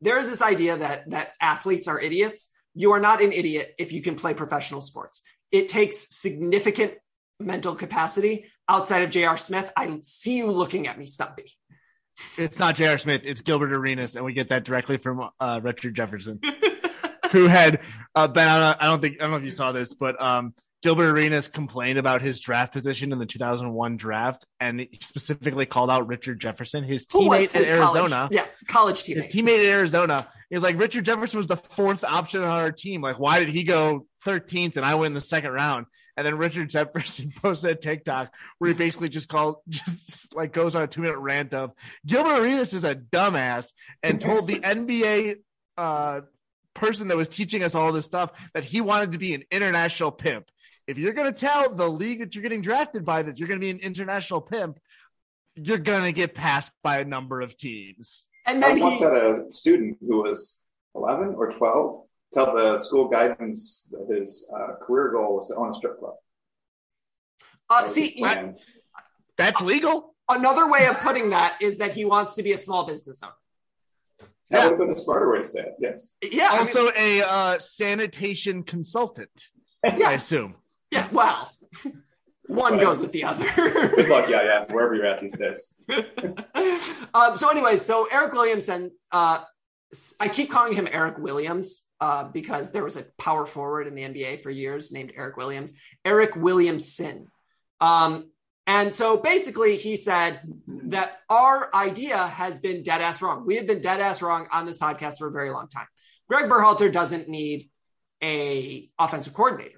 there 0.00 0.18
is 0.18 0.28
this 0.28 0.42
idea 0.42 0.78
that 0.78 1.10
that 1.10 1.34
athletes 1.40 1.86
are 1.86 2.00
idiots. 2.00 2.48
You 2.74 2.92
are 2.92 3.00
not 3.00 3.20
an 3.20 3.32
idiot 3.32 3.74
if 3.78 3.92
you 3.92 4.02
can 4.02 4.14
play 4.14 4.32
professional 4.32 4.80
sports 4.80 5.22
it 5.50 5.68
takes 5.68 6.14
significant 6.14 6.94
mental 7.40 7.74
capacity 7.74 8.46
outside 8.68 9.02
of 9.02 9.10
J.R. 9.10 9.36
Smith. 9.36 9.70
I 9.76 9.98
see 10.02 10.38
you 10.38 10.50
looking 10.50 10.86
at 10.86 10.98
me, 10.98 11.06
Stumpy. 11.06 11.52
It's 12.36 12.58
not 12.58 12.74
J.R. 12.74 12.98
Smith. 12.98 13.22
It's 13.24 13.40
Gilbert 13.40 13.72
Arenas, 13.72 14.16
and 14.16 14.24
we 14.24 14.32
get 14.32 14.48
that 14.48 14.64
directly 14.64 14.96
from 14.96 15.30
uh, 15.38 15.60
Richard 15.62 15.94
Jefferson, 15.94 16.40
who 17.32 17.46
had 17.46 17.80
uh, 18.14 18.26
been 18.26 18.48
on. 18.48 18.76
I 18.80 18.86
don't 18.86 19.00
think 19.00 19.16
I 19.16 19.24
don't 19.24 19.30
know 19.30 19.36
if 19.36 19.44
you 19.44 19.50
saw 19.50 19.72
this, 19.72 19.94
but 19.94 20.20
um, 20.20 20.54
Gilbert 20.82 21.10
Arenas 21.10 21.48
complained 21.48 21.98
about 21.98 22.22
his 22.22 22.38
draft 22.38 22.72
position 22.72 23.12
in 23.12 23.18
the 23.18 23.26
2001 23.26 23.96
draft, 23.96 24.46
and 24.60 24.86
specifically 25.00 25.66
called 25.66 25.90
out 25.90 26.06
Richard 26.06 26.40
Jefferson, 26.40 26.84
his 26.84 27.04
teammate 27.04 27.54
at 27.56 27.66
Arizona. 27.66 28.08
College, 28.08 28.32
yeah, 28.32 28.46
college 28.68 29.02
teammate. 29.02 29.16
His 29.16 29.26
teammate 29.26 29.58
at 29.58 29.72
Arizona. 29.72 30.28
He 30.48 30.56
was 30.56 30.62
like, 30.62 30.78
Richard 30.78 31.04
Jefferson 31.04 31.38
was 31.38 31.48
the 31.48 31.56
fourth 31.56 32.04
option 32.04 32.42
on 32.42 32.48
our 32.48 32.72
team. 32.72 33.02
Like, 33.02 33.18
why 33.18 33.40
did 33.40 33.48
he 33.48 33.64
go 33.64 34.06
13th 34.24 34.76
and 34.76 34.84
I 34.84 34.94
win 34.94 35.14
the 35.14 35.20
second 35.20 35.50
round? 35.50 35.86
And 36.16 36.26
then 36.26 36.36
Richard 36.38 36.70
Jefferson 36.70 37.30
posted 37.42 37.70
a 37.72 37.74
TikTok 37.74 38.32
where 38.58 38.68
he 38.68 38.74
basically 38.74 39.08
just 39.08 39.28
called, 39.28 39.56
just 39.68 40.34
like 40.34 40.52
goes 40.52 40.74
on 40.74 40.82
a 40.82 40.86
two 40.86 41.00
minute 41.00 41.18
rant 41.18 41.54
of 41.54 41.72
Gilbert 42.06 42.40
Arenas 42.40 42.72
is 42.72 42.84
a 42.84 42.94
dumbass 42.94 43.72
and 44.02 44.20
told 44.20 44.46
the 44.46 44.60
NBA 44.60 45.36
uh, 45.76 46.20
person 46.74 47.08
that 47.08 47.16
was 47.16 47.28
teaching 47.28 47.62
us 47.62 47.74
all 47.74 47.92
this 47.92 48.04
stuff 48.04 48.30
that 48.54 48.64
he 48.64 48.80
wanted 48.80 49.12
to 49.12 49.18
be 49.18 49.34
an 49.34 49.42
international 49.50 50.10
pimp 50.10 50.48
if 50.88 50.96
you're 50.96 51.12
going 51.12 51.32
to 51.32 51.38
tell 51.38 51.72
the 51.72 51.86
league 51.86 52.20
that 52.20 52.34
you're 52.34 52.42
getting 52.42 52.62
drafted 52.62 53.04
by 53.04 53.22
that 53.22 53.38
you're 53.38 53.46
going 53.46 53.60
to 53.60 53.64
be 53.64 53.70
an 53.70 53.78
international 53.78 54.40
pimp, 54.40 54.80
you're 55.54 55.78
going 55.78 56.02
to 56.02 56.12
get 56.12 56.34
passed 56.34 56.72
by 56.82 56.98
a 56.98 57.04
number 57.04 57.42
of 57.42 57.56
teams. 57.56 58.26
And 58.46 58.62
then 58.62 58.78
I 58.78 58.80
once 58.80 58.98
he... 58.98 59.04
had 59.04 59.12
a 59.12 59.52
student 59.52 59.98
who 60.00 60.22
was 60.22 60.62
11 60.94 61.34
or 61.36 61.50
12 61.50 62.04
tell 62.32 62.54
the 62.54 62.78
school 62.78 63.08
guidance 63.08 63.92
that 63.92 64.16
his 64.16 64.50
uh, 64.54 64.76
career 64.82 65.12
goal 65.12 65.36
was 65.36 65.48
to 65.48 65.56
own 65.56 65.70
a 65.70 65.74
strip 65.74 65.98
club. 65.98 66.14
Uh, 67.68 67.86
see, 67.86 68.24
that's 69.36 69.60
legal. 69.60 70.14
Another 70.26 70.70
way 70.70 70.86
of 70.86 70.98
putting 71.00 71.30
that 71.30 71.58
is 71.60 71.78
that 71.78 71.92
he 71.92 72.06
wants 72.06 72.34
to 72.34 72.42
be 72.42 72.52
a 72.52 72.58
small 72.58 72.86
business 72.86 73.22
owner. 73.22 73.32
That 74.20 74.28
yeah. 74.50 74.64
would 74.64 74.70
have 74.70 74.78
been 74.78 74.90
a 74.90 74.96
smarter 74.96 75.30
way 75.30 75.38
to 75.38 75.44
say 75.44 75.60
it. 75.60 75.74
Yes. 75.78 76.16
Yeah. 76.22 76.48
Also, 76.52 76.80
I 76.80 76.92
mean, 76.92 76.94
a 76.96 77.26
uh, 77.26 77.58
sanitation 77.58 78.62
consultant. 78.62 79.48
Yeah. 79.84 80.08
I 80.08 80.12
assume. 80.14 80.54
Yeah, 80.90 81.08
well, 81.12 81.50
one 82.48 82.78
goes 82.78 83.00
with 83.00 83.12
the 83.12 83.24
other. 83.24 83.46
Good 83.54 84.08
luck, 84.08 84.28
yeah, 84.28 84.42
yeah, 84.42 84.64
wherever 84.72 84.94
you're 84.94 85.06
at 85.06 85.20
these 85.20 85.36
days. 85.36 85.80
um, 87.14 87.36
so, 87.36 87.50
anyway, 87.50 87.76
so 87.76 88.08
Eric 88.10 88.32
Williamson, 88.32 88.90
uh, 89.12 89.40
I 90.18 90.28
keep 90.28 90.50
calling 90.50 90.72
him 90.72 90.88
Eric 90.90 91.18
Williams 91.18 91.86
uh, 92.00 92.24
because 92.24 92.70
there 92.70 92.84
was 92.84 92.96
a 92.96 93.04
power 93.18 93.44
forward 93.44 93.86
in 93.86 93.94
the 93.94 94.02
NBA 94.02 94.40
for 94.40 94.50
years 94.50 94.90
named 94.90 95.12
Eric 95.14 95.36
Williams, 95.36 95.74
Eric 96.04 96.36
Williamson. 96.36 97.26
Um, 97.80 98.30
and 98.66 98.92
so 98.92 99.16
basically, 99.16 99.76
he 99.76 99.96
said 99.96 100.40
that 100.66 101.20
our 101.28 101.74
idea 101.74 102.18
has 102.18 102.58
been 102.58 102.82
dead 102.82 103.00
ass 103.00 103.22
wrong. 103.22 103.46
We 103.46 103.56
have 103.56 103.66
been 103.66 103.80
dead 103.80 104.00
ass 104.00 104.20
wrong 104.20 104.46
on 104.52 104.66
this 104.66 104.78
podcast 104.78 105.18
for 105.18 105.28
a 105.28 105.32
very 105.32 105.50
long 105.50 105.68
time. 105.68 105.86
Greg 106.28 106.50
Berhalter 106.50 106.92
doesn't 106.92 107.28
need 107.28 107.70
a 108.22 108.88
offensive 108.98 109.32
coordinator 109.32 109.77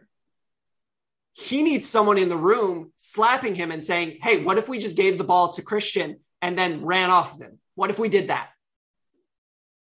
he 1.40 1.62
needs 1.62 1.88
someone 1.88 2.18
in 2.18 2.29
the 2.29 2.37
room 2.37 2.92
slapping 2.96 3.55
him 3.55 3.72
and 3.72 3.83
saying, 3.83 4.18
Hey, 4.22 4.42
what 4.42 4.59
if 4.59 4.68
we 4.68 4.79
just 4.79 4.96
gave 4.96 5.16
the 5.16 5.24
ball 5.24 5.53
to 5.55 5.62
Christian 5.62 6.20
and 6.42 6.57
then 6.57 6.85
ran 6.85 7.11
off 7.11 7.35
of 7.35 7.40
him? 7.40 7.59
What 7.74 7.90
if 7.90 7.98
we 7.98 8.11
did 8.11 8.29
that? 8.29 8.50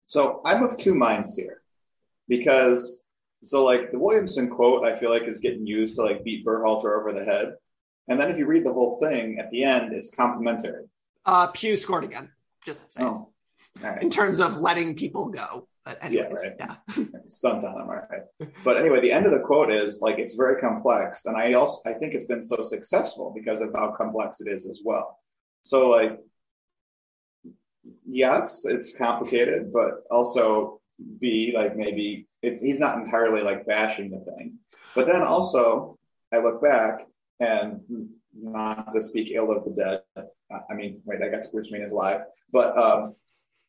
So 0.05 0.43
I'm 0.45 0.63
of 0.63 0.77
two 0.77 0.95
minds 0.95 1.35
here 1.35 1.63
because 2.29 3.03
so 3.43 3.65
like 3.65 3.91
the 3.91 3.99
Williamson 3.99 4.51
quote, 4.51 4.85
I 4.85 4.97
feel 4.97 5.09
like 5.09 5.23
is 5.23 5.39
getting 5.39 5.67
used 5.67 5.95
to 5.95 6.03
like 6.03 6.23
beat 6.25 6.45
Berhalter 6.45 6.99
over 6.99 7.13
the 7.13 7.25
head. 7.25 7.55
And 8.09 8.21
then 8.21 8.31
if 8.31 8.37
you 8.37 8.45
read 8.45 8.65
the 8.65 8.73
whole 8.73 8.99
thing 8.99 9.39
at 9.39 9.51
the 9.51 9.65
end, 9.65 9.95
it's 9.95 10.15
complimentary. 10.15 10.85
Uh, 11.25 11.47
Pugh 11.47 11.77
scored 11.77 12.05
again. 12.05 12.31
Just 12.67 12.93
saying. 12.93 13.09
Oh, 13.09 13.31
right. 13.81 14.03
In 14.03 14.11
terms 14.11 14.41
of 14.41 14.61
letting 14.61 14.95
people 14.95 15.29
go. 15.29 15.69
But 15.85 16.05
anyways, 16.05 16.47
yeah, 16.59 16.67
right. 16.67 16.79
yeah. 16.99 17.05
stunt 17.27 17.65
on 17.65 17.81
him, 17.81 17.89
right? 17.89 18.51
But 18.65 18.77
anyway, 18.77 19.01
the 19.01 19.13
end 19.13 19.27
of 19.27 19.33
the 19.33 19.41
quote 19.41 19.73
is 19.73 20.01
like 20.03 20.19
it's 20.19 20.35
very 20.35 20.61
complex, 20.61 21.25
and 21.25 21.37
I 21.37 21.55
also 21.55 21.89
I 21.89 21.95
think 21.95 22.15
it's 22.15 22.27
been 22.27 22.43
so 22.43 22.61
successful 22.61 23.33
because 23.35 23.61
of 23.61 23.73
how 23.75 23.95
complex 23.97 24.41
it 24.41 24.51
is 24.51 24.67
as 24.67 24.83
well. 24.85 25.19
So 25.63 25.89
like, 25.89 26.19
yes, 28.07 28.63
it's 28.67 28.97
complicated, 28.97 29.73
but 29.73 30.03
also 30.11 30.81
B 31.19 31.53
like 31.55 31.77
maybe 31.77 32.29
it's 32.43 32.61
he's 32.61 32.81
not 32.81 32.99
entirely 32.99 33.41
like 33.41 33.67
bashing 33.67 34.11
the 34.11 34.21
thing, 34.33 34.59
but 34.95 35.07
then 35.07 35.23
also 35.23 35.99
I 36.33 36.39
look 36.39 36.63
back 36.63 37.07
and 37.41 37.81
not 38.35 38.93
to 38.93 39.01
speak 39.01 39.33
ill 39.33 39.51
of 39.51 39.65
the 39.65 39.71
dead. 39.71 40.27
I 40.71 40.75
mean, 40.75 41.01
wait, 41.05 41.23
I 41.23 41.29
guess 41.29 41.53
which 41.53 41.69
Wayne 41.71 41.83
is 41.83 41.93
alive, 41.93 42.21
but 42.53 42.77
um, 42.77 43.15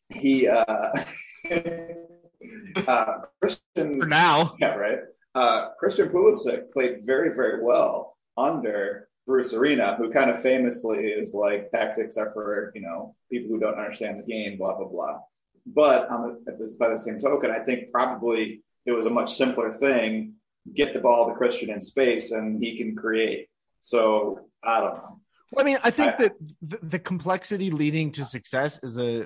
he 0.09 0.47
uh, 0.47 0.91
uh, 2.87 3.19
Christian 3.41 4.01
for 4.01 4.07
now, 4.07 4.55
yeah, 4.59 4.75
right. 4.75 4.99
Uh, 5.33 5.69
Christian 5.79 6.09
Pulisic 6.09 6.71
played 6.71 7.05
very, 7.05 7.33
very 7.33 7.63
well 7.63 8.17
under 8.37 9.07
Bruce 9.25 9.53
Arena, 9.53 9.95
who 9.95 10.11
kind 10.11 10.29
of 10.29 10.41
famously 10.41 11.05
is 11.05 11.33
like 11.33 11.71
tactics 11.71 12.17
are 12.17 12.31
for 12.31 12.71
you 12.75 12.81
know 12.81 13.15
people 13.31 13.49
who 13.49 13.59
don't 13.59 13.79
understand 13.79 14.19
the 14.19 14.31
game, 14.31 14.57
blah 14.57 14.75
blah 14.75 14.87
blah. 14.87 15.19
But 15.65 16.09
on 16.09 16.43
the, 16.45 16.75
by 16.79 16.89
the 16.89 16.97
same 16.97 17.19
token, 17.19 17.51
I 17.51 17.59
think 17.59 17.91
probably 17.91 18.63
it 18.85 18.91
was 18.91 19.05
a 19.05 19.11
much 19.11 19.35
simpler 19.35 19.71
thing: 19.71 20.33
get 20.73 20.93
the 20.93 20.99
ball 20.99 21.29
to 21.29 21.35
Christian 21.35 21.69
in 21.69 21.81
space, 21.81 22.31
and 22.31 22.61
he 22.61 22.77
can 22.77 22.95
create. 22.95 23.47
So 23.79 24.47
I 24.63 24.79
don't 24.79 24.95
know. 24.95 25.21
Well, 25.53 25.65
I 25.65 25.69
mean, 25.69 25.79
I 25.83 25.91
think 25.91 26.13
I, 26.13 26.23
that 26.23 26.33
the, 26.61 26.79
the, 26.81 26.99
complexity 26.99 27.71
leading 27.71 28.11
to 28.13 28.23
success 28.23 28.79
is 28.83 28.97
a 28.97 29.25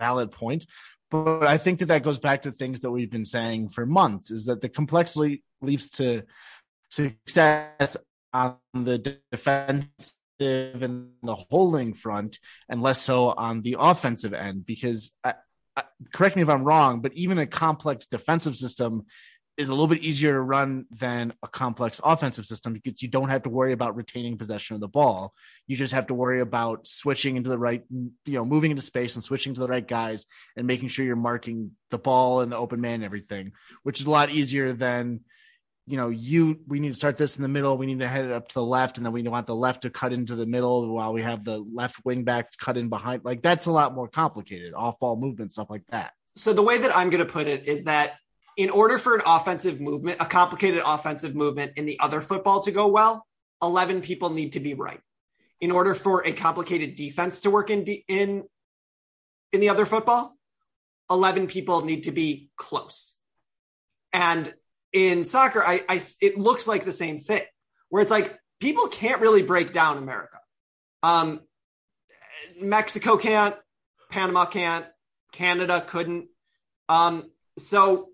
valid 0.00 0.32
point, 0.32 0.66
but 1.10 1.46
I 1.46 1.58
think 1.58 1.80
that 1.80 1.86
that 1.86 2.02
goes 2.02 2.18
back 2.18 2.42
to 2.42 2.52
things 2.52 2.80
that 2.80 2.90
we've 2.90 3.10
been 3.10 3.24
saying 3.24 3.70
for 3.70 3.84
months: 3.84 4.30
is 4.30 4.46
that 4.46 4.60
the 4.60 4.68
complexity 4.68 5.42
leads 5.60 5.90
to 5.90 6.22
success 6.90 7.96
on 8.32 8.56
the 8.72 9.20
defensive 9.32 9.88
and 10.40 11.10
the 11.22 11.34
holding 11.34 11.94
front, 11.94 12.38
and 12.68 12.82
less 12.82 13.02
so 13.02 13.30
on 13.30 13.62
the 13.62 13.76
offensive 13.78 14.32
end. 14.32 14.64
Because, 14.64 15.10
I, 15.24 15.34
I, 15.76 15.82
correct 16.12 16.36
me 16.36 16.42
if 16.42 16.48
I'm 16.48 16.64
wrong, 16.64 17.00
but 17.00 17.12
even 17.14 17.38
a 17.38 17.46
complex 17.46 18.06
defensive 18.06 18.56
system 18.56 19.06
is 19.56 19.68
a 19.68 19.72
little 19.72 19.86
bit 19.86 20.02
easier 20.02 20.32
to 20.32 20.40
run 20.40 20.86
than 20.90 21.32
a 21.42 21.48
complex 21.48 22.00
offensive 22.02 22.46
system 22.46 22.72
because 22.72 23.02
you 23.02 23.08
don't 23.08 23.28
have 23.28 23.42
to 23.42 23.50
worry 23.50 23.72
about 23.72 23.96
retaining 23.96 24.38
possession 24.38 24.74
of 24.74 24.80
the 24.80 24.88
ball. 24.88 25.34
You 25.66 25.76
just 25.76 25.92
have 25.92 26.06
to 26.06 26.14
worry 26.14 26.40
about 26.40 26.86
switching 26.86 27.36
into 27.36 27.50
the 27.50 27.58
right, 27.58 27.82
you 27.90 28.12
know, 28.26 28.44
moving 28.44 28.70
into 28.70 28.82
space 28.82 29.14
and 29.14 29.24
switching 29.24 29.54
to 29.54 29.60
the 29.60 29.68
right 29.68 29.86
guys 29.86 30.24
and 30.56 30.66
making 30.66 30.88
sure 30.88 31.04
you're 31.04 31.16
marking 31.16 31.72
the 31.90 31.98
ball 31.98 32.40
and 32.40 32.52
the 32.52 32.56
open 32.56 32.80
man 32.80 32.94
and 32.94 33.04
everything, 33.04 33.52
which 33.82 34.00
is 34.00 34.06
a 34.06 34.10
lot 34.10 34.30
easier 34.30 34.72
than 34.72 35.20
you 35.86 35.96
know, 35.96 36.08
you 36.08 36.60
we 36.68 36.78
need 36.78 36.90
to 36.90 36.94
start 36.94 37.16
this 37.16 37.36
in 37.36 37.42
the 37.42 37.48
middle. 37.48 37.76
We 37.76 37.86
need 37.86 37.98
to 37.98 38.06
head 38.06 38.24
it 38.24 38.30
up 38.30 38.46
to 38.48 38.54
the 38.54 38.62
left, 38.62 38.96
and 38.96 39.04
then 39.04 39.12
we 39.12 39.22
want 39.22 39.48
the 39.48 39.56
left 39.56 39.82
to 39.82 39.90
cut 39.90 40.12
into 40.12 40.36
the 40.36 40.46
middle 40.46 40.94
while 40.94 41.12
we 41.12 41.22
have 41.22 41.44
the 41.44 41.58
left 41.58 42.04
wing 42.04 42.22
back 42.22 42.56
cut 42.58 42.76
in 42.76 42.88
behind. 42.88 43.24
Like 43.24 43.42
that's 43.42 43.66
a 43.66 43.72
lot 43.72 43.92
more 43.92 44.06
complicated. 44.06 44.72
Off 44.72 45.00
ball 45.00 45.16
movement, 45.16 45.50
stuff 45.50 45.68
like 45.68 45.82
that. 45.88 46.12
So 46.36 46.52
the 46.52 46.62
way 46.62 46.78
that 46.78 46.96
I'm 46.96 47.10
going 47.10 47.26
to 47.26 47.32
put 47.32 47.48
it 47.48 47.66
is 47.66 47.84
that 47.84 48.14
in 48.56 48.70
order 48.70 48.98
for 48.98 49.14
an 49.14 49.22
offensive 49.24 49.80
movement, 49.80 50.18
a 50.20 50.26
complicated 50.26 50.82
offensive 50.84 51.34
movement 51.34 51.72
in 51.76 51.86
the 51.86 52.00
other 52.00 52.20
football 52.20 52.62
to 52.62 52.72
go 52.72 52.88
well, 52.88 53.26
11 53.62 54.02
people 54.02 54.30
need 54.30 54.52
to 54.52 54.60
be 54.60 54.74
right. 54.74 55.00
In 55.60 55.70
order 55.70 55.94
for 55.94 56.26
a 56.26 56.32
complicated 56.32 56.96
defense 56.96 57.40
to 57.40 57.50
work 57.50 57.70
in 57.70 57.84
in 57.84 58.44
in 59.52 59.60
the 59.60 59.68
other 59.68 59.84
football, 59.84 60.36
11 61.10 61.48
people 61.48 61.84
need 61.84 62.04
to 62.04 62.12
be 62.12 62.50
close. 62.56 63.16
And 64.12 64.52
in 64.92 65.24
soccer, 65.24 65.62
I, 65.62 65.82
I 65.88 66.00
it 66.20 66.38
looks 66.38 66.66
like 66.66 66.84
the 66.84 66.92
same 66.92 67.18
thing 67.18 67.42
where 67.88 68.02
it's 68.02 68.10
like 68.10 68.38
people 68.60 68.88
can't 68.88 69.20
really 69.20 69.42
break 69.42 69.72
down 69.72 69.98
America. 69.98 70.38
Um, 71.02 71.40
Mexico 72.60 73.16
can't, 73.16 73.56
Panama 74.10 74.46
can't, 74.46 74.86
Canada 75.32 75.80
couldn't. 75.80 76.28
Um, 76.88 77.30
so 77.58 78.09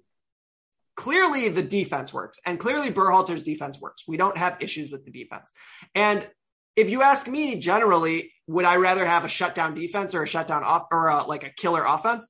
clearly 0.96 1.48
the 1.48 1.62
defense 1.62 2.12
works 2.12 2.38
and 2.44 2.59
clearly 2.59 2.90
Berhalter's 2.90 3.42
defense 3.42 3.80
works. 3.80 4.04
We 4.09 4.16
don't 4.16 4.37
have 4.37 4.61
issues 4.61 4.90
with 4.90 5.04
the 5.04 5.11
defense. 5.11 5.52
And 5.94 6.28
if 6.74 6.90
you 6.90 7.02
ask 7.02 7.28
me 7.28 7.56
generally, 7.56 8.32
would 8.46 8.64
I 8.64 8.76
rather 8.76 9.04
have 9.04 9.24
a 9.24 9.28
shutdown 9.28 9.74
defense 9.74 10.14
or 10.14 10.22
a 10.22 10.26
shutdown 10.26 10.64
off 10.64 10.87
or 10.90 11.09
a, 11.09 11.24
like 11.24 11.44
a 11.44 11.50
killer 11.50 11.85
offense? 11.87 12.28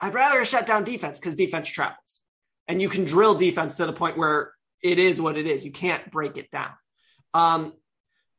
I'd 0.00 0.14
rather 0.14 0.40
a 0.40 0.46
shutdown 0.46 0.84
defense 0.84 1.18
because 1.18 1.34
defense 1.34 1.68
travels 1.68 2.20
and 2.68 2.82
you 2.82 2.88
can 2.88 3.04
drill 3.04 3.34
defense 3.34 3.76
to 3.76 3.86
the 3.86 3.92
point 3.92 4.16
where 4.16 4.52
it 4.82 4.98
is 4.98 5.20
what 5.20 5.36
it 5.36 5.46
is. 5.46 5.64
You 5.64 5.72
can't 5.72 6.10
break 6.10 6.36
it 6.36 6.50
down. 6.50 6.72
Um, 7.34 7.72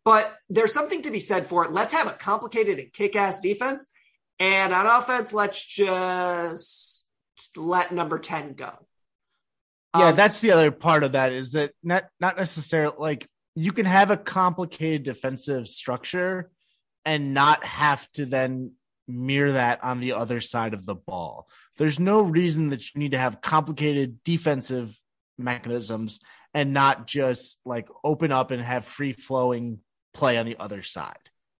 but 0.05 0.33
there's 0.49 0.73
something 0.73 1.01
to 1.03 1.11
be 1.11 1.19
said 1.19 1.47
for 1.47 1.65
it. 1.65 1.71
Let's 1.71 1.93
have 1.93 2.07
a 2.07 2.13
complicated 2.13 2.79
and 2.79 2.93
kick 2.93 3.15
ass 3.15 3.39
defense. 3.41 3.85
And 4.39 4.73
on 4.73 4.85
offense, 4.85 5.33
let's 5.33 5.63
just 5.63 7.07
let 7.55 7.91
number 7.91 8.19
10 8.19 8.53
go. 8.53 8.71
Yeah, 9.95 10.10
um, 10.10 10.15
that's 10.15 10.41
the 10.41 10.52
other 10.52 10.71
part 10.71 11.04
of 11.04 11.13
that 11.13 11.32
is 11.32 11.54
that 11.54 11.71
not 11.82 12.06
not 12.19 12.38
necessarily 12.38 12.95
like 12.97 13.28
you 13.56 13.71
can 13.71 13.86
have 13.86 14.12
a 14.12 14.17
complicated 14.17 15.04
defensive 15.04 15.67
structure 15.67 16.52
and 17.06 17.34
not 17.34 17.63
have 17.63 18.10
to 18.12 18.26
then 18.26 18.73
mirror 19.08 19.54
that 19.54 19.84
on 19.84 20.00
the 20.00 20.13
other 20.13 20.41
side 20.41 20.73
of 20.73 20.86
the 20.86 20.95
ball. 20.95 21.47
There's 21.78 22.00
no 22.00 22.21
reason 22.21 22.69
that 22.69 22.93
you 22.93 23.00
need 23.00 23.12
to 23.12 23.17
have 23.17 23.41
complicated 23.41 24.23
defensive 24.23 25.00
mechanisms 25.38 26.19
and 26.54 26.73
not 26.73 27.08
just 27.08 27.60
like 27.65 27.88
open 28.04 28.32
up 28.32 28.52
and 28.52 28.62
have 28.62 28.86
free 28.86 29.13
flowing 29.13 29.80
play 30.13 30.38
on 30.38 30.45
the 30.45 30.58
other 30.60 30.84
side. 30.84 31.17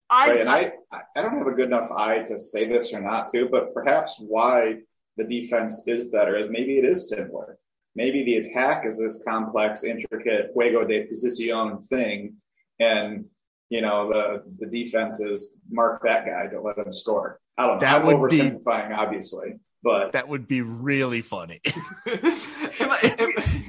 I, 0.10 0.30
right, 0.30 0.42
and 0.42 0.50
I, 0.50 0.72
I 1.16 1.22
don't 1.22 1.38
have 1.38 1.48
a 1.48 1.52
good 1.52 1.68
enough 1.68 1.92
eye 1.92 2.20
to 2.24 2.40
say 2.40 2.66
this 2.68 2.94
or 2.94 3.02
not 3.02 3.28
to, 3.34 3.48
but 3.50 3.74
perhaps 3.74 4.16
why 4.20 4.78
the 5.18 5.24
defense 5.24 5.82
is 5.86 6.06
better 6.06 6.38
is 6.38 6.50
maybe 6.50 6.78
it 6.78 6.86
is 6.86 7.10
simpler. 7.10 7.58
Maybe 7.97 8.23
the 8.23 8.38
attack 8.38 8.86
is 8.86 8.99
this 8.99 9.23
complex, 9.27 9.83
intricate 9.83 10.53
juego 10.55 10.88
de 10.88 11.07
posición 11.07 11.83
thing, 11.88 12.36
and 12.79 13.25
you 13.69 13.81
know 13.81 14.07
the 14.10 14.43
the 14.60 14.67
defense 14.67 15.19
is 15.19 15.49
mark 15.67 16.03
that 16.03 16.27
guy, 16.27 16.45
don't 16.45 16.63
let 16.63 16.77
him 16.77 16.91
score. 16.91 17.39
I 17.57 17.65
don't 17.65 17.77
know. 17.77 17.79
That 17.79 18.01
I'm 18.01 18.07
oversimplifying, 18.07 18.89
be, 18.89 18.93
obviously, 18.93 19.60
but 19.81 20.12
that 20.12 20.27
would 20.27 20.47
be 20.47 20.62
really 20.62 21.21
funny. 21.21 21.60
if, 21.65 23.19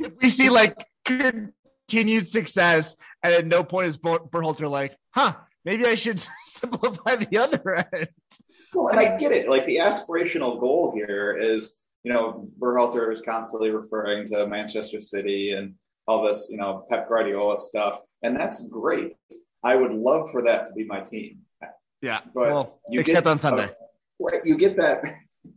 if 0.03 0.13
we 0.21 0.29
see 0.29 0.51
like 0.51 0.87
continued 1.07 2.29
success, 2.29 2.97
and 3.23 3.33
at 3.33 3.47
no 3.47 3.65
point 3.65 3.89
is 3.89 3.97
Berhalter 3.97 4.71
like, 4.71 4.95
huh? 5.11 5.37
Maybe 5.65 5.87
I 5.87 5.95
should 5.95 6.21
simplify 6.45 7.17
the 7.17 7.39
other 7.39 7.87
end. 7.95 8.09
Well, 8.75 8.89
and 8.89 9.01
I 9.01 9.17
get 9.17 9.33
it. 9.33 9.49
Like 9.49 9.65
the 9.65 9.77
aspirational 9.77 10.61
goal 10.61 10.93
here 10.95 11.35
is, 11.35 11.79
you 12.09 12.15
know, 12.15 12.49
Berhalter 12.59 13.13
is 13.13 13.21
constantly 13.21 13.69
referring 13.69 14.27
to 14.29 14.47
Manchester 14.47 14.99
City 14.99 15.53
and 15.53 15.75
all 16.07 16.27
this, 16.27 16.49
you 16.51 16.57
know, 16.57 16.87
Pep 16.89 17.07
Guardiola 17.07 17.59
stuff, 17.59 18.01
and 18.23 18.35
that's 18.35 18.67
great. 18.69 19.13
I 19.63 19.77
would 19.77 19.93
love 19.93 20.31
for 20.31 20.41
that 20.41 20.65
to 20.67 20.73
be 20.73 20.85
my 20.85 21.01
team. 21.01 21.41
Yeah, 22.01 22.21
but 22.35 22.51
well, 22.51 22.81
except 22.91 23.27
on 23.27 23.37
Sunday, 23.37 23.69
right? 24.19 24.41
You 24.45 24.57
get 24.57 24.79
that. 24.79 25.05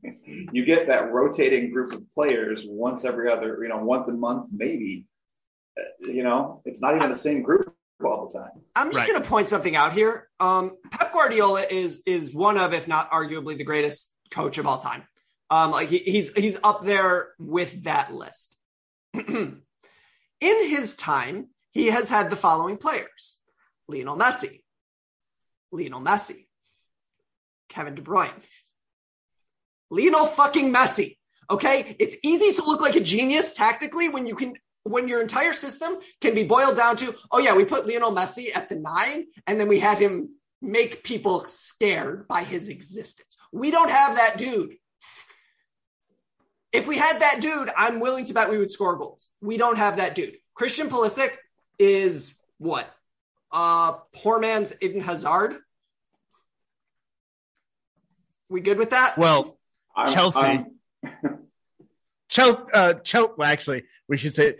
you 0.52 0.66
get 0.66 0.88
that 0.88 1.14
rotating 1.14 1.72
group 1.72 1.94
of 1.94 2.04
players 2.14 2.66
once 2.68 3.06
every 3.06 3.32
other, 3.32 3.60
you 3.62 3.70
know, 3.70 3.78
once 3.78 4.10
a 4.10 4.14
month, 4.14 4.48
maybe. 4.52 5.06
Uh, 5.80 6.12
you 6.12 6.24
know, 6.24 6.62
it's 6.66 6.82
not 6.82 6.98
even 6.98 7.08
the 7.08 7.16
same 7.16 7.44
group 7.44 7.74
all 8.04 8.28
the 8.28 8.38
time. 8.38 8.52
I'm 8.76 8.88
just 8.92 8.98
right. 8.98 9.08
going 9.08 9.24
to 9.24 9.30
point 9.30 9.48
something 9.48 9.78
out 9.78 9.94
here. 9.94 10.28
Um, 10.42 10.76
Pep 10.92 11.14
Guardiola 11.14 11.62
is 11.72 12.02
is 12.06 12.36
one 12.36 12.58
of, 12.58 12.74
if 12.74 12.90
not 12.90 13.10
arguably, 13.10 13.58
the 13.58 13.64
greatest 13.64 14.14
coach 14.32 14.58
of 14.58 14.68
all 14.68 14.80
time. 14.80 15.04
Um, 15.52 15.72
like 15.72 15.90
he, 15.90 15.98
he's 15.98 16.34
he's 16.34 16.58
up 16.64 16.84
there 16.84 17.34
with 17.38 17.84
that 17.84 18.14
list. 18.14 18.56
In 19.14 19.60
his 20.42 20.96
time, 20.96 21.50
he 21.72 21.88
has 21.88 22.10
had 22.10 22.30
the 22.30 22.38
following 22.38 22.78
players: 22.78 23.38
Lionel 23.90 24.18
Messi, 24.18 24.62
Lionel 25.74 26.00
Messi, 26.00 26.48
Kevin 27.68 27.96
De 27.96 28.02
Bruyne, 28.02 28.32
Lionel 29.90 30.26
fucking 30.26 30.74
Messi. 30.74 31.18
Okay, 31.50 31.98
it's 32.00 32.16
easy 32.24 32.54
to 32.54 32.66
look 32.66 32.80
like 32.80 32.96
a 32.96 33.02
genius 33.02 33.54
tactically 33.54 34.08
when 34.08 34.26
you 34.26 34.36
can 34.36 34.54
when 34.84 35.10
your 35.10 35.22
entire 35.22 35.54
system 35.54 35.98
can 36.22 36.34
be 36.34 36.44
boiled 36.44 36.78
down 36.78 36.96
to, 36.98 37.14
oh 37.30 37.40
yeah, 37.40 37.56
we 37.56 37.66
put 37.66 37.86
Lionel 37.86 38.16
Messi 38.16 38.56
at 38.56 38.70
the 38.70 38.76
nine, 38.76 39.26
and 39.46 39.60
then 39.60 39.68
we 39.68 39.80
had 39.80 40.00
him 40.00 40.36
make 40.62 41.04
people 41.04 41.44
scared 41.44 42.28
by 42.28 42.44
his 42.44 42.70
existence. 42.70 43.38
We 43.52 43.70
don't 43.70 43.90
have 43.90 44.16
that 44.16 44.38
dude. 44.38 44.76
If 46.72 46.88
we 46.88 46.98
had 46.98 47.20
that 47.20 47.42
dude, 47.42 47.70
I'm 47.76 48.00
willing 48.00 48.26
to 48.26 48.34
bet 48.34 48.50
we 48.50 48.58
would 48.58 48.72
score 48.72 48.96
goals. 48.96 49.28
We 49.42 49.58
don't 49.58 49.78
have 49.78 49.98
that 49.98 50.16
dude. 50.16 50.38
Christian 50.54 50.90
Pulisic 50.90 51.34
is 51.78 52.34
what? 52.58 52.90
Uh 53.52 53.94
poor 54.14 54.40
man's 54.40 54.74
Eden 54.82 55.02
Hazard. 55.02 55.58
We 58.50 58.62
good 58.62 58.78
with 58.78 58.90
that? 58.92 59.18
Well, 59.18 59.58
I'm, 59.96 60.12
Chelsea. 60.14 60.40
I'm... 60.40 60.68
Chelsea, 62.28 62.62
uh, 62.74 62.94
Chelsea. 62.96 63.34
Well, 63.38 63.48
actually, 63.48 63.84
we 64.10 64.18
should 64.18 64.36
say 64.36 64.56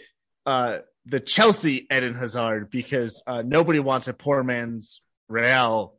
uh, 0.46 0.78
the 1.06 1.20
Chelsea 1.20 1.88
Eden 1.92 2.16
Hazard 2.16 2.70
because 2.70 3.22
uh, 3.28 3.42
nobody 3.46 3.80
wants 3.80 4.08
a 4.08 4.14
poor 4.14 4.44
man's 4.44 5.02
Real 5.28 5.96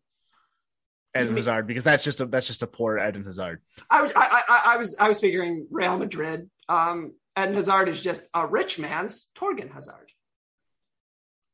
Eden 1.16 1.36
Hazard 1.36 1.66
because 1.66 1.84
that's 1.84 2.04
just 2.04 2.20
a 2.20 2.26
that's 2.26 2.46
just 2.46 2.62
a 2.62 2.66
poor 2.66 2.98
Eden 2.98 3.24
Hazard. 3.24 3.60
I 3.90 4.02
was 4.02 4.12
I, 4.16 4.42
I, 4.48 4.62
I 4.74 4.76
was 4.76 4.96
I 4.98 5.08
was 5.08 5.20
figuring 5.20 5.66
Real 5.70 5.98
Madrid. 5.98 6.50
Um, 6.68 7.14
Eden 7.38 7.54
Hazard 7.54 7.88
is 7.88 8.00
just 8.00 8.28
a 8.34 8.46
rich 8.46 8.78
man's 8.78 9.28
Thorgan 9.36 9.70
Hazard. 9.72 10.10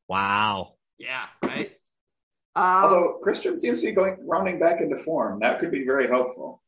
Wow. 0.07 0.75
Yeah. 0.97 1.25
Right. 1.43 1.71
Um, 2.55 2.65
Although 2.65 3.19
Christian 3.21 3.55
seems 3.57 3.81
to 3.81 3.87
be 3.87 3.91
going 3.93 4.17
rounding 4.25 4.59
back 4.59 4.81
into 4.81 4.97
form, 4.97 5.39
that 5.41 5.59
could 5.59 5.71
be 5.71 5.85
very 5.85 6.07
helpful. 6.07 6.61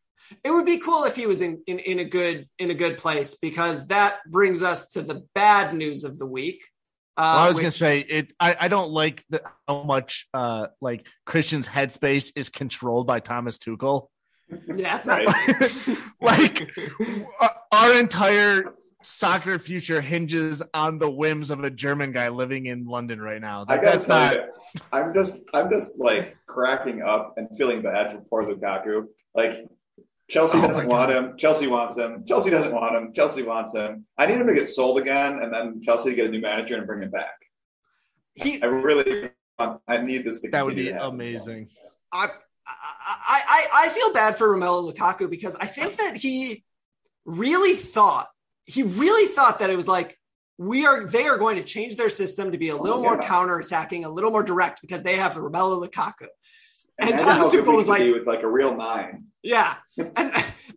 It 0.44 0.52
would 0.52 0.66
be 0.66 0.78
cool 0.78 1.04
if 1.06 1.16
he 1.16 1.26
was 1.26 1.42
in, 1.42 1.62
in, 1.66 1.80
in 1.80 2.00
a 2.00 2.06
good 2.06 2.48
in 2.60 2.70
a 2.70 2.76
good 2.76 2.98
place 2.98 3.36
because 3.36 3.88
that 3.88 4.20
brings 4.30 4.62
us 4.62 4.90
to 4.90 5.02
the 5.02 5.26
bad 5.34 5.74
news 5.74 6.04
of 6.04 6.20
the 6.20 6.28
week. 6.28 6.62
Uh, 7.18 7.22
well, 7.36 7.38
I 7.38 7.48
was 7.48 7.56
which, 7.56 7.64
gonna 7.64 7.72
say 7.72 8.00
it. 8.00 8.34
I, 8.40 8.56
I 8.62 8.68
don't 8.68 8.92
like 8.92 9.24
the, 9.30 9.42
how 9.68 9.84
much 9.84 10.28
uh, 10.34 10.68
like 10.80 11.06
Christian's 11.26 11.68
headspace 11.68 12.32
is 12.36 12.50
controlled 12.50 13.08
by 13.08 13.20
Thomas 13.20 13.58
Tuchel. 13.58 14.08
Yeah, 14.76 14.98
that's 14.98 15.06
right. 15.08 15.98
like 16.22 16.72
our 17.72 18.00
entire 18.00 18.74
soccer 19.04 19.60
future 19.60 20.02
hinges 20.02 20.62
on 20.74 21.00
the 21.00 21.10
whims 21.10 21.52
of 21.52 21.64
a 21.64 21.70
German 21.70 22.12
guy 22.12 22.30
living 22.30 22.66
in 22.66 22.86
London 22.86 23.22
right 23.22 23.42
now. 23.42 23.66
That, 23.66 23.80
I 23.80 23.84
gotta 23.84 24.06
tell 24.06 24.20
not... 24.20 24.34
you, 24.34 24.42
I'm 24.92 25.14
just 25.14 25.44
I'm 25.54 25.70
just 25.70 25.98
like 26.00 26.38
cracking 26.48 27.02
up 27.02 27.34
and 27.38 27.50
feeling 27.58 27.82
bad 27.82 28.12
for 28.12 28.22
poor 28.22 28.44
Lukaku. 28.44 29.08
Like 29.36 29.68
Chelsea 30.32 30.60
oh 30.60 30.62
doesn't 30.62 30.88
want 30.88 31.12
him. 31.12 31.36
Chelsea 31.38 31.68
wants 31.68 31.98
him. 31.98 32.24
Chelsea 32.26 32.50
doesn't 32.50 32.74
want 32.74 32.96
him. 32.96 33.12
Chelsea 33.12 33.44
wants 33.44 33.76
him. 33.76 34.06
I 34.18 34.28
need 34.28 34.40
him 34.40 34.48
to 34.48 34.54
get 34.54 34.70
sold 34.70 34.98
again, 34.98 35.40
and 35.44 35.54
then 35.54 35.82
Chelsea 35.82 36.12
to 36.12 36.16
get 36.16 36.28
a 36.28 36.30
new 36.30 36.40
manager 36.40 36.78
and 36.78 36.88
bring 36.88 37.02
him 37.04 37.12
back. 37.12 37.36
He, 38.36 38.64
I 38.64 38.68
really, 38.68 39.30
want, 39.60 39.82
I 39.90 39.98
need 39.98 40.24
this 40.24 40.40
to. 40.40 40.50
That 40.50 40.64
would 40.66 40.78
be 40.78 40.90
amazing. 40.90 41.68
I, 42.14 42.30
I, 42.66 43.42
I, 43.46 43.68
I 43.74 43.90
feel 43.90 44.14
bad 44.14 44.38
for 44.38 44.56
Romelu 44.56 44.94
Lukaku 44.94 45.30
because 45.30 45.58
I 45.58 45.66
think 45.66 45.98
that 45.98 46.16
he 46.16 46.64
really 47.26 47.76
thought 47.76 48.30
he 48.64 48.84
really 48.84 49.28
thought 49.34 49.60
that 49.60 49.70
it 49.70 49.76
was 49.76 49.88
like 49.88 50.18
we 50.58 50.86
are 50.86 51.04
they 51.04 51.28
are 51.28 51.38
going 51.38 51.58
to 51.58 51.64
change 51.64 51.98
their 51.98 52.10
system 52.10 52.54
to 52.54 52.58
be 52.58 52.70
a 52.70 52.78
oh, 52.78 52.82
little 52.82 53.00
oh, 53.00 53.04
yeah. 53.04 53.10
more 53.10 53.22
counter 53.22 53.60
attacking, 53.60 54.06
a 54.06 54.10
little 54.10 54.32
more 54.32 54.44
direct 54.44 54.80
because 54.82 55.04
they 55.04 55.18
have 55.18 55.34
Romelu 55.34 55.86
Lukaku. 55.86 56.28
And, 57.00 57.12
and 57.12 57.20
Thomas 57.20 57.54
Tuchel 57.54 57.76
was 57.76 57.90
like 57.90 58.04
with 58.04 58.26
like 58.26 58.44
a 58.44 58.48
real 58.48 58.78
nine. 58.78 59.26
Yeah. 59.44 59.76
and 59.98 60.12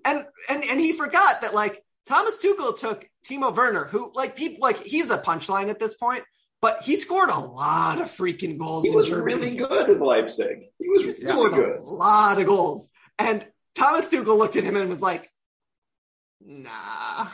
and 0.05 0.27
and 0.49 0.65
and 0.65 0.81
he 0.81 0.93
forgot 0.93 1.43
that 1.43 1.55
like 1.55 1.83
Thomas 2.07 2.43
Tuchel 2.43 2.79
took 2.79 3.09
Timo 3.27 3.55
Werner, 3.55 3.85
who 3.85 4.11
like 4.15 4.37
people 4.37 4.59
like 4.61 4.79
he's 4.83 5.11
a 5.11 5.19
punchline 5.19 5.71
at 5.71 5.79
this 5.79 5.97
point, 5.97 6.25
but 6.61 6.83
he 6.83 6.97
scored 6.97 7.31
a 7.31 7.39
lot 7.39 8.01
of 8.01 8.09
freaking 8.09 8.59
goals. 8.59 8.85
He 8.85 8.91
was 8.95 9.09
Germany. 9.09 9.35
really 9.35 9.57
good 9.57 9.89
with 9.89 10.01
Leipzig. 10.01 10.65
He 10.79 10.89
was 10.89 11.05
really 11.05 11.15
scored 11.15 11.53
good. 11.53 11.77
a 11.79 11.83
lot 11.83 12.41
of 12.41 12.47
goals. 12.47 12.91
And 13.19 13.47
Thomas 13.75 14.07
Tuchel 14.07 14.39
looked 14.39 14.57
at 14.57 14.65
him 14.65 14.77
and 14.77 14.89
was 14.89 15.03
like, 15.03 15.31
nah, 16.41 17.29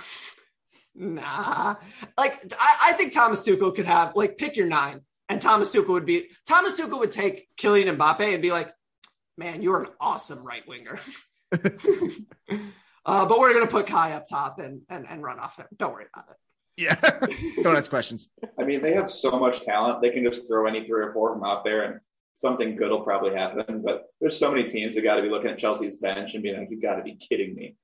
nah. 0.94 1.76
Like, 2.18 2.52
I, 2.58 2.76
I 2.88 2.92
think 2.94 3.12
Thomas 3.12 3.42
Tuchel 3.42 3.74
could 3.74 3.86
have, 3.86 4.16
like, 4.16 4.38
pick 4.38 4.56
your 4.56 4.66
nine. 4.66 5.02
And 5.28 5.40
Thomas 5.40 5.70
Tuchel 5.70 5.88
would 5.88 6.06
be, 6.06 6.30
Thomas 6.48 6.74
Tuchel 6.74 6.98
would 6.98 7.12
take 7.12 7.48
Kylian 7.56 7.96
Mbappe 7.96 8.32
and 8.32 8.42
be 8.42 8.50
like, 8.50 8.72
man, 9.36 9.62
you're 9.62 9.82
an 9.82 9.90
awesome 10.00 10.44
right 10.44 10.66
winger. 10.66 10.98
uh, 11.52 13.26
but 13.26 13.38
we're 13.38 13.52
going 13.52 13.66
to 13.66 13.70
put 13.70 13.86
Kai 13.86 14.12
up 14.12 14.24
top 14.28 14.58
and, 14.58 14.82
and, 14.88 15.06
and 15.08 15.22
run 15.22 15.38
off 15.38 15.56
him. 15.56 15.66
Don't 15.76 15.92
worry 15.92 16.06
about 16.14 16.26
it. 16.30 16.36
Yeah. 16.76 16.96
Don't 17.62 17.76
ask 17.76 17.90
questions. 17.90 18.28
I 18.58 18.64
mean, 18.64 18.82
they 18.82 18.94
have 18.94 19.10
so 19.10 19.38
much 19.38 19.62
talent. 19.62 20.00
They 20.00 20.10
can 20.10 20.24
just 20.24 20.46
throw 20.48 20.66
any 20.66 20.86
three 20.86 21.02
or 21.02 21.12
four 21.12 21.32
of 21.32 21.38
them 21.38 21.44
out 21.48 21.64
there 21.64 21.82
and 21.82 22.00
something 22.36 22.76
good 22.76 22.90
will 22.90 23.02
probably 23.02 23.34
happen. 23.34 23.82
But 23.82 24.06
there's 24.20 24.38
so 24.38 24.50
many 24.50 24.64
teams 24.64 24.94
that 24.94 25.02
got 25.02 25.16
to 25.16 25.22
be 25.22 25.28
looking 25.28 25.50
at 25.50 25.58
Chelsea's 25.58 25.96
bench 25.96 26.34
and 26.34 26.42
being 26.42 26.58
like, 26.58 26.68
you've 26.70 26.82
got 26.82 26.96
to 26.96 27.02
be 27.02 27.16
kidding 27.16 27.54
me. 27.54 27.76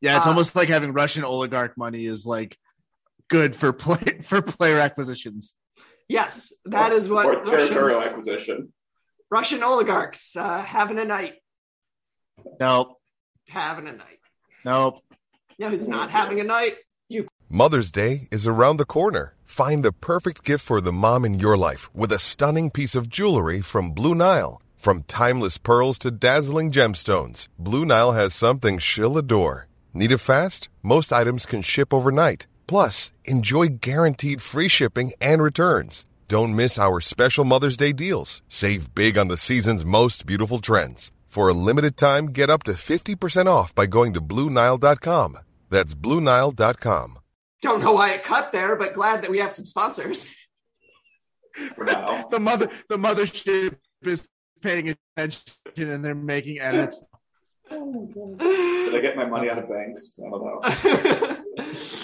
Yeah, 0.00 0.16
it's 0.16 0.26
Uh, 0.26 0.30
almost 0.30 0.56
like 0.56 0.68
having 0.68 0.92
Russian 0.92 1.22
oligarch 1.22 1.76
money 1.76 2.06
is 2.06 2.26
like 2.26 2.58
good 3.28 3.54
for 3.54 3.72
play 3.72 4.18
for 4.22 4.42
player 4.42 4.78
acquisitions. 4.78 5.56
Yes, 6.08 6.52
that 6.64 6.92
is 6.92 7.08
what 7.08 7.26
Or 7.26 7.32
Russian, 7.38 7.52
territorial 7.52 8.02
acquisition. 8.02 8.72
Russian 9.32 9.62
oligarchs 9.62 10.36
uh, 10.36 10.62
having 10.62 10.98
a 10.98 11.06
night. 11.06 11.36
Nope. 12.60 13.00
Having 13.48 13.88
a 13.88 13.92
night. 13.92 14.20
Nope. 14.62 14.96
You 15.56 15.64
know 15.64 15.70
who's 15.70 15.88
not 15.88 16.10
having 16.10 16.38
a 16.38 16.44
night? 16.44 16.74
You. 17.08 17.26
Mother's 17.48 17.90
Day 17.90 18.28
is 18.30 18.46
around 18.46 18.76
the 18.76 18.84
corner. 18.84 19.34
Find 19.46 19.82
the 19.82 19.92
perfect 19.92 20.44
gift 20.44 20.62
for 20.62 20.82
the 20.82 20.92
mom 20.92 21.24
in 21.24 21.38
your 21.38 21.56
life 21.56 21.88
with 21.94 22.12
a 22.12 22.18
stunning 22.18 22.70
piece 22.70 22.94
of 22.94 23.08
jewelry 23.08 23.62
from 23.62 23.92
Blue 23.92 24.14
Nile. 24.14 24.60
From 24.76 25.04
timeless 25.04 25.56
pearls 25.56 25.98
to 26.00 26.10
dazzling 26.10 26.70
gemstones, 26.70 27.48
Blue 27.58 27.86
Nile 27.86 28.12
has 28.12 28.34
something 28.34 28.76
she'll 28.76 29.16
adore. 29.16 29.66
Need 29.94 30.12
it 30.12 30.18
fast? 30.18 30.68
Most 30.82 31.10
items 31.10 31.46
can 31.46 31.62
ship 31.62 31.94
overnight. 31.94 32.46
Plus, 32.66 33.12
enjoy 33.24 33.68
guaranteed 33.68 34.42
free 34.42 34.68
shipping 34.68 35.12
and 35.22 35.40
returns. 35.40 36.04
Don't 36.32 36.56
miss 36.56 36.78
our 36.78 36.98
special 36.98 37.44
Mother's 37.44 37.76
Day 37.76 37.92
deals. 37.92 38.40
Save 38.48 38.94
big 38.94 39.18
on 39.18 39.28
the 39.28 39.36
season's 39.36 39.84
most 39.84 40.24
beautiful 40.24 40.60
trends. 40.60 41.12
For 41.26 41.50
a 41.50 41.52
limited 41.52 41.98
time, 41.98 42.28
get 42.28 42.48
up 42.48 42.62
to 42.62 42.72
50% 42.72 43.48
off 43.48 43.74
by 43.74 43.84
going 43.84 44.14
to 44.14 44.22
BlueNile.com. 44.22 45.36
That's 45.68 45.94
BlueNile.com. 45.94 47.18
Don't 47.60 47.82
know 47.82 47.92
why 47.92 48.12
it 48.12 48.24
cut 48.24 48.50
there, 48.50 48.76
but 48.76 48.94
glad 48.94 49.20
that 49.20 49.30
we 49.30 49.40
have 49.40 49.52
some 49.52 49.66
sponsors. 49.66 50.34
For. 51.76 51.84
The 51.84 52.40
mother 52.40 52.70
the 52.88 52.96
mothership 52.96 53.76
is 54.00 54.26
paying 54.62 54.96
attention 55.18 55.90
and 55.90 56.02
they're 56.02 56.14
making 56.14 56.60
edits. 56.60 57.04
Did 57.68 58.94
I 58.94 59.00
get 59.02 59.16
my 59.16 59.26
money 59.26 59.50
out 59.50 59.58
of 59.58 59.68
banks? 59.68 60.18
I 60.18 60.30
don't 60.30 60.42
know. 60.42 61.92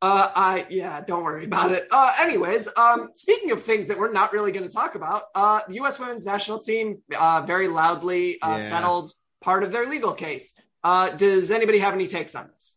Uh, 0.00 0.30
I 0.34 0.66
yeah, 0.70 1.00
don't 1.00 1.24
worry 1.24 1.44
about 1.44 1.72
it. 1.72 1.88
Uh, 1.90 2.12
anyways, 2.20 2.68
um, 2.76 3.08
speaking 3.16 3.50
of 3.50 3.62
things 3.62 3.88
that 3.88 3.98
we're 3.98 4.12
not 4.12 4.32
really 4.32 4.52
going 4.52 4.66
to 4.68 4.72
talk 4.72 4.94
about, 4.94 5.24
uh, 5.34 5.60
the 5.66 5.74
U.S. 5.76 5.98
Women's 5.98 6.24
National 6.24 6.60
Team 6.60 7.02
uh, 7.18 7.42
very 7.46 7.66
loudly 7.66 8.40
uh, 8.40 8.58
Yeah. 8.58 8.68
settled 8.68 9.12
part 9.40 9.64
of 9.64 9.72
their 9.72 9.86
legal 9.86 10.14
case. 10.14 10.54
Uh, 10.84 11.10
does 11.10 11.50
anybody 11.50 11.78
have 11.80 11.94
any 11.94 12.06
takes 12.06 12.36
on 12.36 12.46
this? 12.48 12.76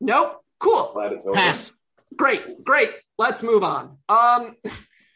Nope. 0.00 0.42
Cool. 0.58 0.90
Glad 0.92 1.12
it's 1.12 1.26
over. 1.26 1.36
Pass. 1.36 1.70
Great, 2.16 2.64
great. 2.64 2.90
Let's 3.18 3.42
move 3.42 3.62
on. 3.62 3.98
Um, 4.08 4.56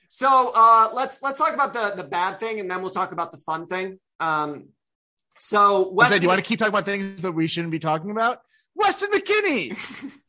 so 0.09 0.53
uh, 0.55 0.91
let's 0.95 1.21
let's 1.23 1.39
talk 1.39 1.53
about 1.53 1.75
the 1.75 1.95
the 1.97 2.09
bad 2.09 2.39
thing, 2.39 2.61
and 2.61 2.71
then 2.71 2.81
we'll 2.83 2.91
talk 2.93 3.11
about 3.13 3.33
the 3.33 3.39
fun 3.39 3.67
thing. 3.67 3.99
Um, 4.21 4.69
so 5.39 5.91
I 5.91 5.93
Weston, 5.93 6.13
said, 6.15 6.21
do 6.21 6.25
you 6.25 6.29
want 6.29 6.39
to 6.39 6.49
keep 6.49 6.59
talking 6.61 6.73
about 6.73 6.85
things 6.85 7.23
that 7.23 7.33
we 7.33 7.49
shouldn't 7.49 7.73
be 7.73 7.79
talking 7.81 8.11
about? 8.11 8.41
Weston 8.77 9.11
McKennie. 9.11 9.77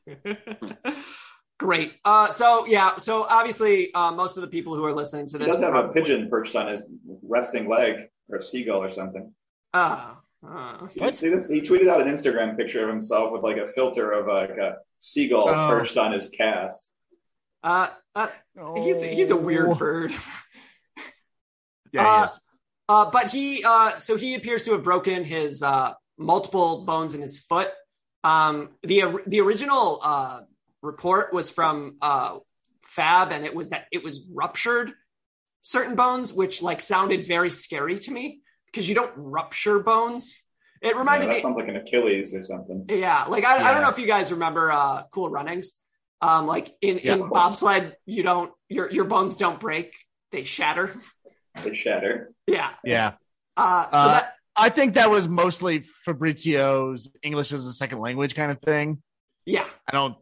Great. 1.60 1.94
Uh, 2.06 2.28
so 2.28 2.66
yeah, 2.68 2.98
so 2.98 3.24
obviously, 3.24 3.92
uh, 3.94 4.12
most 4.12 4.38
of 4.38 4.42
the 4.42 4.48
people 4.48 4.76
who 4.76 4.86
are 4.86 4.94
listening 4.94 5.26
to 5.28 5.38
this 5.38 5.46
He 5.48 5.52
this 5.52 5.60
does 5.62 5.74
have 5.74 5.86
a 5.86 5.90
pigeon 5.90 6.30
perched 6.30 6.56
on 6.56 6.68
his 6.68 6.84
resting 7.24 7.68
leg 7.68 8.10
or 8.30 8.38
a 8.38 8.42
seagull 8.42 8.84
or 8.84 8.92
something. 8.92 9.34
Uh, 9.74 10.14
uh, 10.48 10.88
you 10.94 11.16
see 11.16 11.30
this? 11.30 11.50
He 11.50 11.62
tweeted 11.62 11.90
out 11.90 12.00
an 12.00 12.08
Instagram 12.08 12.56
picture 12.56 12.84
of 12.84 12.90
himself 12.90 13.32
with 13.32 13.42
like 13.42 13.58
a 13.58 13.66
filter 13.68 14.12
of 14.12 14.28
like 14.28 14.52
a 14.58 14.76
seagull 15.00 15.50
Oh. 15.50 15.68
perched 15.70 15.98
on 15.98 16.12
his 16.14 16.30
cast. 16.30 16.94
uh, 17.64 17.88
uh, 18.14 18.28
he's 18.76 19.02
he's 19.02 19.32
a 19.32 19.34
Oh. 19.34 19.38
weird 19.38 19.78
bird. 19.78 20.14
Yeah, 21.94 22.02
he 22.02 22.08
Uh, 22.22 22.24
is. 22.26 22.40
Uh, 22.90 23.10
but 23.12 23.30
he, 23.32 23.64
uh, 23.66 23.98
so 23.98 24.18
he 24.18 24.36
appears 24.36 24.64
to 24.64 24.74
have 24.74 24.84
broken 24.84 25.24
his 25.24 25.64
uh, 25.64 25.94
multiple 26.18 26.84
bones 26.86 27.16
in 27.16 27.22
his 27.22 27.40
foot. 27.40 27.70
Um, 28.24 28.70
the 28.84 29.20
the 29.28 29.42
original 29.42 30.00
uh, 30.04 30.42
report 30.82 31.34
was 31.34 31.50
from 31.50 31.98
uh, 32.02 32.40
Fab, 32.84 33.32
and 33.32 33.46
it 33.46 33.56
was 33.56 33.70
that 33.70 33.88
it 33.92 34.04
was 34.04 34.22
ruptured 34.34 34.94
certain 35.62 35.96
bones, 35.96 36.34
which 36.34 36.62
like 36.62 36.82
sounded 36.82 37.26
very 37.28 37.50
scary 37.50 37.98
to 38.00 38.12
me 38.12 38.42
because 38.66 38.88
you 38.88 38.96
don't 38.96 39.14
rupture 39.16 39.80
bones. 39.80 40.44
It 40.82 40.90
Yeah, 40.90 40.98
reminded 41.00 41.30
that 41.30 41.36
me, 41.36 41.42
sounds 41.42 41.58
like 41.58 41.68
an 41.68 41.76
Achilles 41.78 42.34
or 42.34 42.44
something. 42.44 42.86
yeah, 42.90 43.26
like 43.28 43.46
I, 43.46 43.58
I 43.70 43.74
don't 43.74 43.82
know 43.82 43.90
if 43.90 44.00
you 44.00 44.08
guys 44.08 44.32
remember 44.32 44.72
uh, 44.72 45.04
Cool 45.12 45.30
Runnings. 45.30 45.72
Um, 46.22 46.48
like 46.48 46.76
in 46.82 46.98
in 46.98 47.20
Yeah. 47.20 47.30
bobsled, 47.30 47.96
you 48.06 48.24
don't 48.24 48.52
your 48.70 48.90
your 48.92 49.06
bones 49.06 49.38
don't 49.38 49.60
break; 49.60 49.94
they 50.32 50.44
shatter. 50.44 50.92
They 51.64 51.74
shatter. 51.74 52.32
Yeah. 52.48 52.74
Yeah. 52.84 53.14
Uh, 53.56 53.84
so 53.86 53.90
Uh, 53.98 54.12
that 54.12 54.34
I 54.58 54.70
think 54.70 54.96
that 54.96 55.10
was 55.12 55.28
mostly 55.30 55.84
Fabrizio's 56.06 57.12
English 57.22 57.52
as 57.54 57.68
a 57.68 57.74
second 57.74 58.00
language 58.00 58.34
kind 58.36 58.52
of 58.52 58.60
thing. 58.62 59.02
yeah. 59.46 59.68
I 59.88 59.92
don't 59.92 60.16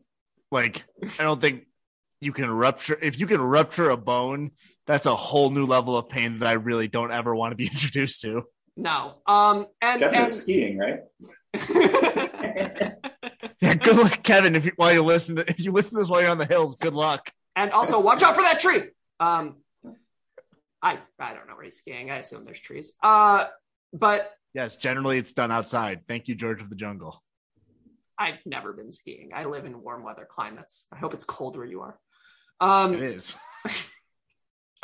like 0.52 0.84
I 1.20 1.24
don't 1.24 1.40
think 1.42 1.66
you 2.22 2.32
can 2.34 2.50
rupture 2.50 2.98
if 3.02 3.20
you 3.20 3.28
can 3.28 3.42
rupture 3.42 3.90
a 3.90 3.98
bone, 3.98 4.52
that's 4.88 5.06
a 5.06 5.16
whole 5.16 5.50
new 5.50 5.66
level 5.66 5.98
of 5.98 6.10
pain 6.10 6.40
that 6.40 6.48
I 6.48 6.54
really 6.54 6.88
don't 6.88 7.12
ever 7.12 7.36
want 7.36 7.52
to 7.54 7.56
be 7.56 7.68
introduced 7.72 8.22
to. 8.22 8.44
No. 8.78 9.16
Um 9.26 9.68
and, 9.82 10.00
Kevin 10.02 10.20
and 10.20 10.30
skiing, 10.30 10.78
right? 10.78 11.00
Yeah, 13.62 13.74
good 13.76 13.96
luck, 13.98 14.22
Kevin. 14.22 14.56
If 14.56 14.66
you 14.66 14.72
while 14.76 14.94
you 14.94 15.02
listen 15.02 15.38
to 15.38 15.50
if 15.50 15.60
you 15.64 15.72
listen 15.72 15.92
to 15.92 15.98
this 16.00 16.10
while 16.10 16.22
you're 16.22 16.30
on 16.30 16.38
the 16.38 16.46
hills, 16.46 16.76
good 16.76 16.94
luck. 16.94 17.32
and 17.56 17.72
also 17.72 18.00
watch 18.00 18.22
out 18.22 18.36
for 18.36 18.42
that 18.42 18.60
tree. 18.60 18.84
Um 19.20 19.58
I 20.82 21.00
I 21.20 21.34
don't 21.34 21.48
know 21.48 21.56
where 21.56 21.64
he's 21.64 21.78
skiing. 21.78 22.12
I 22.12 22.18
assume 22.18 22.44
there's 22.44 22.60
trees. 22.60 22.94
Uh 23.02 23.46
but 23.94 24.32
Yes, 24.54 24.78
generally 24.78 25.18
it's 25.18 25.34
done 25.34 25.52
outside. 25.52 26.02
Thank 26.08 26.30
you, 26.30 26.36
George 26.36 26.62
of 26.62 26.70
the 26.70 26.76
Jungle. 26.76 27.22
I've 28.18 28.40
never 28.46 28.72
been 28.72 28.94
skiing. 28.94 29.32
I 29.34 29.44
live 29.46 29.66
in 29.66 29.82
warm 29.82 30.04
weather 30.04 30.26
climates. 30.30 30.88
I 30.94 30.98
hope 30.98 31.14
it's 31.14 31.26
cold 31.26 31.58
where 31.58 31.66
you 31.66 31.82
are. 31.82 32.00
Um 32.62 32.94
It 32.94 33.04
is. 33.04 33.36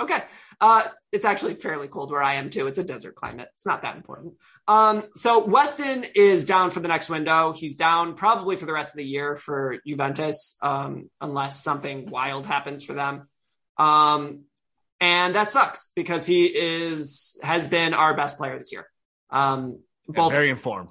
Okay. 0.02 0.24
Uh, 0.60 0.84
it's 1.12 1.26
actually 1.26 1.54
fairly 1.56 1.88
cold 1.88 2.12
where 2.12 2.24
I 2.24 2.36
am 2.36 2.50
too. 2.50 2.66
It's 2.66 2.80
a 2.80 2.84
desert 2.84 3.14
climate. 3.16 3.50
It's 3.54 3.68
not 3.68 3.84
that 3.84 3.96
important. 3.96 4.34
Um, 4.68 5.04
so 5.16 5.46
Weston 5.46 6.06
is 6.16 6.46
down 6.46 6.72
for 6.72 6.80
the 6.80 6.88
next 6.88 7.10
window. 7.10 7.54
He's 7.54 7.76
down 7.76 8.16
probably 8.16 8.56
for 8.56 8.66
the 8.66 8.74
rest 8.74 8.94
of 8.94 8.98
the 8.98 9.06
year 9.06 9.36
for 9.36 9.78
Juventus, 9.86 10.56
um, 10.62 11.12
unless 11.20 11.64
something 11.64 12.10
wild 12.10 12.48
happens 12.48 12.84
for 12.84 12.94
them. 12.94 13.28
Um, 13.78 14.46
and 15.00 15.36
that 15.36 15.52
sucks 15.52 15.92
because 15.96 16.26
he 16.26 16.46
is 16.46 17.40
has 17.44 17.68
been 17.68 17.94
our 17.94 18.16
best 18.16 18.38
player 18.38 18.58
this 18.58 18.72
year. 18.72 18.88
Um, 19.32 19.80
And 20.08 20.16
both 20.16 20.32
very 20.32 20.50
informed. 20.50 20.90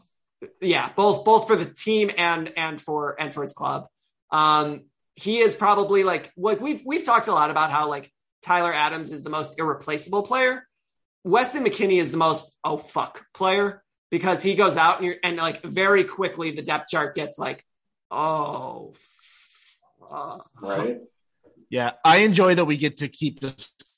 yeah, 0.60 0.88
both 0.96 1.24
both 1.24 1.46
for 1.46 1.56
the 1.56 1.66
team 1.66 2.10
and 2.16 2.52
and 2.56 2.80
for 2.80 3.20
and 3.20 3.32
for 3.34 3.42
his 3.42 3.52
club. 3.52 3.86
Um, 4.30 4.84
he 5.14 5.38
is 5.38 5.54
probably 5.54 6.04
like 6.04 6.32
like 6.36 6.60
we've 6.60 6.82
we've 6.84 7.04
talked 7.04 7.28
a 7.28 7.32
lot 7.32 7.50
about 7.50 7.70
how 7.70 7.88
like 7.88 8.10
Tyler 8.42 8.72
Adams 8.72 9.10
is 9.10 9.22
the 9.22 9.30
most 9.30 9.58
irreplaceable 9.58 10.22
player. 10.22 10.66
Weston 11.24 11.64
McKennie 11.64 12.00
is 12.00 12.10
the 12.10 12.16
most 12.16 12.56
oh 12.64 12.78
fuck 12.78 13.24
player 13.34 13.82
because 14.10 14.42
he 14.42 14.54
goes 14.54 14.76
out 14.78 14.96
and 14.96 15.06
you're 15.06 15.16
and 15.22 15.36
like 15.36 15.62
very 15.62 16.04
quickly 16.04 16.52
the 16.52 16.62
depth 16.62 16.88
chart 16.88 17.14
gets 17.14 17.38
like 17.38 17.64
oh 18.10 18.94
fuck. 20.00 20.46
Right. 20.62 21.00
Yeah, 21.68 21.92
I 22.04 22.18
enjoy 22.18 22.54
that 22.56 22.64
we 22.64 22.76
get 22.78 22.96
to 22.98 23.08
keep 23.08 23.40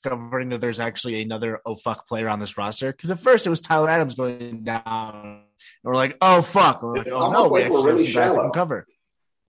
discovering 0.03 0.49
that 0.49 0.61
there's 0.61 0.79
actually 0.79 1.21
another 1.21 1.61
oh 1.65 1.75
fuck 1.75 2.07
player 2.07 2.29
on 2.29 2.39
this 2.39 2.57
roster. 2.57 2.91
Because 2.91 3.11
at 3.11 3.19
first 3.19 3.45
it 3.47 3.49
was 3.49 3.61
Tyler 3.61 3.89
Adams 3.89 4.15
going 4.15 4.63
down, 4.63 5.15
and 5.15 5.41
we're 5.83 5.95
like, 5.95 6.17
oh 6.21 6.41
fuck, 6.41 6.81
we're 6.83 6.97
like, 6.97 7.07
It's 7.07 7.15
oh 7.15 7.21
almost 7.21 7.49
no, 7.49 7.53
we 7.53 7.61
like 7.63 7.71
we're 7.71 7.77
actually 7.79 7.89
have 7.89 7.97
really 7.97 8.11
some 8.11 8.13
guys 8.13 8.29
that 8.31 8.35
shallow. 8.35 8.43
can 8.43 8.51
cover. 8.51 8.87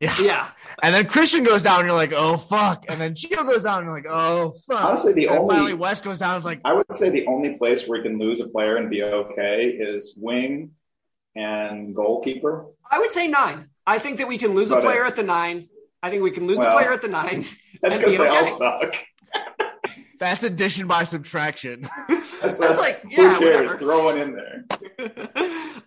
Yeah. 0.01 0.17
yeah 0.21 0.49
and 0.83 0.93
then 0.93 1.07
Christian 1.07 1.45
goes 1.45 1.63
down, 1.63 1.79
and 1.81 1.87
you're 1.87 1.97
like, 1.97 2.13
oh 2.13 2.37
fuck, 2.37 2.85
and 2.89 3.01
then 3.01 3.15
Gio 3.15 3.49
goes 3.49 3.63
down, 3.63 3.79
and 3.79 3.87
you're 3.87 3.95
like, 3.95 4.07
oh 4.09 4.55
fuck. 4.69 4.85
Honestly, 4.85 5.13
the 5.13 5.29
and 5.29 5.39
only- 5.39 5.55
finally 5.55 5.75
West 5.75 6.03
goes 6.05 6.19
down, 6.19 6.37
it's 6.37 6.45
like, 6.45 6.61
I 6.65 6.73
would 6.75 6.85
say 6.93 7.11
the 7.11 7.27
only 7.27 7.57
place 7.57 7.87
where 7.87 7.99
you 7.99 8.03
can 8.03 8.19
lose 8.19 8.41
a 8.41 8.49
player 8.49 8.77
and 8.77 8.91
be 8.91 9.03
okay 9.05 9.67
is 9.69 10.15
wing 10.21 10.73
and 11.37 11.95
goalkeeper. 11.95 12.67
I 12.91 12.99
would 12.99 13.13
say 13.13 13.29
nine 13.29 13.69
I 13.87 13.99
think 13.99 14.19
that 14.19 14.29
we 14.29 14.37
can 14.37 14.51
lose 14.55 14.71
a 14.73 14.75
But, 14.75 14.85
player 14.85 15.05
at 15.05 15.15
the 15.17 15.23
nine. 15.23 15.69
I 16.03 16.11
think 16.11 16.23
we 16.23 16.33
can 16.33 16.47
lose 16.47 16.59
Well, 16.59 16.77
a 16.77 16.81
player 16.81 16.93
at 16.93 17.01
the 17.01 17.09
nine. 17.09 17.45
That's 17.81 17.97
and 17.97 18.05
because 18.05 18.13
be 18.13 18.17
they 18.19 18.27
all 18.29 18.37
okay. 18.43 18.51
suck. 18.51 18.97
That's 20.21 20.43
addition 20.45 20.87
by 20.87 21.05
subtraction. 21.05 21.89
That's, 22.09 22.41
That's 22.59 22.79
like, 22.79 23.05
yeah, 23.11 23.35
who 23.35 23.41
cares? 23.41 23.73
whatever. 23.73 23.79
Throw 23.79 24.05
one 24.05 24.19
in 24.19 24.37
there. 24.37 24.65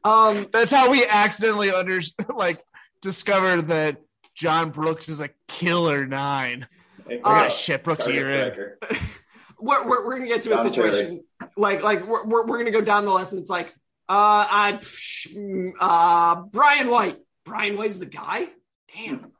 Um, 0.03 0.47
That's 0.53 0.71
how 0.71 0.89
we 0.91 1.05
accidentally 1.05 1.71
under 1.71 1.99
like 2.35 2.61
discovered 3.01 3.63
that 3.69 3.97
John 4.35 4.69
Brooks 4.69 5.09
is 5.09 5.19
a 5.19 5.29
killer 5.47 6.05
nine. 6.05 6.67
Hey, 7.07 7.19
Uh, 7.23 7.49
shit. 7.49 7.83
Brooks, 7.83 8.07
you're 8.07 8.31
in. 8.31 8.53
we're, 9.59 9.85
we're, 9.85 10.05
we're 10.05 10.15
gonna 10.17 10.27
get 10.27 10.43
to 10.43 10.53
a 10.53 10.55
John 10.55 10.69
situation 10.69 11.23
like 11.57 11.81
like 11.83 12.07
we're, 12.07 12.25
we're, 12.25 12.45
we're 12.45 12.57
gonna 12.59 12.71
go 12.71 12.79
down 12.81 13.05
the 13.05 13.13
list 13.13 13.33
and 13.33 13.41
it's 13.41 13.49
like 13.49 13.69
uh 14.07 14.45
I 14.49 14.79
mm, 14.81 15.71
uh 15.79 16.43
Brian 16.51 16.89
White. 16.89 17.17
Brian 17.43 17.75
White's 17.75 17.99
the 17.99 18.05
guy. 18.05 18.47
Damn, 18.95 19.31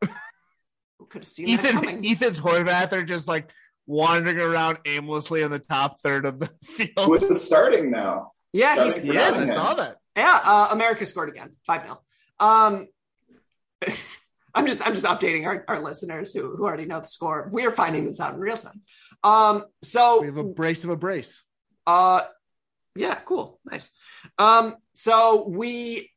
who 0.97 1.05
could 1.05 1.21
have 1.23 1.29
seen 1.29 1.55
that 1.55 1.63
Ethan 1.65 1.75
coming? 1.75 2.05
Ethan's 2.05 2.39
Horvath 2.41 2.91
are 2.93 3.03
just 3.03 3.27
like 3.27 3.51
wandering 3.87 4.39
around 4.39 4.77
aimlessly 4.85 5.41
in 5.41 5.49
the 5.49 5.59
top 5.59 5.99
third 5.99 6.25
of 6.25 6.37
the 6.39 6.47
field. 6.63 7.09
With 7.09 7.27
the 7.27 7.35
starting 7.35 7.89
now? 7.89 8.33
Yeah, 8.53 8.83
he's 8.83 8.93
Starting 8.93 9.13
for 9.13 9.13
Yes, 9.13 9.37
I 9.49 9.53
saw 9.53 9.73
that. 9.75 9.97
yeah. 10.15 10.39
Uh, 10.43 10.67
America 10.71 11.05
scored 11.05 11.29
again, 11.29 11.51
five 11.65 11.81
0 11.83 11.99
Um, 12.39 12.87
I'm 14.53 14.65
just 14.65 14.85
I'm 14.85 14.93
just 14.93 15.05
updating 15.05 15.45
our, 15.45 15.63
our 15.67 15.79
listeners 15.81 16.33
who 16.33 16.55
who 16.55 16.65
already 16.65 16.85
know 16.85 16.99
the 16.99 17.07
score. 17.07 17.49
We're 17.51 17.71
finding 17.71 18.05
this 18.05 18.19
out 18.19 18.33
in 18.33 18.39
real 18.39 18.57
time. 18.57 18.81
Um, 19.23 19.65
so 19.81 20.21
We 20.21 20.27
have 20.27 20.37
a 20.37 20.43
brace 20.43 20.83
of 20.83 20.89
a 20.89 20.95
brace. 20.95 21.43
Uh, 21.85 22.21
yeah, 22.95 23.15
cool, 23.25 23.59
nice. 23.65 23.91
Um, 24.39 24.75
so 24.93 25.47
we 25.47 26.11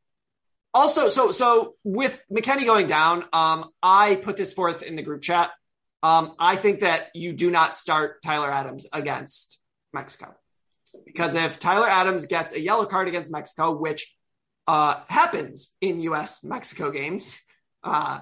also 0.73 1.11
so 1.11 1.33
so 1.33 1.75
with 1.85 2.23
McKennie 2.33 2.65
going 2.65 2.87
down, 2.87 3.25
um, 3.35 3.69
I 3.83 4.17
put 4.17 4.37
this 4.39 4.55
forth 4.55 4.83
in 4.83 4.97
the 4.97 5.03
group 5.03 5.21
chat. 5.21 5.51
Um, 6.03 6.35
I 6.39 6.57
think 6.57 6.81
that 6.81 7.09
you 7.15 7.33
do 7.33 7.51
not 7.51 7.77
start 7.77 8.23
Tyler 8.23 8.51
Adams 8.51 8.87
against 8.93 9.59
Mexico 9.93 10.35
because 11.05 11.35
if 11.35 11.59
Tyler 11.59 11.89
Adams 11.89 12.27
gets 12.27 12.53
a 12.53 12.61
yellow 12.61 12.87
card 12.87 13.09
against 13.09 13.31
Mexico, 13.31 13.77
which 13.77 14.13
uh, 14.67 14.97
happens 15.09 15.73
in 15.81 16.01
U.S. 16.03 16.43
Mexico 16.45 16.91
games, 16.91 17.41
uh, 17.85 18.21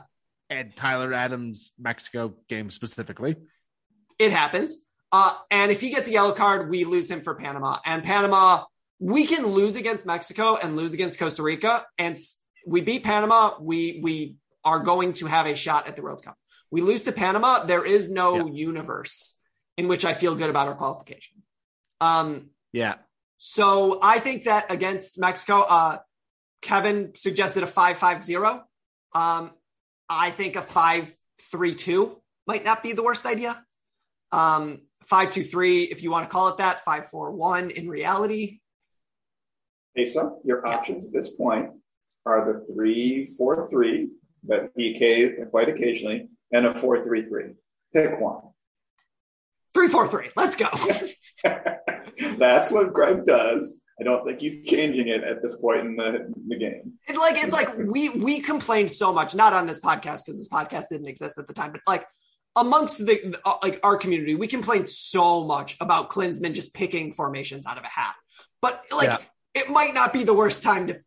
And 0.50 0.74
Tyler 0.74 1.12
Adams 1.12 1.72
Mexico 1.78 2.34
game 2.48 2.70
specifically. 2.70 3.36
It 4.18 4.32
happens. 4.32 4.86
Uh, 5.12 5.32
and 5.50 5.70
if 5.70 5.80
he 5.80 5.90
gets 5.90 6.08
a 6.08 6.12
yellow 6.12 6.32
card, 6.32 6.68
we 6.68 6.84
lose 6.84 7.10
him 7.10 7.22
for 7.22 7.34
Panama. 7.34 7.78
And 7.84 8.02
Panama, 8.02 8.64
we 8.98 9.26
can 9.26 9.46
lose 9.46 9.76
against 9.76 10.04
Mexico 10.04 10.56
and 10.56 10.76
lose 10.76 10.94
against 10.94 11.18
Costa 11.18 11.42
Rica. 11.42 11.86
And 11.96 12.18
we 12.66 12.80
beat 12.80 13.04
Panama. 13.04 13.54
We 13.60 14.00
we 14.02 14.36
are 14.64 14.80
going 14.80 15.14
to 15.14 15.26
have 15.26 15.46
a 15.46 15.54
shot 15.54 15.88
at 15.88 15.96
the 15.96 16.02
World 16.02 16.22
Cup. 16.22 16.36
We 16.70 16.80
lose 16.82 17.04
to 17.04 17.12
Panama. 17.12 17.64
There 17.64 17.84
is 17.84 18.08
no 18.10 18.46
universe 18.46 19.38
in 19.76 19.88
which 19.88 20.04
I 20.04 20.14
feel 20.14 20.34
good 20.34 20.50
about 20.50 20.68
our 20.68 20.74
qualification. 20.74 21.42
Um, 22.00 22.50
Yeah. 22.72 22.96
so 23.38 23.98
I 24.02 24.18
think 24.18 24.44
that 24.44 24.70
against 24.70 25.18
Mexico, 25.18 25.60
uh, 25.62 25.98
Kevin 26.60 27.14
suggested 27.14 27.62
a 27.62 27.66
5-5-0. 27.66 28.64
Um, 29.14 29.52
I 30.08 30.30
think 30.30 30.56
a 30.56 30.62
5-3-2 30.62 32.20
might 32.46 32.64
not 32.64 32.82
be 32.82 32.92
the 32.92 33.02
worst 33.02 33.24
idea. 33.26 33.64
Um, 34.32 34.82
5-2-3, 35.10 35.88
if 35.90 36.02
you 36.02 36.10
want 36.10 36.24
to 36.24 36.30
call 36.30 36.48
it 36.48 36.58
that, 36.58 36.84
5-4-1 36.84 37.70
in 37.70 37.88
reality. 37.88 38.60
Hey, 39.94 40.04
so 40.04 40.40
your 40.44 40.66
options 40.66 41.06
at 41.06 41.12
this 41.12 41.30
point 41.30 41.70
are 42.26 42.52
the 42.52 42.72
three 42.74 43.24
four 43.38 43.68
three 43.70 44.10
that 44.44 44.70
he 44.76 44.96
ca- 44.98 45.46
quite 45.46 45.68
occasionally, 45.68 46.28
and 46.52 46.66
a 46.66 46.74
four 46.74 47.02
three 47.04 47.22
three. 47.22 47.54
Pick 47.92 48.20
one. 48.20 48.42
3-4-3, 49.76 50.30
let's 50.34 50.56
go. 50.56 50.68
That's 52.38 52.70
what 52.72 52.92
Greg 52.92 53.24
does. 53.26 53.82
I 54.00 54.04
don't 54.04 54.24
think 54.24 54.40
he's 54.40 54.64
changing 54.64 55.08
it 55.08 55.22
at 55.22 55.42
this 55.42 55.56
point 55.56 55.80
in 55.80 55.96
the, 55.96 56.32
the 56.48 56.56
game. 56.56 56.94
It, 57.08 57.16
like 57.16 57.42
it's 57.42 57.52
like 57.52 57.76
we 57.76 58.08
we 58.08 58.40
complained 58.40 58.90
so 58.90 59.12
much, 59.12 59.34
not 59.34 59.52
on 59.52 59.66
this 59.66 59.80
podcast 59.80 60.24
because 60.24 60.38
this 60.38 60.48
podcast 60.48 60.88
didn't 60.90 61.08
exist 61.08 61.36
at 61.38 61.46
the 61.48 61.52
time, 61.52 61.72
but 61.72 61.80
like 61.86 62.06
amongst 62.56 63.04
the 63.04 63.38
uh, 63.44 63.56
like 63.62 63.80
our 63.82 63.96
community, 63.96 64.34
we 64.36 64.46
complained 64.46 64.88
so 64.88 65.44
much 65.44 65.76
about 65.80 66.10
Klinsmann 66.10 66.54
just 66.54 66.74
picking 66.74 67.12
formations 67.12 67.66
out 67.66 67.76
of 67.76 67.84
a 67.84 67.88
hat. 67.88 68.14
But 68.62 68.80
like 68.96 69.08
Yeah. 69.08 69.18
it 69.54 69.68
might 69.68 69.94
not 69.94 70.12
be 70.12 70.24
the 70.24 70.34
worst 70.34 70.62
time 70.62 70.86
to 70.86 71.00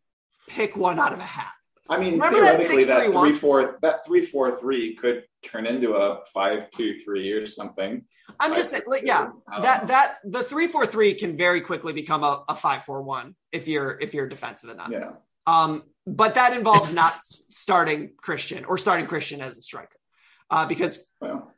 pick 0.48 0.76
one 0.76 1.00
out 1.00 1.14
of 1.14 1.20
a 1.20 1.24
hat. 1.24 1.52
I 1.90 2.00
mean, 2.00 2.14
Remember 2.14 2.40
theoretically, 2.40 2.86
that 2.86 3.08
6-3-1? 3.08 3.22
three 3.22 3.34
four 3.34 3.80
that 3.82 4.06
three 4.06 4.26
four 4.26 4.58
three 4.60 4.96
could 4.96 5.24
turn 5.44 5.66
into 5.66 5.96
a 5.96 6.24
five 6.34 6.70
two 6.70 6.98
three 7.00 7.32
or 7.32 7.46
something. 7.48 8.04
I'm 8.40 8.56
just 8.56 8.72
saying, 8.72 8.84
like, 8.88 9.04
yeah, 9.04 9.30
that 9.62 9.82
know. 9.82 9.88
that 9.88 10.18
the 10.24 10.44
three 10.44 10.68
four 10.68 10.86
three 10.86 11.14
can 11.16 11.36
very 11.36 11.62
quickly 11.62 11.92
become 11.92 12.24
a, 12.24 12.44
a 12.48 12.56
five 12.56 12.84
four 12.84 13.02
one 13.02 13.36
if 13.52 13.68
you're 13.68 13.98
if 14.00 14.14
you're 14.14 14.28
defensive 14.28 14.70
enough. 14.70 14.90
Yeah. 14.92 15.14
Um, 15.48 15.84
but 16.08 16.36
that 16.36 16.54
involves 16.54 16.94
not 17.02 17.16
starting 17.24 18.12
Christian 18.18 18.66
or 18.66 18.78
starting 18.78 19.08
Christian 19.08 19.42
as 19.42 19.58
a 19.58 19.62
striker, 19.62 19.98
uh, 20.50 20.66
because 20.66 21.04
Well, 21.20 21.52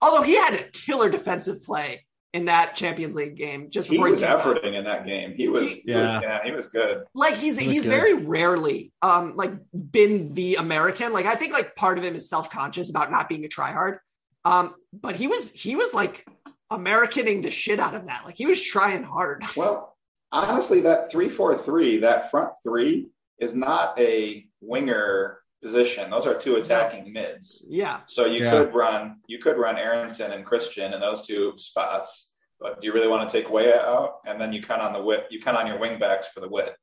although 0.00 0.22
he 0.22 0.36
had 0.36 0.54
a 0.54 0.64
killer 0.70 1.10
defensive 1.10 1.62
play 1.62 2.05
in 2.32 2.46
that 2.46 2.74
Champions 2.74 3.14
League 3.14 3.36
game 3.36 3.68
just 3.70 3.88
he 3.88 3.96
before 3.96 4.10
was 4.10 4.20
came 4.20 4.28
out. 4.30 4.40
efforting 4.40 4.74
in 4.76 4.84
that 4.84 5.06
game. 5.06 5.34
He 5.36 5.48
was, 5.48 5.68
He- 5.68 5.82
Yeah. 5.86 6.20
yeah, 6.20 6.40
he 6.44 6.52
was 6.52 6.68
good. 6.68 7.04
like 7.14 7.34
he's 7.36 7.56
He 7.56 7.64
he's 7.66 7.84
good. 7.84 7.90
very 7.90 8.14
rarely 8.14 8.92
um 9.02 9.36
like 9.36 9.52
been 9.72 10.34
the 10.34 10.56
American. 10.56 11.12
Like 11.12 11.26
I 11.26 11.34
think 11.34 11.52
like 11.52 11.74
part 11.76 11.98
of 11.98 12.04
him 12.04 12.14
is 12.14 12.28
self 12.28 12.50
conscious 12.50 12.90
about 12.90 13.10
not 13.10 13.28
being 13.28 13.44
a 13.44 13.48
tryhard. 13.48 13.98
Um, 14.44 14.74
but 14.92 15.16
he 15.16 15.26
was 15.28 15.50
he 15.52 15.76
was 15.76 15.92
like 15.94 16.26
Americaning 16.70 17.42
the 17.42 17.50
shit 17.50 17.80
out 17.80 17.94
of 17.94 18.06
that. 18.06 18.24
Like 18.24 18.36
he 18.36 18.46
was 18.46 18.60
trying 18.62 19.02
hard. 19.02 19.42
Well, 19.56 19.96
honestly, 20.32 20.82
that 20.82 21.10
three 21.10 21.28
four 21.28 21.56
three, 21.56 21.98
that 21.98 22.30
front 22.30 22.50
three, 22.62 23.08
is 23.38 23.54
not 23.54 23.98
a 23.98 24.46
winger 24.60 25.38
position. 25.62 26.10
Those 26.10 26.26
are 26.26 26.34
two 26.34 26.56
attacking 26.56 27.12
mids. 27.12 27.64
Yeah. 27.68 28.00
So 28.06 28.26
you 28.26 28.44
Yeah. 28.44 28.50
could 28.50 28.74
run 28.74 29.20
you 29.26 29.38
could 29.38 29.56
run 29.56 29.76
Aaronson 29.76 30.32
and 30.32 30.44
Christian 30.44 30.92
in 30.92 31.00
those 31.00 31.26
two 31.26 31.54
spots. 31.56 32.32
But 32.60 32.80
do 32.80 32.86
you 32.86 32.92
really 32.92 33.08
want 33.08 33.28
to 33.28 33.32
take 33.42 33.50
Weah 33.50 33.80
out? 33.80 34.20
And 34.26 34.40
then 34.40 34.52
you 34.52 34.62
count 34.62 34.82
on 34.82 34.92
the 34.92 35.02
width 35.02 35.26
you 35.30 35.40
count 35.42 35.56
on 35.56 35.66
your 35.66 35.78
wing 35.78 35.98
backs 35.98 36.26
for 36.28 36.40
the 36.40 36.48
width. 36.48 36.76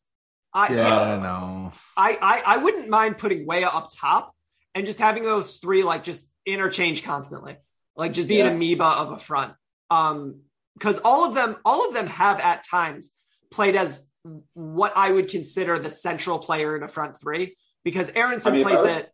I 0.53 0.71
see, 0.71 0.81
Yeah, 0.83 1.17
no. 1.21 1.71
I, 1.97 2.17
I 2.21 2.43
I 2.55 2.57
wouldn't 2.57 2.89
mind 2.89 3.17
putting 3.17 3.45
Weah 3.45 3.67
up 3.67 3.89
top 3.95 4.35
and 4.75 4.85
just 4.85 4.99
having 4.99 5.23
those 5.23 5.57
three 5.57 5.83
like 5.83 6.03
just 6.03 6.27
interchange 6.45 7.03
constantly, 7.03 7.57
like 7.95 8.13
just 8.13 8.27
be 8.27 8.35
Yeah. 8.37 8.47
an 8.47 8.53
amoeba 8.55 8.85
of 8.85 9.11
a 9.11 9.17
front. 9.17 9.53
Um, 9.89 10.41
because 10.75 10.99
all 11.05 11.25
of 11.25 11.35
them, 11.35 11.55
all 11.63 11.87
of 11.87 11.93
them 11.93 12.07
have 12.07 12.39
at 12.39 12.63
times 12.67 13.11
played 13.51 13.75
as 13.75 14.07
what 14.53 14.93
I 14.95 15.11
would 15.11 15.27
consider 15.29 15.77
the 15.77 15.89
central 15.89 16.39
player 16.39 16.75
in 16.75 16.81
a 16.81 16.87
front 16.87 17.19
three. 17.19 17.55
Because 17.83 18.11
Aaronson 18.15 18.53
I 18.53 18.55
mean, 18.57 18.65
plays 18.65 18.81
was- 18.81 18.95
it 18.95 19.11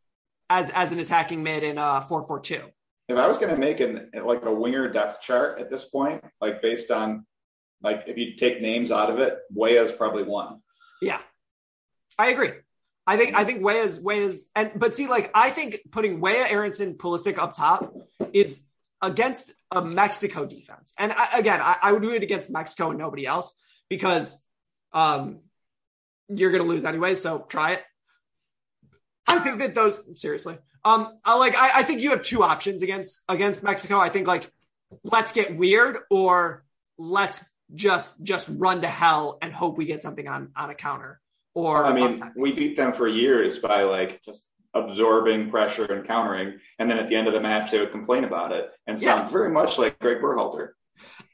as 0.50 0.70
as 0.72 0.92
an 0.92 1.00
attacking 1.00 1.44
mid 1.44 1.64
in 1.64 1.78
a 1.78 2.02
four 2.02 2.26
four 2.26 2.40
two. 2.40 2.62
If 3.08 3.18
I 3.18 3.28
was 3.28 3.38
gonna 3.38 3.58
make 3.58 3.80
an 3.80 4.12
like 4.24 4.44
a 4.46 4.54
winger 4.54 4.88
depth 4.92 5.22
chart 5.22 5.60
at 5.60 5.70
this 5.70 5.86
point, 5.86 6.24
like 6.40 6.62
based 6.62 6.92
on 6.92 7.26
like 7.82 8.04
if 8.08 8.18
you 8.18 8.36
take 8.36 8.62
names 8.62 8.92
out 8.92 9.10
of 9.10 9.20
it, 9.20 9.38
Weah 9.54 9.84
is 9.84 9.92
probably 9.92 10.24
one. 10.24 10.62
Yeah, 11.02 11.20
I 12.18 12.30
agree. 12.30 12.52
I 13.08 13.18
think 13.18 13.36
I 13.36 13.46
think 13.46 13.64
Weah's 13.64 14.00
Weah's 14.00 14.48
and 14.56 14.72
but 14.76 14.96
see, 14.96 15.08
like 15.08 15.32
I 15.34 15.50
think 15.50 15.80
putting 15.92 16.22
Weah, 16.22 16.46
Aaronson, 16.48 16.96
Pulisic 16.96 17.40
up 17.40 17.54
top 17.54 17.92
is 18.34 18.64
against 19.02 19.54
a 19.72 19.84
Mexico 19.84 20.46
defense. 20.46 20.94
And 21.00 21.12
I, 21.12 21.40
again, 21.40 21.60
I, 21.62 21.78
I 21.82 21.92
would 21.94 22.04
do 22.04 22.12
it 22.12 22.22
against 22.22 22.50
Mexico 22.52 22.90
and 22.90 23.00
nobody 23.00 23.26
else 23.26 23.56
because 23.90 24.40
um 24.94 25.40
you're 26.28 26.52
gonna 26.52 26.66
lose 26.66 26.86
anyway. 26.86 27.16
So 27.16 27.40
try 27.40 27.74
it. 27.74 27.84
I 29.30 29.40
think 29.40 29.60
that 29.60 29.76
those 29.76 30.00
seriously. 30.16 30.58
Um, 30.84 31.14
I 31.26 31.38
like 31.38 31.56
I, 31.58 31.80
I 31.80 31.84
think 31.84 32.02
you 32.02 32.12
have 32.12 32.22
two 32.22 32.44
options 32.44 32.82
against 32.84 33.22
against 33.30 33.64
Mexico. 33.64 34.00
I 34.00 34.10
think 34.10 34.28
like 34.28 34.52
let's 35.04 35.32
get 35.32 35.56
weird 35.56 35.98
or 36.10 36.64
let's 36.98 37.44
just 37.76 38.22
just 38.24 38.50
run 38.52 38.82
to 38.82 38.88
hell 38.88 39.38
and 39.42 39.54
hope 39.54 39.78
we 39.78 39.86
get 39.86 40.02
something 40.02 40.28
on 40.28 40.52
on 40.56 40.70
a 40.70 40.76
counter 40.76 41.20
or 41.54 41.86
I 41.86 41.94
mean, 41.94 42.06
upside. 42.06 42.32
we 42.36 42.54
beat 42.54 42.78
them 42.78 42.94
for 42.94 43.08
years 43.08 43.60
by 43.60 43.84
like 43.84 44.22
just 44.24 44.46
absorbing 44.74 45.50
pressure 45.50 45.86
and 45.86 46.06
countering, 46.08 46.60
and 46.78 46.90
then 46.90 46.98
at 46.98 47.10
the 47.10 47.16
end 47.16 47.28
of 47.28 47.34
the 47.34 47.42
match 47.42 47.72
they 47.72 47.80
would 47.80 47.92
complain 47.92 48.24
about 48.24 48.52
it 48.52 48.72
and 48.88 49.00
sound 49.00 49.26
Yeah. 49.26 49.30
very 49.30 49.50
much 49.52 49.78
like 49.78 50.00
Greg 50.00 50.22
Berhalter. 50.22 50.70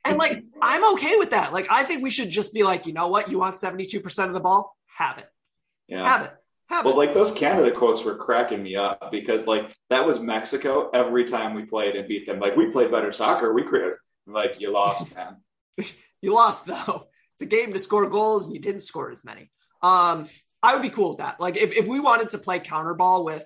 And 0.06 0.18
like, 0.20 0.44
I'm 0.62 0.94
okay 0.94 1.18
with 1.18 1.32
that. 1.32 1.52
Like, 1.52 1.68
I 1.72 1.84
think 1.84 2.04
we 2.04 2.12
should 2.12 2.30
just 2.30 2.54
be 2.54 2.62
like, 2.64 2.86
you 2.86 2.94
know 2.94 3.08
what? 3.08 3.32
You 3.32 3.40
want 3.40 3.56
72% 3.56 4.28
of 4.28 4.34
the 4.36 4.40
ball? 4.40 4.78
Have 4.98 5.18
it. 5.18 5.28
Yeah. 5.88 6.04
Have 6.06 6.26
it. 6.28 6.34
Have 6.76 6.86
Well, 6.86 6.96
it. 6.96 6.98
like 6.98 7.14
those 7.14 7.32
Canada 7.32 7.72
quotes 7.72 8.04
were 8.04 8.16
cracking 8.18 8.62
me 8.62 8.76
up 8.76 9.10
because 9.12 9.48
like 9.48 9.74
that 9.90 10.06
was 10.06 10.20
Mexico 10.20 10.90
every 10.94 11.24
time 11.26 11.54
we 11.54 11.64
played 11.64 11.96
and 11.96 12.08
beat 12.08 12.26
them. 12.26 12.40
Like 12.40 12.56
we 12.58 12.70
played 12.72 12.92
better 12.92 13.12
soccer. 13.14 13.54
We 13.54 13.64
created 13.64 13.94
like 14.28 14.60
you 14.60 14.72
lost, 14.72 15.16
man. 15.16 15.38
You 16.22 16.34
lost 16.34 16.66
though. 16.66 17.08
It's 17.34 17.42
a 17.42 17.46
game 17.46 17.72
to 17.74 17.80
score 17.80 18.10
goals 18.10 18.46
and 18.46 18.56
you 18.56 18.62
didn't 18.62 18.82
score 18.82 19.12
as 19.12 19.24
many. 19.24 19.52
Um, 19.82 20.28
I 20.64 20.74
would 20.74 20.82
be 20.82 20.90
cool 20.90 21.10
with 21.10 21.20
that. 21.20 21.40
Like 21.40 21.58
if, 21.58 21.78
if 21.78 21.88
we 21.88 22.00
wanted 22.00 22.30
to 22.30 22.38
play 22.40 22.60
counter 22.60 22.94
ball 22.94 23.24
with 23.24 23.46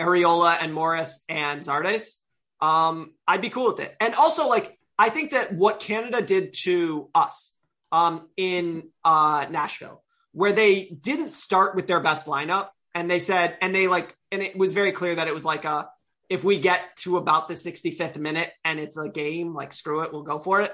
Arriola 0.00 0.56
and 0.60 0.72
Morris 0.72 1.24
and 1.28 1.60
Zardes, 1.60 2.18
um, 2.60 3.12
I'd 3.26 3.40
be 3.40 3.48
cool 3.50 3.68
with 3.68 3.80
it. 3.80 3.96
And 4.00 4.14
also, 4.14 4.48
like, 4.48 4.78
I 4.98 5.08
think 5.10 5.30
that 5.30 5.52
what 5.54 5.80
Canada 5.80 6.20
did 6.22 6.52
to 6.64 7.08
us 7.14 7.54
um, 7.92 8.28
in 8.36 8.90
uh, 9.04 9.46
Nashville, 9.50 10.02
where 10.32 10.52
they 10.52 10.84
didn't 10.84 11.28
start 11.28 11.74
with 11.74 11.86
their 11.86 12.00
best 12.00 12.26
lineup, 12.26 12.68
and 12.94 13.10
they 13.10 13.20
said, 13.20 13.56
and 13.60 13.74
they 13.74 13.86
like, 13.88 14.14
and 14.30 14.42
it 14.42 14.56
was 14.56 14.72
very 14.74 14.92
clear 14.92 15.14
that 15.14 15.28
it 15.28 15.34
was 15.34 15.44
like 15.44 15.64
a, 15.64 15.88
if 16.28 16.44
we 16.44 16.58
get 16.58 16.80
to 16.98 17.16
about 17.16 17.48
the 17.48 17.54
65th 17.54 18.18
minute 18.18 18.50
and 18.64 18.78
it's 18.78 18.96
a 18.98 19.08
game, 19.08 19.54
like 19.54 19.72
screw 19.72 20.02
it, 20.02 20.12
we'll 20.12 20.22
go 20.22 20.38
for 20.38 20.60
it. 20.60 20.72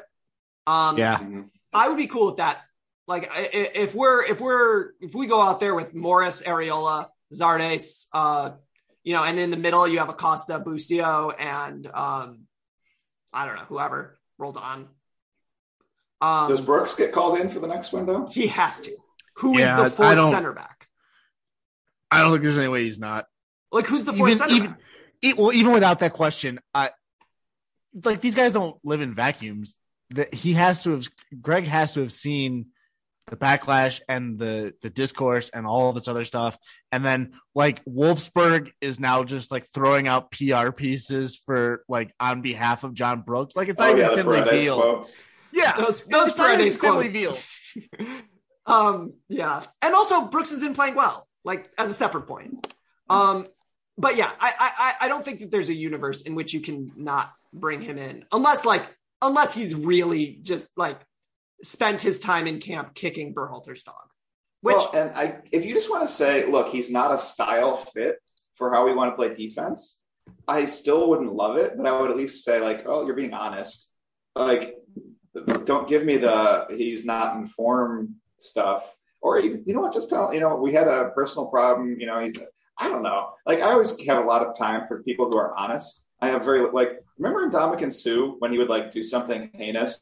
Um, 0.66 0.98
Yeah. 0.98 1.20
I 1.72 1.88
would 1.88 1.98
be 1.98 2.06
cool 2.08 2.26
with 2.26 2.36
that. 2.36 2.60
Like 3.06 3.30
i- 3.32 3.42
i- 3.52 3.70
if 3.74 3.94
we're 3.94 4.22
if 4.24 4.40
we're 4.40 4.90
if 5.00 5.14
we 5.14 5.26
go 5.26 5.40
out 5.42 5.60
there 5.60 5.74
with 5.74 5.94
Morris, 5.94 6.42
Arriola, 6.42 7.08
Zardes, 7.32 8.06
uh, 8.12 8.52
you 9.02 9.12
know, 9.12 9.22
and 9.22 9.38
in 9.38 9.50
the 9.50 9.56
middle 9.56 9.86
you 9.86 9.98
have 9.98 10.08
Acosta, 10.08 10.58
Busio, 10.58 11.30
and 11.30 11.86
um, 11.92 12.46
I 13.32 13.44
don't 13.44 13.56
know 13.56 13.64
whoever 13.68 14.16
rolled 14.38 14.56
on. 14.56 14.88
Um, 16.20 16.48
Does 16.48 16.60
Brooks 16.62 16.94
get 16.94 17.12
called 17.12 17.38
in 17.38 17.50
for 17.50 17.60
the 17.60 17.66
next 17.66 17.92
window? 17.92 18.26
he 18.26 18.46
has 18.46 18.80
to. 18.82 18.96
Who 19.38 19.54
is 19.54 19.60
Yeah, 19.60 19.76
the 19.76 19.82
I 20.04 20.14
fourth 20.14 20.28
center 20.28 20.52
back? 20.52 20.88
I 22.10 22.20
don't 22.20 22.32
think 22.32 22.42
there's 22.42 22.58
any 22.58 22.68
way 22.68 22.84
he's 22.84 22.98
not. 22.98 23.26
Like 23.72 23.86
who's 23.86 24.04
the 24.04 24.12
fourth 24.12 24.30
Even, 24.30 24.38
center 24.38 24.54
even, 24.54 24.70
back? 24.70 24.80
e- 25.22 25.32
well, 25.32 25.52
even 25.52 25.72
without 25.72 25.98
that 26.00 26.12
question, 26.12 26.60
I 26.72 26.90
like 28.04 28.20
these 28.20 28.34
guys 28.34 28.52
don't 28.52 28.76
live 28.84 29.00
in 29.00 29.14
vacuums. 29.14 29.78
That 30.10 30.32
he 30.32 30.52
has 30.54 30.82
to 30.84 30.90
have, 30.92 31.06
Greg 31.40 31.66
has 31.66 31.94
to 31.94 32.00
have 32.00 32.12
seen 32.12 32.66
the 33.30 33.36
backlash 33.36 34.00
and 34.08 34.38
the 34.38 34.74
the 34.82 34.90
discourse 34.90 35.48
and 35.48 35.66
all 35.66 35.88
of 35.88 35.94
this 35.96 36.06
other 36.08 36.24
stuff, 36.24 36.56
and 36.92 37.04
then 37.04 37.32
like 37.54 37.84
Wolfsburg 37.86 38.70
is 38.80 39.00
now 39.00 39.24
just 39.24 39.50
like 39.50 39.64
throwing 39.66 40.06
out 40.06 40.30
PR 40.30 40.70
pieces 40.70 41.36
for 41.44 41.82
like 41.88 42.12
on 42.20 42.42
behalf 42.42 42.84
of 42.84 42.92
John 42.94 43.22
Brooks. 43.22 43.56
Like 43.56 43.68
it's 43.68 43.78
not 43.78 43.88
Oh, 43.88 43.92
even 43.92 44.02
yeah, 44.02 44.08
the 44.10 44.16
Finley 44.16 44.42
Beal. 44.50 45.02
Yeah, 45.52 45.76
Those 45.78 46.02
those 46.02 46.28
it's 46.28 46.38
not 46.38 46.48
even 46.48 46.56
Paredes 46.58 46.78
Finley 46.78 47.08
quotes. 47.08 47.14
Beal. 47.98 48.16
um, 48.66 49.14
yeah, 49.28 49.62
and 49.82 49.94
also 49.94 50.26
Brooks 50.26 50.50
has 50.50 50.58
been 50.58 50.74
playing 50.74 50.94
well, 50.94 51.28
like 51.44 51.68
as 51.78 51.90
a 51.90 51.94
separate 51.94 52.26
point. 52.26 52.72
Um, 53.10 53.46
but 53.98 54.16
yeah, 54.16 54.30
I, 54.40 54.52
I 54.58 54.94
I- 55.02 55.08
don't 55.08 55.24
think 55.24 55.40
that 55.40 55.50
there's 55.50 55.68
a 55.68 55.74
universe 55.74 56.22
in 56.22 56.34
which 56.34 56.54
you 56.54 56.60
can 56.60 56.92
not 56.96 57.32
bring 57.52 57.80
him 57.80 57.98
in, 57.98 58.24
unless 58.32 58.64
like 58.64 58.86
unless 59.22 59.54
he's 59.54 59.74
really 59.74 60.38
just 60.42 60.68
like 60.76 61.00
spent 61.62 62.00
his 62.00 62.18
time 62.18 62.46
in 62.46 62.60
camp 62.60 62.94
kicking 62.94 63.34
Berhalter's 63.34 63.82
dog. 63.82 63.94
Which 64.62 64.76
well, 64.76 64.90
and 64.94 65.10
I, 65.14 65.36
if 65.52 65.64
you 65.66 65.74
just 65.74 65.90
want 65.90 66.02
to 66.02 66.08
say, 66.08 66.46
look, 66.46 66.68
he's 66.68 66.90
not 66.90 67.12
a 67.12 67.18
style 67.18 67.76
fit 67.76 68.16
for 68.54 68.72
how 68.72 68.86
we 68.86 68.94
want 68.94 69.12
to 69.12 69.16
play 69.16 69.34
defense, 69.34 70.00
I 70.48 70.66
still 70.66 71.08
wouldn't 71.10 71.34
love 71.34 71.58
it, 71.58 71.76
but 71.76 71.86
I 71.86 72.00
would 72.00 72.10
at 72.10 72.16
least 72.16 72.44
say, 72.44 72.60
like, 72.60 72.84
oh, 72.86 73.04
you're 73.04 73.14
being 73.14 73.34
honest. 73.34 73.90
Like, 74.34 74.74
don't 75.64 75.88
give 75.88 76.04
me 76.04 76.16
the 76.16 76.66
he's 76.70 77.04
not 77.04 77.36
informed 77.36 78.14
stuff, 78.44 78.94
or 79.20 79.38
even, 79.38 79.62
you 79.66 79.74
know 79.74 79.80
what? 79.80 79.92
Just 79.92 80.10
tell, 80.10 80.32
you 80.32 80.40
know, 80.40 80.56
we 80.56 80.72
had 80.72 80.88
a 80.88 81.10
personal 81.14 81.46
problem. 81.46 81.98
You 81.98 82.06
know, 82.06 82.20
he's, 82.20 82.36
I 82.78 82.88
don't 82.88 83.02
know. 83.02 83.30
Like, 83.46 83.60
I 83.60 83.72
always 83.72 83.98
have 84.06 84.24
a 84.24 84.26
lot 84.26 84.46
of 84.46 84.56
time 84.56 84.86
for 84.86 85.02
people 85.02 85.30
who 85.30 85.36
are 85.36 85.56
honest. 85.56 86.04
I 86.20 86.28
have 86.28 86.44
very 86.44 86.70
like, 86.70 87.00
remember 87.18 87.42
in 87.42 87.50
Ndamukong 87.50 87.92
Suh 87.92 88.36
when 88.38 88.52
he 88.52 88.58
would 88.58 88.68
like 88.68 88.90
do 88.90 89.02
something 89.02 89.50
heinous, 89.54 90.00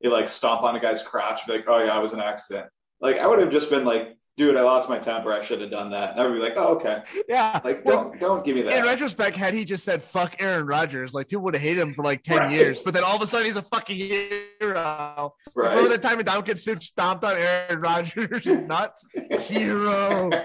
he 0.00 0.08
like 0.08 0.28
stomp 0.28 0.62
on 0.62 0.76
a 0.76 0.80
guy's 0.80 1.02
crotch, 1.02 1.46
be 1.46 1.52
like, 1.52 1.64
oh 1.68 1.82
yeah, 1.82 1.98
it 1.98 2.02
was 2.02 2.12
an 2.12 2.20
accident. 2.20 2.66
Like 3.00 3.18
I 3.18 3.26
would 3.26 3.38
have 3.38 3.50
just 3.50 3.70
been 3.70 3.84
like, 3.84 4.16
dude, 4.40 4.56
I 4.56 4.62
lost 4.62 4.88
my 4.88 4.98
temper. 4.98 5.30
I 5.32 5.42
should 5.44 5.60
have 5.60 5.70
done 5.70 5.90
that. 5.90 6.12
And 6.12 6.20
I 6.20 6.26
would 6.26 6.32
be 6.34 6.40
like, 6.40 6.54
oh, 6.56 6.76
okay. 6.76 7.02
Yeah. 7.28 7.60
Like, 7.62 7.84
don't 7.84 8.18
don't 8.18 8.42
give 8.44 8.56
me 8.56 8.62
that. 8.62 8.72
In 8.72 8.84
retrospect, 8.84 9.36
had 9.36 9.52
he 9.52 9.64
just 9.66 9.84
said 9.84 10.02
"fuck 10.02 10.36
Aaron 10.40 10.66
Rodgers," 10.66 11.12
like 11.12 11.28
people 11.28 11.44
would 11.44 11.54
have 11.54 11.62
hated 11.62 11.80
him 11.82 11.92
for 11.94 12.02
like 12.02 12.22
ten 12.22 12.38
Right. 12.38 12.52
years, 12.52 12.82
but 12.82 12.94
then 12.94 13.04
all 13.04 13.16
of 13.16 13.22
a 13.22 13.26
sudden 13.26 13.46
he's 13.46 13.56
a 13.56 13.62
fucking 13.62 13.96
hero. 13.96 15.34
Right. 15.54 15.70
Remember 15.76 15.90
the 15.90 15.98
time 15.98 16.16
when 16.16 16.24
Ndamukong 16.26 16.58
Suh 16.58 16.78
stomped 16.80 17.22
on 17.24 17.36
Aaron 17.36 17.80
Rodgers? 17.80 18.42
He's 18.44 18.62
nuts. 18.62 19.04
Hero. 19.48 20.30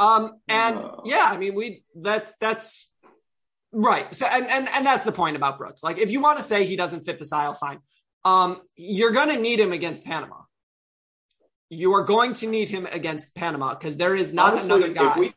Um, 0.00 0.38
and 0.48 0.76
No. 0.76 1.02
yeah, 1.06 1.24
I 1.28 1.36
mean, 1.38 1.56
we 1.56 1.82
that's 1.96 2.32
that's 2.38 2.88
right. 3.72 4.14
So, 4.14 4.26
and 4.26 4.46
and 4.46 4.68
and 4.68 4.86
that's 4.86 5.04
the 5.04 5.10
point 5.10 5.34
about 5.34 5.58
Brooks. 5.58 5.82
Like, 5.82 5.98
if 5.98 6.12
you 6.12 6.20
want 6.20 6.38
to 6.38 6.42
say 6.44 6.64
he 6.64 6.76
doesn't 6.76 7.02
fit 7.02 7.18
the 7.18 7.24
style, 7.24 7.52
fine. 7.54 7.80
Um, 8.24 8.60
you're 8.76 9.10
going 9.10 9.30
to 9.30 9.40
need 9.40 9.58
him 9.58 9.72
against 9.72 10.04
Panama. 10.04 10.36
You 11.70 11.92
are 11.94 12.02
going 12.04 12.32
to 12.34 12.46
need 12.46 12.70
him 12.70 12.86
against 12.92 13.34
Panama 13.34 13.74
because 13.74 13.96
there 13.96 14.14
is 14.14 14.32
not 14.32 14.52
Honestly, 14.52 14.74
another 14.76 14.92
guy. 14.94 15.10
if 15.10 15.16
we 15.18 15.34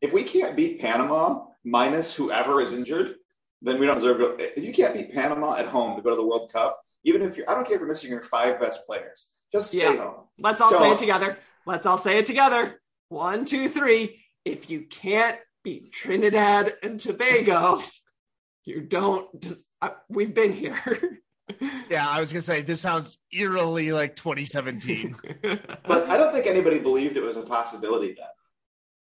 if 0.00 0.12
we 0.12 0.22
can't 0.22 0.54
beat 0.56 0.80
Panama 0.80 1.46
minus 1.64 2.14
whoever 2.14 2.60
is 2.60 2.72
injured, 2.72 3.14
then 3.62 3.80
we 3.80 3.86
don't 3.86 3.96
deserve 3.96 4.18
to 4.18 4.24
go. 4.24 4.36
If 4.38 4.62
you 4.64 4.72
can't 4.72 4.94
beat 4.94 5.12
Panama 5.12 5.56
at 5.56 5.66
home 5.66 5.96
to 5.96 6.02
go 6.02 6.10
to 6.10 6.16
the 6.16 6.24
World 6.24 6.52
Cup, 6.52 6.80
even 7.04 7.22
if 7.22 7.36
you're, 7.36 7.48
I 7.50 7.54
don't 7.54 7.64
care 7.64 7.74
if 7.74 7.80
you're 7.80 7.88
missing 7.88 8.10
your 8.10 8.22
five 8.22 8.60
best 8.60 8.86
players, 8.86 9.28
just 9.50 9.70
stay 9.70 9.78
Yeah. 9.94 9.96
home. 9.96 10.24
Let's 10.38 10.60
all 10.60 10.72
say 10.72 10.92
it 10.92 10.98
together. 10.98 11.38
Let's 11.66 11.86
all 11.86 11.98
say 11.98 12.18
it 12.18 12.26
together. 12.26 12.80
One, 13.08 13.44
two, 13.44 13.68
three. 13.68 14.22
If 14.44 14.70
you 14.70 14.82
can't 14.82 15.38
beat 15.64 15.92
Trinidad 15.92 16.74
and 16.82 17.00
Tobago, 17.00 17.82
you 18.64 18.82
don't. 18.82 19.40
Just, 19.40 19.66
uh, 19.82 19.90
we've 20.08 20.34
been 20.34 20.52
here. 20.52 20.78
Yeah, 21.90 22.08
I 22.08 22.20
was 22.20 22.32
gonna 22.32 22.42
say 22.42 22.62
this 22.62 22.80
sounds 22.80 23.18
eerily 23.32 23.92
like 23.92 24.16
2017. 24.16 25.14
But 25.86 26.08
I 26.08 26.16
don't 26.18 26.32
think 26.32 26.46
anybody 26.46 26.78
believed 26.78 27.16
it 27.16 27.22
was 27.22 27.36
a 27.36 27.42
possibility 27.42 28.08
then. 28.08 28.26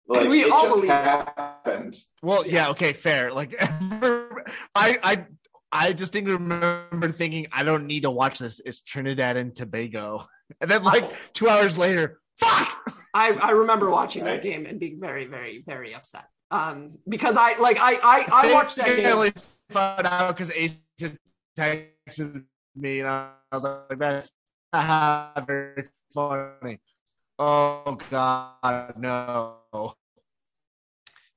Like 0.07 0.21
And 0.21 0.29
we 0.29 0.41
it 0.43 0.51
all 0.51 0.63
just 0.63 0.75
believe 0.77 0.89
it. 0.91 0.93
happened. 0.93 1.97
well, 2.21 2.47
yeah, 2.47 2.69
okay, 2.69 2.93
fair. 2.93 3.33
Like, 3.33 3.55
I, 3.59 4.27
I, 4.75 5.25
I 5.71 5.91
distinctly 5.93 6.33
remember 6.33 7.11
thinking, 7.11 7.47
I 7.51 7.63
don't 7.63 7.87
need 7.87 8.03
to 8.03 8.11
watch 8.11 8.39
this. 8.39 8.61
It's 8.63 8.79
Trinidad 8.81 9.35
and 9.37 9.53
Tobago, 9.55 10.27
and 10.61 10.71
then 10.71 10.83
like 10.83 11.33
two 11.33 11.49
hours 11.49 11.77
later, 11.77 12.21
fuck. 12.37 12.69
I, 13.13 13.31
I 13.33 13.51
remember 13.51 13.89
watching 13.89 14.23
that 14.25 14.43
game 14.43 14.65
and 14.65 14.79
being 14.79 14.99
very, 15.01 15.25
very, 15.25 15.63
very 15.65 15.93
upset. 15.93 16.25
Um, 16.51 16.99
because 17.09 17.35
I 17.37 17.57
like 17.59 17.77
I 17.81 17.95
I, 18.01 18.47
I 18.49 18.53
watched 18.53 18.77
that 18.77 18.87
I 18.87 18.95
game. 18.95 19.05
only 19.07 19.33
found 19.69 20.07
out 20.07 20.37
because 20.37 20.49
Ace 20.51 20.75
had 21.01 21.17
texted 21.57 22.43
me, 22.75 22.99
and 22.99 23.09
I 23.09 23.31
was 23.51 23.63
like, 23.63 23.97
"That's 23.99 24.31
haha, 24.73 25.41
very 25.41 25.85
funny." 26.13 26.79
Oh 27.39 27.97
God, 28.09 28.93
no! 28.97 29.95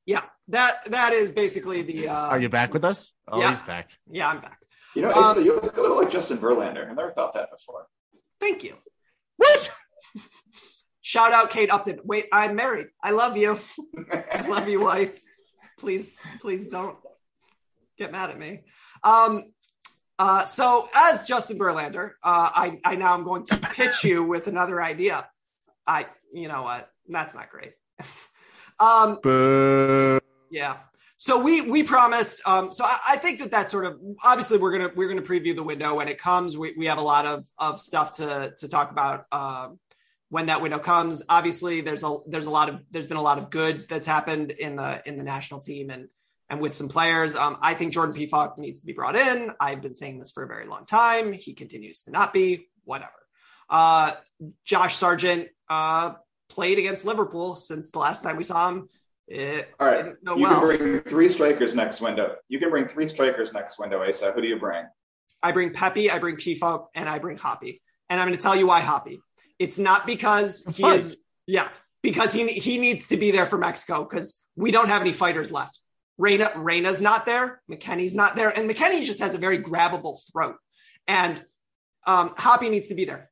Yeah, 0.06 0.22
that 0.48 0.90
that 0.90 1.12
is 1.12 1.32
basically 1.32 1.82
the. 1.82 2.08
Uh, 2.08 2.28
Are 2.28 2.40
you 2.40 2.48
back 2.48 2.72
with 2.74 2.84
us? 2.84 3.12
Oh, 3.28 3.40
yeah. 3.40 3.50
he's 3.50 3.62
back. 3.62 3.90
Yeah, 4.10 4.28
I'm 4.28 4.40
back. 4.40 4.58
You 4.94 5.02
know, 5.02 5.12
Um, 5.12 5.24
Asa, 5.24 5.42
you 5.42 5.54
look 5.54 5.76
a 5.76 5.80
little 5.80 5.96
like 5.96 6.10
Justin 6.10 6.38
Verlander. 6.38 6.90
I 6.90 6.94
never 6.94 7.12
thought 7.12 7.34
that 7.34 7.50
before. 7.50 7.86
Thank 8.40 8.64
you. 8.64 8.76
What? 9.36 9.70
Shout 11.00 11.32
out 11.32 11.50
Kate 11.50 11.70
Upton. 11.70 12.00
Wait, 12.04 12.26
I'm 12.32 12.56
married. 12.56 12.88
I 13.02 13.12
love 13.12 13.36
you. 13.36 13.58
I 14.12 14.46
love 14.48 14.68
you, 14.68 14.80
wife. 14.80 15.20
Please, 15.78 16.16
please 16.40 16.66
don't 16.66 16.96
get 17.98 18.12
mad 18.12 18.30
at 18.30 18.38
me. 18.38 18.62
Um, 19.02 19.52
uh, 20.20 20.44
so 20.44 20.86
as 20.94 21.26
Justin 21.26 21.58
Verlander, 21.58 22.10
uh, 22.22 22.50
I, 22.54 22.78
I 22.84 22.96
now 22.96 23.14
am 23.14 23.24
going 23.24 23.44
to 23.46 23.56
pitch 23.56 24.04
you 24.04 24.22
with 24.22 24.48
another 24.48 24.82
idea. 24.82 25.26
I, 25.86 26.08
you 26.30 26.46
know 26.46 26.60
what? 26.60 26.90
That's 27.08 27.34
not 27.34 27.48
great. 27.48 27.72
um, 28.78 29.18
Boo. 29.22 30.20
yeah. 30.50 30.76
So 31.16 31.40
we 31.40 31.62
we 31.62 31.84
promised. 31.84 32.42
Um, 32.44 32.70
so 32.70 32.84
I, 32.84 32.98
I 33.10 33.16
think 33.16 33.38
that 33.38 33.52
that 33.52 33.70
sort 33.70 33.86
of 33.86 33.98
obviously 34.22 34.58
we're 34.58 34.72
gonna 34.72 34.90
we're 34.94 35.08
gonna 35.08 35.22
preview 35.22 35.56
the 35.56 35.62
window 35.62 35.94
when 35.94 36.08
it 36.08 36.18
comes. 36.18 36.54
We 36.54 36.74
we 36.76 36.84
have 36.84 36.98
a 36.98 37.02
lot 37.02 37.24
of 37.24 37.46
of 37.56 37.80
stuff 37.80 38.16
to 38.16 38.52
to 38.58 38.68
talk 38.68 38.90
about 38.90 39.24
um, 39.32 39.78
when 40.28 40.46
that 40.46 40.60
window 40.60 40.78
comes. 40.78 41.22
Obviously, 41.30 41.80
there's 41.80 42.04
a 42.04 42.18
there's 42.26 42.46
a 42.46 42.50
lot 42.50 42.68
of 42.68 42.80
there's 42.90 43.06
been 43.06 43.16
a 43.16 43.22
lot 43.22 43.38
of 43.38 43.48
good 43.48 43.86
that's 43.88 44.06
happened 44.06 44.50
in 44.50 44.76
the 44.76 45.00
in 45.06 45.16
the 45.16 45.24
national 45.24 45.60
team 45.60 45.88
and 45.88 46.08
and 46.50 46.60
with 46.60 46.74
some 46.74 46.88
players. 46.88 47.34
Um, 47.34 47.56
I 47.62 47.74
think 47.74 47.92
Jordan 47.94 48.14
Pefok 48.14 48.58
needs 48.58 48.80
to 48.80 48.86
be 48.86 48.92
brought 48.92 49.16
in. 49.16 49.52
I've 49.60 49.80
been 49.80 49.94
saying 49.94 50.18
this 50.18 50.32
for 50.32 50.42
a 50.42 50.48
very 50.48 50.66
long 50.66 50.84
time. 50.84 51.32
He 51.32 51.54
continues 51.54 52.02
to 52.02 52.10
not 52.10 52.34
be. 52.34 52.66
Whatever. 52.84 53.12
Uh, 53.68 54.14
Josh 54.64 54.96
Sargent 54.96 55.48
uh, 55.68 56.14
played 56.48 56.78
against 56.78 57.04
Liverpool 57.04 57.54
since 57.54 57.92
the 57.92 58.00
last 58.00 58.22
time 58.22 58.36
we 58.36 58.42
saw 58.42 58.68
him. 58.68 58.88
It 59.28 59.70
All 59.78 59.86
right, 59.86 60.06
you 60.06 60.42
well. 60.42 60.58
can 60.58 60.78
bring 60.78 61.00
three 61.02 61.28
strikers 61.28 61.76
next 61.76 62.00
window. 62.00 62.34
You 62.48 62.58
can 62.58 62.68
bring 62.70 62.88
three 62.88 63.06
strikers 63.06 63.52
next 63.52 63.78
window, 63.78 64.02
Asa. 64.02 64.32
Who 64.32 64.42
do 64.42 64.48
you 64.48 64.58
bring? 64.58 64.86
I 65.40 65.52
bring 65.52 65.72
Pepe, 65.72 66.10
I 66.10 66.18
bring 66.18 66.36
Chifo, 66.36 66.86
and 66.96 67.08
I 67.08 67.20
bring 67.20 67.38
Hoppy. 67.38 67.80
And 68.08 68.20
I'm 68.20 68.26
going 68.26 68.36
to 68.36 68.42
tell 68.42 68.56
you 68.56 68.66
why 68.66 68.80
Hoppy. 68.80 69.20
It's 69.60 69.78
not 69.78 70.04
because 70.04 70.64
he 70.74 70.84
is, 70.84 71.16
yeah, 71.46 71.68
because 72.02 72.32
he 72.32 72.48
he 72.48 72.78
needs 72.78 73.08
to 73.08 73.16
be 73.16 73.30
there 73.30 73.46
for 73.46 73.56
Mexico 73.56 74.02
because 74.02 74.42
we 74.56 74.72
don't 74.72 74.88
have 74.88 75.02
any 75.02 75.12
fighters 75.12 75.52
left. 75.52 75.78
Reina 76.20 76.52
Reina's 76.54 77.00
not 77.00 77.24
there, 77.24 77.62
McKennie's 77.70 78.14
not 78.14 78.36
there, 78.36 78.50
and 78.50 78.68
McKennie 78.68 79.04
just 79.04 79.20
has 79.20 79.34
a 79.34 79.38
very 79.38 79.58
grabbable 79.58 80.20
throat. 80.30 80.56
And 81.08 81.42
um, 82.06 82.34
Hoppy 82.36 82.68
needs 82.68 82.88
to 82.88 82.94
be 82.94 83.06
there. 83.06 83.30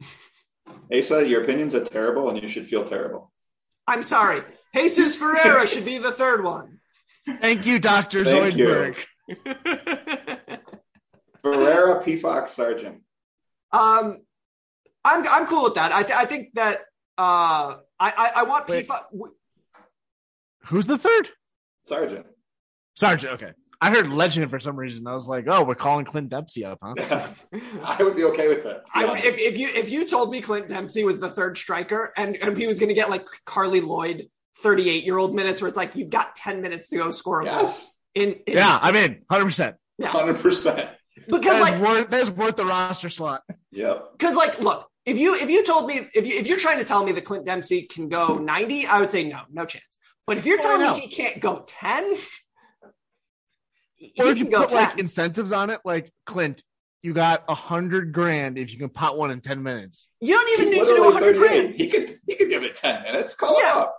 Asa, 0.94 1.26
your 1.26 1.42
opinions 1.42 1.74
are 1.74 1.82
terrible, 1.82 2.28
and 2.28 2.40
you 2.42 2.48
should 2.48 2.66
feel 2.66 2.84
terrible. 2.84 3.32
I'm 3.86 4.02
sorry. 4.02 4.42
Jesus 4.74 5.16
Ferreira 5.16 5.66
should 5.66 5.86
be 5.86 5.96
the 5.96 6.12
third 6.12 6.44
one. 6.44 6.78
Thank 7.26 7.64
you, 7.64 7.78
Doctor 7.78 8.24
Thank 8.24 8.56
you. 8.56 8.66
Zoidberg. 8.66 8.96
Ferreira, 11.42 12.04
Pefok, 12.04 12.50
Sargent. 12.50 13.02
Um, 13.72 14.18
I'm 15.04 15.26
I'm 15.26 15.46
cool 15.46 15.64
with 15.64 15.74
that. 15.74 15.92
I 15.92 16.02
th- 16.02 16.18
I 16.18 16.26
think 16.26 16.54
that 16.54 16.80
uh, 17.16 17.76
I 17.78 17.80
I, 17.98 18.32
I 18.36 18.42
want 18.42 18.68
Wait. 18.68 18.86
PFA. 18.86 19.30
Who's 20.66 20.86
the 20.86 20.98
third? 20.98 21.30
Sargent. 21.84 22.26
Sergeant. 22.94 23.34
Okay. 23.34 23.52
I 23.82 23.90
heard 23.90 24.12
legend 24.12 24.50
for 24.50 24.60
some 24.60 24.76
reason. 24.76 25.06
I 25.06 25.14
was 25.14 25.26
like, 25.26 25.46
oh, 25.48 25.64
we're 25.64 25.74
calling 25.74 26.04
Clint 26.04 26.28
Dempsey 26.28 26.66
up, 26.66 26.78
huh? 26.82 26.94
I 27.82 28.02
would 28.02 28.14
be 28.14 28.24
okay 28.24 28.48
with 28.48 28.62
that. 28.64 28.82
I 28.94 29.06
would, 29.06 29.24
if, 29.24 29.38
if 29.38 29.56
you 29.56 29.68
if 29.74 29.90
you 29.90 30.06
told 30.06 30.30
me 30.30 30.42
Clint 30.42 30.68
Dempsey 30.68 31.02
was 31.02 31.18
the 31.18 31.30
third 31.30 31.56
striker 31.56 32.12
and, 32.18 32.36
and 32.36 32.58
he 32.58 32.66
was 32.66 32.78
going 32.78 32.90
to 32.90 32.94
get 32.94 33.08
like 33.08 33.24
Carli 33.46 33.80
Lloyd 33.80 34.28
38 34.58 35.04
year 35.04 35.16
old 35.16 35.34
minutes 35.34 35.62
where 35.62 35.68
it's 35.68 35.78
like 35.78 35.96
you've 35.96 36.10
got 36.10 36.34
10 36.34 36.60
minutes 36.60 36.90
to 36.90 36.98
go 36.98 37.10
score 37.10 37.40
a 37.40 37.44
goal 37.44 37.54
yes, 37.54 37.90
in, 38.14 38.32
in 38.46 38.58
Yeah, 38.58 38.78
I'm 38.80 38.96
in 38.96 39.22
100%. 39.30 39.74
Yeah. 39.98 40.08
hundred 40.08 40.38
percent. 40.38 40.90
because 41.26 41.42
That's 41.42 41.60
like 41.60 41.80
worth, 41.80 42.10
that's 42.10 42.30
worth 42.30 42.56
the 42.56 42.64
roster 42.64 43.08
slot. 43.08 43.42
Yeah. 43.70 43.98
because 44.12 44.36
like 44.36 44.60
look 44.60 44.88
if 45.06 45.18
you 45.18 45.34
if 45.34 45.48
you 45.48 45.64
told 45.64 45.86
me 45.86 46.00
if 46.14 46.26
you 46.26 46.38
if 46.38 46.46
you're 46.46 46.58
trying 46.58 46.78
to 46.78 46.84
tell 46.84 47.04
me 47.04 47.12
that 47.12 47.24
Clint 47.24 47.46
Dempsey 47.46 47.82
can 47.82 48.08
go 48.08 48.36
90 48.36 48.86
I 48.86 49.00
would 49.00 49.10
say 49.10 49.28
no 49.28 49.40
no 49.50 49.64
chance 49.64 49.89
but 50.30 50.38
if 50.38 50.46
you're 50.46 50.60
Oh, 50.60 50.62
telling 50.62 50.92
me 50.94 51.00
he 51.00 51.08
can't 51.08 51.40
go 51.40 51.64
10 51.66 52.04
Or 52.04 52.16
if 54.26 54.38
you 54.38 54.44
can 54.44 54.50
go 54.52 54.60
put 54.60 54.68
10 54.70 54.76
like 54.78 54.98
incentives 55.00 55.50
on 55.50 55.70
it, 55.70 55.80
like 55.84 56.12
Clint, 56.24 56.62
you 57.02 57.12
got 57.12 57.42
a 57.48 57.54
hundred 57.56 58.12
grand 58.12 58.56
if 58.56 58.72
you 58.72 58.78
can 58.78 58.90
pot 58.90 59.18
one 59.18 59.32
in 59.32 59.40
10 59.40 59.60
minutes. 59.60 60.08
you 60.20 60.34
don't 60.36 60.48
even 60.52 60.66
He's 60.66 60.74
need 60.76 60.84
to 60.84 60.94
do 60.94 61.00
literally 61.00 61.14
100 61.14 61.36
grand 61.36 61.74
He 61.74 61.88
could 61.88 62.20
he 62.28 62.36
could 62.36 62.48
give 62.48 62.62
it 62.62 62.76
ten 62.76 63.02
minutes. 63.02 63.34
Call 63.34 63.58
Yeah. 63.60 63.70
it 63.70 63.76
up. 63.78 63.96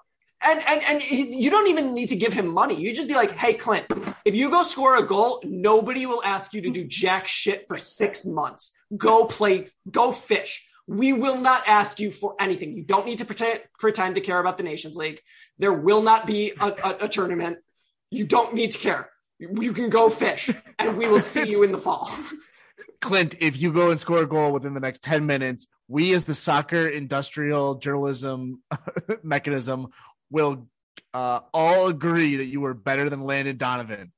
And 0.48 0.62
and 0.70 0.82
and 0.90 1.12
you 1.12 1.52
don't 1.52 1.68
even 1.68 1.94
need 1.94 2.08
to 2.08 2.16
give 2.16 2.32
him 2.32 2.48
money. 2.48 2.80
You 2.80 2.96
just 2.96 3.10
be 3.10 3.14
like, 3.14 3.32
"Hey, 3.32 3.54
Clint, 3.54 3.86
if 4.24 4.34
you 4.34 4.50
go 4.50 4.64
score 4.64 4.96
a 4.96 5.04
goal, 5.06 5.42
nobody 5.44 6.06
will 6.06 6.24
ask 6.24 6.54
you 6.54 6.62
to 6.62 6.70
do 6.72 6.86
jack 6.86 7.28
shit 7.28 7.66
for 7.68 7.76
six 7.78 8.26
months. 8.26 8.72
Go 8.96 9.26
play, 9.26 9.68
go 9.92 10.14
fish. 10.14 10.66
We 10.88 11.14
will 11.14 11.38
not 11.38 11.64
ask 11.68 12.00
you 12.00 12.12
for 12.12 12.36
anything. 12.40 12.76
You 12.76 12.84
don't 12.84 13.06
need 13.06 13.20
to 13.20 13.26
pretend 13.26 13.62
pretend 13.80 14.16
to 14.16 14.22
care 14.22 14.40
about 14.40 14.58
the 14.58 14.64
Nations 14.64 14.96
League. 14.96 15.22
There 15.58 15.74
will 15.74 16.02
not 16.02 16.28
be 16.28 16.54
a, 16.60 16.68
a, 16.68 16.98
a 17.02 17.10
tournament. 17.10 17.60
You 18.10 18.26
don't 18.26 18.54
need 18.54 18.72
to 18.72 18.78
care. 18.78 19.10
You 19.40 19.74
can 19.74 19.90
go 19.90 20.10
fish, 20.10 20.52
and 20.78 20.98
we 20.98 21.08
will 21.08 21.20
see 21.20 21.50
you 21.50 21.64
in 21.64 21.72
the 21.72 21.80
fall. 21.80 22.12
Clint, 23.02 23.36
if 23.40 23.60
you 23.60 23.74
go 23.74 23.90
and 23.90 24.00
score 24.00 24.20
a 24.20 24.28
goal 24.28 24.52
within 24.52 24.76
the 24.76 24.80
next 24.80 25.02
10 25.04 25.26
minutes, 25.26 25.66
we 25.88 26.14
as 26.14 26.26
the 26.26 26.36
soccer 26.36 26.88
industrial 26.88 27.76
journalism 27.76 28.62
mechanism 29.24 29.88
will 30.30 30.68
uh, 31.14 31.40
all 31.54 31.88
agree 31.88 32.38
that 32.38 32.46
you 32.46 32.62
were 32.62 32.76
better 32.76 33.10
than 33.10 33.24
Landon 33.24 33.58
Donovan. 33.58 34.12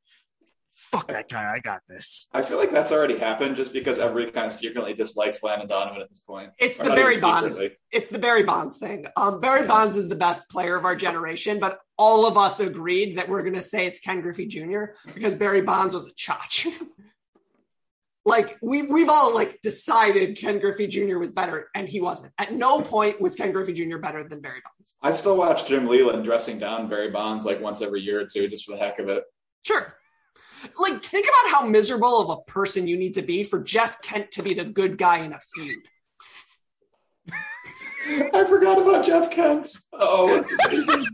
Fuck 0.94 1.08
that 1.08 1.28
guy. 1.28 1.52
I 1.52 1.58
got 1.58 1.82
this. 1.90 2.28
I 2.34 2.44
feel 2.44 2.60
like 2.60 2.72
that's 2.72 2.92
already 2.92 3.18
happened 3.18 3.56
just 3.56 3.74
because 3.74 3.98
everybody 3.98 4.32
kind 4.32 4.46
of 4.46 4.54
secretly 4.54 4.94
dislikes 4.94 5.42
Landon 5.42 5.68
Donovan 5.68 6.04
at 6.04 6.10
this 6.10 6.20
point. 6.20 6.52
It's 6.60 6.80
Or 6.80 6.84
the 6.84 6.90
Barry 6.92 7.20
Bonds. 7.20 7.56
secretly. 7.56 7.78
It's 7.92 8.10
the 8.12 8.20
Barry 8.20 8.44
Bonds 8.44 8.78
thing. 8.78 9.08
Um, 9.18 9.42
Barry 9.42 9.66
Bonds 9.66 9.98
is 9.98 10.08
the 10.08 10.16
best 10.16 10.48
player 10.52 10.76
of 10.76 10.86
our 10.86 10.96
generation, 10.96 11.60
but 11.60 11.80
all 11.98 12.28
of 12.28 12.38
us 12.38 12.60
agreed 12.60 13.18
that 13.18 13.28
we're 13.28 13.42
going 13.42 13.56
to 13.56 13.64
say 13.64 13.88
it's 13.88 14.00
Ken 14.00 14.22
Griffey 14.22 14.46
Jr. 14.46 14.84
because 15.16 15.34
Barry 15.34 15.62
Bonds 15.62 15.96
was 15.96 16.06
a 16.06 16.12
chotch. 16.12 16.68
like 18.26 18.56
we 18.62 18.84
we've 18.84 19.10
all 19.10 19.34
like 19.34 19.62
decided 19.62 20.38
Ken 20.38 20.60
Griffey 20.60 20.86
Jr. 20.86 21.18
was 21.18 21.34
better, 21.34 21.70
and 21.74 21.90
he 21.90 22.02
wasn't. 22.02 22.34
At 22.38 22.54
no 22.54 22.82
point 22.82 23.20
was 23.20 23.34
Ken 23.34 23.52
Griffey 23.52 23.74
Jr. 23.74 23.98
better 23.98 24.24
than 24.24 24.42
Barry 24.42 24.62
Bonds. 24.64 24.96
I 25.02 25.10
still 25.10 25.38
watch 25.38 25.66
Jim 25.66 25.88
Leyland 25.88 26.24
dressing 26.24 26.60
down 26.60 26.88
Barry 26.88 27.10
Bonds 27.10 27.46
like 27.46 27.62
once 27.62 27.82
every 27.82 28.02
year 28.02 28.22
or 28.22 28.28
two 28.32 28.48
just 28.48 28.66
for 28.66 28.74
the 28.74 28.78
heck 28.78 29.00
of 29.00 29.10
it. 29.10 29.24
Sure. 29.64 29.92
Like, 30.80 31.04
think 31.04 31.26
about 31.28 31.52
how 31.52 31.66
miserable 31.68 32.22
of 32.22 32.30
a 32.40 32.42
person 32.52 32.88
you 32.88 32.98
need 32.98 33.14
to 33.16 33.22
be 33.22 33.44
for 33.44 33.62
Jeff 33.62 34.02
Kent 34.02 34.32
to 34.32 34.44
be 34.44 34.54
the 34.54 34.66
good 34.66 34.98
guy 34.98 35.20
in 35.20 35.34
a 35.34 35.40
feud. 35.40 35.80
I 38.34 38.44
forgot 38.46 38.82
about 38.82 39.06
Jeff 39.06 39.32
Kent. 39.32 39.70
Oh, 39.94 40.36
it's 40.36 40.52
amazing. 40.68 41.08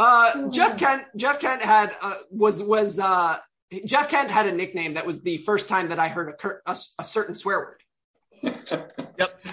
Uh, 0.01 0.49
Jeff 0.49 0.77
Kent. 0.77 1.03
Jeff 1.17 1.41
Kent 1.41 1.61
had 1.61 1.91
uh, 2.01 2.15
was 2.31 2.63
was 2.63 2.99
uh, 2.99 3.37
Jeff 3.83 4.07
Kent 4.07 4.31
had 4.31 4.47
a 4.47 4.51
nickname 4.53 4.93
that 4.93 5.05
was 5.05 5.23
the 5.23 5.35
first 5.35 5.67
time 5.67 5.89
that 5.89 5.99
I 5.99 6.07
heard 6.07 6.29
a, 6.29 6.33
cur- 6.33 6.61
a, 6.65 6.77
a 6.97 7.03
certain 7.03 7.35
swear 7.35 7.59
word. 7.59 7.81
Yep. 8.41 9.45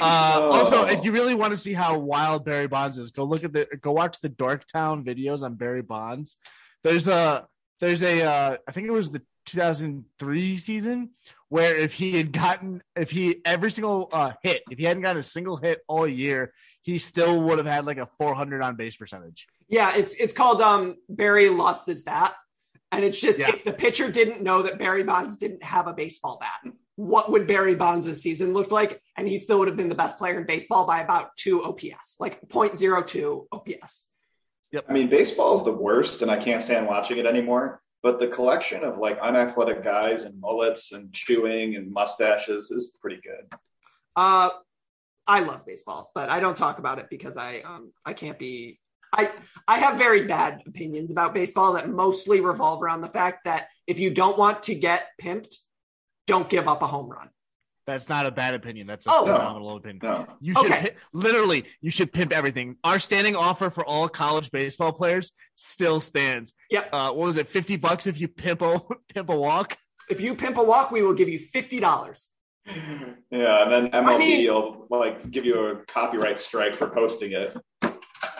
Uh, 0.00 0.48
Also, 0.52 0.84
if 0.86 1.04
you 1.04 1.12
really 1.12 1.36
want 1.36 1.52
to 1.52 1.56
see 1.56 1.74
how 1.74 1.96
wild 1.96 2.44
Barry 2.44 2.66
Bonds 2.66 2.98
is, 2.98 3.12
go 3.12 3.22
look 3.22 3.44
at 3.44 3.52
the 3.52 3.68
go 3.80 3.92
watch 3.92 4.18
the 4.18 4.28
Dorktown 4.28 5.04
videos 5.04 5.44
on 5.44 5.54
Barry 5.54 5.82
Bonds. 5.82 6.38
There's 6.82 7.06
a 7.06 7.46
there's 7.80 8.02
a 8.02 8.22
uh, 8.22 8.56
I 8.66 8.72
think 8.72 8.86
it 8.86 8.92
was 8.92 9.10
the 9.10 9.22
2003 9.46 10.56
season 10.56 11.10
where 11.48 11.76
if 11.76 11.92
he 11.92 12.16
had 12.16 12.32
gotten 12.32 12.82
if 12.96 13.10
he 13.10 13.40
every 13.44 13.70
single 13.70 14.08
uh, 14.12 14.32
hit 14.42 14.62
if 14.70 14.78
he 14.78 14.84
hadn't 14.84 15.02
gotten 15.02 15.18
a 15.18 15.22
single 15.22 15.56
hit 15.56 15.80
all 15.86 16.06
year 16.08 16.52
he 16.82 16.98
still 16.98 17.40
would 17.42 17.58
have 17.58 17.66
had 17.66 17.86
like 17.86 17.98
a 17.98 18.06
400 18.18 18.62
on 18.62 18.76
base 18.76 18.96
percentage. 18.96 19.46
Yeah, 19.68 19.96
it's 19.96 20.14
it's 20.14 20.34
called 20.34 20.60
um, 20.60 20.96
Barry 21.08 21.48
lost 21.48 21.86
his 21.86 22.02
bat, 22.02 22.34
and 22.92 23.02
it's 23.04 23.18
just 23.18 23.38
Yeah. 23.38 23.48
if 23.48 23.64
the 23.64 23.72
pitcher 23.72 24.10
didn't 24.10 24.42
know 24.42 24.62
that 24.62 24.78
Barry 24.78 25.02
Bonds 25.02 25.38
didn't 25.38 25.62
have 25.62 25.86
a 25.86 25.94
baseball 25.94 26.38
bat, 26.38 26.72
what 26.96 27.30
would 27.32 27.46
Barry 27.46 27.74
Bonds' 27.74 28.20
season 28.20 28.52
look 28.52 28.70
like? 28.70 29.00
And 29.16 29.26
he 29.26 29.38
still 29.38 29.58
would 29.60 29.68
have 29.68 29.78
been 29.78 29.88
the 29.88 29.94
best 29.94 30.18
player 30.18 30.38
in 30.38 30.46
baseball 30.46 30.86
by 30.86 31.00
about 31.00 31.36
two 31.36 31.62
OPS, 31.64 32.16
like 32.20 32.46
0.02 32.48 33.46
OPS. 33.50 34.04
I 34.88 34.92
mean, 34.92 35.08
baseball 35.08 35.54
is 35.54 35.64
the 35.64 35.72
worst, 35.72 36.22
and 36.22 36.30
I 36.30 36.42
can't 36.42 36.62
stand 36.62 36.86
watching 36.86 37.18
it 37.18 37.26
anymore. 37.26 37.80
But 38.02 38.20
the 38.20 38.28
collection 38.28 38.84
of 38.84 38.98
like 38.98 39.18
unathletic 39.20 39.82
guys 39.82 40.24
and 40.24 40.38
mullets 40.38 40.92
and 40.92 41.12
chewing 41.12 41.76
and 41.76 41.90
mustaches 41.90 42.70
is 42.70 42.94
pretty 43.00 43.20
good. 43.22 43.58
Uh, 44.14 44.50
I 45.26 45.40
love 45.40 45.64
baseball, 45.64 46.10
but 46.14 46.28
I 46.28 46.40
don't 46.40 46.56
talk 46.56 46.78
about 46.78 46.98
it 46.98 47.06
because 47.10 47.36
I 47.36 47.60
um 47.60 47.92
I 48.04 48.12
can't 48.12 48.38
be 48.38 48.78
I 49.12 49.30
I 49.66 49.78
have 49.78 49.96
very 49.96 50.26
bad 50.26 50.62
opinions 50.66 51.10
about 51.10 51.34
baseball 51.34 51.74
that 51.74 51.88
mostly 51.88 52.40
revolve 52.40 52.82
around 52.82 53.00
the 53.00 53.08
fact 53.08 53.44
that 53.44 53.68
if 53.86 53.98
you 53.98 54.10
don't 54.10 54.36
want 54.36 54.64
to 54.64 54.74
get 54.74 55.08
pimped, 55.20 55.56
don't 56.26 56.48
give 56.48 56.68
up 56.68 56.82
a 56.82 56.86
home 56.86 57.08
run. 57.08 57.30
That's 57.86 58.08
not 58.08 58.24
a 58.26 58.30
bad 58.30 58.54
opinion. 58.54 58.86
That's 58.86 59.06
a 59.06 59.10
Oh. 59.12 59.26
phenomenal 59.26 59.76
opinion. 59.76 60.00
No. 60.02 60.26
You 60.40 60.54
should 60.54 60.66
Okay. 60.70 60.80
pi- 60.90 60.96
literally 61.12 61.64
you 61.82 61.90
should 61.90 62.12
pimp 62.12 62.32
everything. 62.32 62.76
Our 62.82 62.98
standing 62.98 63.36
offer 63.36 63.68
for 63.70 63.84
all 63.84 64.08
college 64.08 64.50
baseball 64.50 64.92
players 64.92 65.32
still 65.54 66.00
stands. 66.00 66.54
Yep. 66.70 66.88
Uh, 66.92 67.12
what 67.12 67.26
was 67.26 67.36
it? 67.36 67.46
Fifty 67.48 67.76
bucks 67.76 68.06
if 68.06 68.18
you 68.20 68.28
pimp 68.28 68.62
a 68.62 68.80
pimp 69.14 69.28
a 69.28 69.36
walk. 69.36 69.76
If 70.08 70.20
you 70.20 70.34
pimp 70.34 70.56
a 70.56 70.62
walk, 70.62 70.90
we 70.90 71.02
will 71.02 71.14
give 71.14 71.28
you 71.28 71.38
fifty 71.38 71.78
dollars. 71.80 72.30
Yeah, 72.66 73.62
and 73.64 73.70
then 73.70 73.90
MLB 73.92 74.14
I 74.14 74.18
mean- 74.18 74.46
will 74.48 74.86
like 74.90 75.30
give 75.30 75.44
you 75.44 75.66
a 75.66 75.76
copyright 75.84 76.38
strike 76.40 76.78
for 76.78 76.88
posting 76.88 77.32
it. 77.32 77.54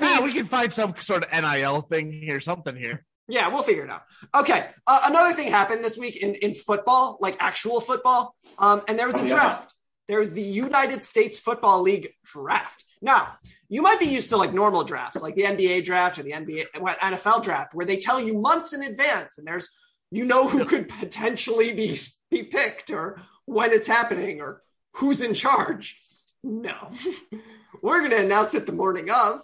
Yeah, 0.01 0.21
we 0.23 0.33
can 0.33 0.47
find 0.47 0.73
some 0.73 0.95
sort 0.99 1.25
of 1.25 1.31
NIL 1.43 1.83
thing 1.83 2.11
here, 2.11 2.41
something 2.41 2.75
here. 2.75 3.05
Yeah, 3.29 3.49
we'll 3.49 3.63
figure 3.63 3.85
it 3.85 3.91
out. 3.91 4.03
Okay. 4.35 4.67
Uh, 4.87 5.01
another 5.05 5.33
thing 5.35 5.51
happened 5.51 5.83
this 5.83 5.97
week 5.97 6.23
in, 6.23 6.35
in 6.35 6.55
football, 6.55 7.17
like 7.21 7.37
actual 7.41 7.81
football, 7.81 8.37
um, 8.59 8.83
and 8.87 8.99
there 8.99 9.07
was 9.07 9.17
a 9.17 9.27
draft. 9.27 9.75
There 10.09 10.19
was 10.19 10.33
the 10.33 10.43
United 10.43 11.03
States 11.03 11.39
Football 11.39 11.81
League 11.81 12.11
draft. 12.25 12.85
Now, 13.01 13.37
you 13.69 13.83
might 13.83 13.99
be 13.99 14.07
used 14.07 14.31
to 14.31 14.37
like 14.37 14.53
normal 14.53 14.85
drafts, 14.85 15.23
like 15.23 15.35
the 15.35 15.45
NBA 15.45 15.85
draft 15.85 16.19
or 16.19 16.23
the 16.23 16.33
NBA 16.33 16.67
NFL 16.73 17.43
draft, 17.43 17.75
where 17.75 17.87
they 17.87 17.97
tell 17.97 18.21
you 18.21 18.35
months 18.35 18.73
in 18.73 18.83
advance, 18.83 19.39
and 19.39 19.47
there's 19.47 19.71
you 20.11 20.25
know 20.25 20.49
who 20.49 20.65
could 20.65 20.89
potentially 20.89 21.73
be 21.73 21.99
be 22.31 22.43
picked 22.43 22.91
or 22.91 23.21
when 23.47 23.73
it's 23.73 23.89
happening 23.89 24.41
or 24.41 24.63
who's 24.95 25.23
in 25.23 25.35
charge. 25.35 25.99
No, 26.43 26.91
we're 27.83 28.01
going 28.01 28.11
to 28.11 28.25
announce 28.25 28.55
it 28.55 28.67
the 28.67 28.73
morning 28.73 29.11
of. 29.11 29.41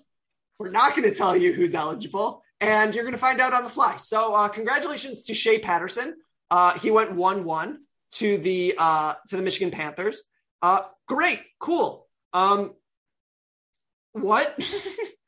We're 0.58 0.70
not 0.70 0.94
going 0.94 1.08
to 1.08 1.14
tell 1.14 1.34
you 1.36 1.54
who's 1.54 1.74
eligible, 1.74 2.42
and 2.60 2.94
you're 2.94 3.04
going 3.04 3.14
to 3.14 3.18
find 3.18 3.40
out 3.40 3.52
on 3.52 3.64
the 3.64 3.70
fly. 3.70 3.96
So, 3.96 4.34
uh, 4.34 4.48
congratulations 4.48 5.22
to 5.22 5.34
Shea 5.34 5.58
Patterson. 5.58 6.16
Uh, 6.50 6.78
he 6.78 6.90
went 6.90 7.12
one-one 7.12 7.80
to 8.12 8.38
the 8.38 8.74
uh, 8.78 9.14
to 9.28 9.36
the 9.36 9.42
Michigan 9.42 9.70
Panthers. 9.70 10.22
Uh, 10.62 10.82
great, 11.06 11.40
cool. 11.58 12.06
Um, 12.32 12.74
what? 14.12 14.58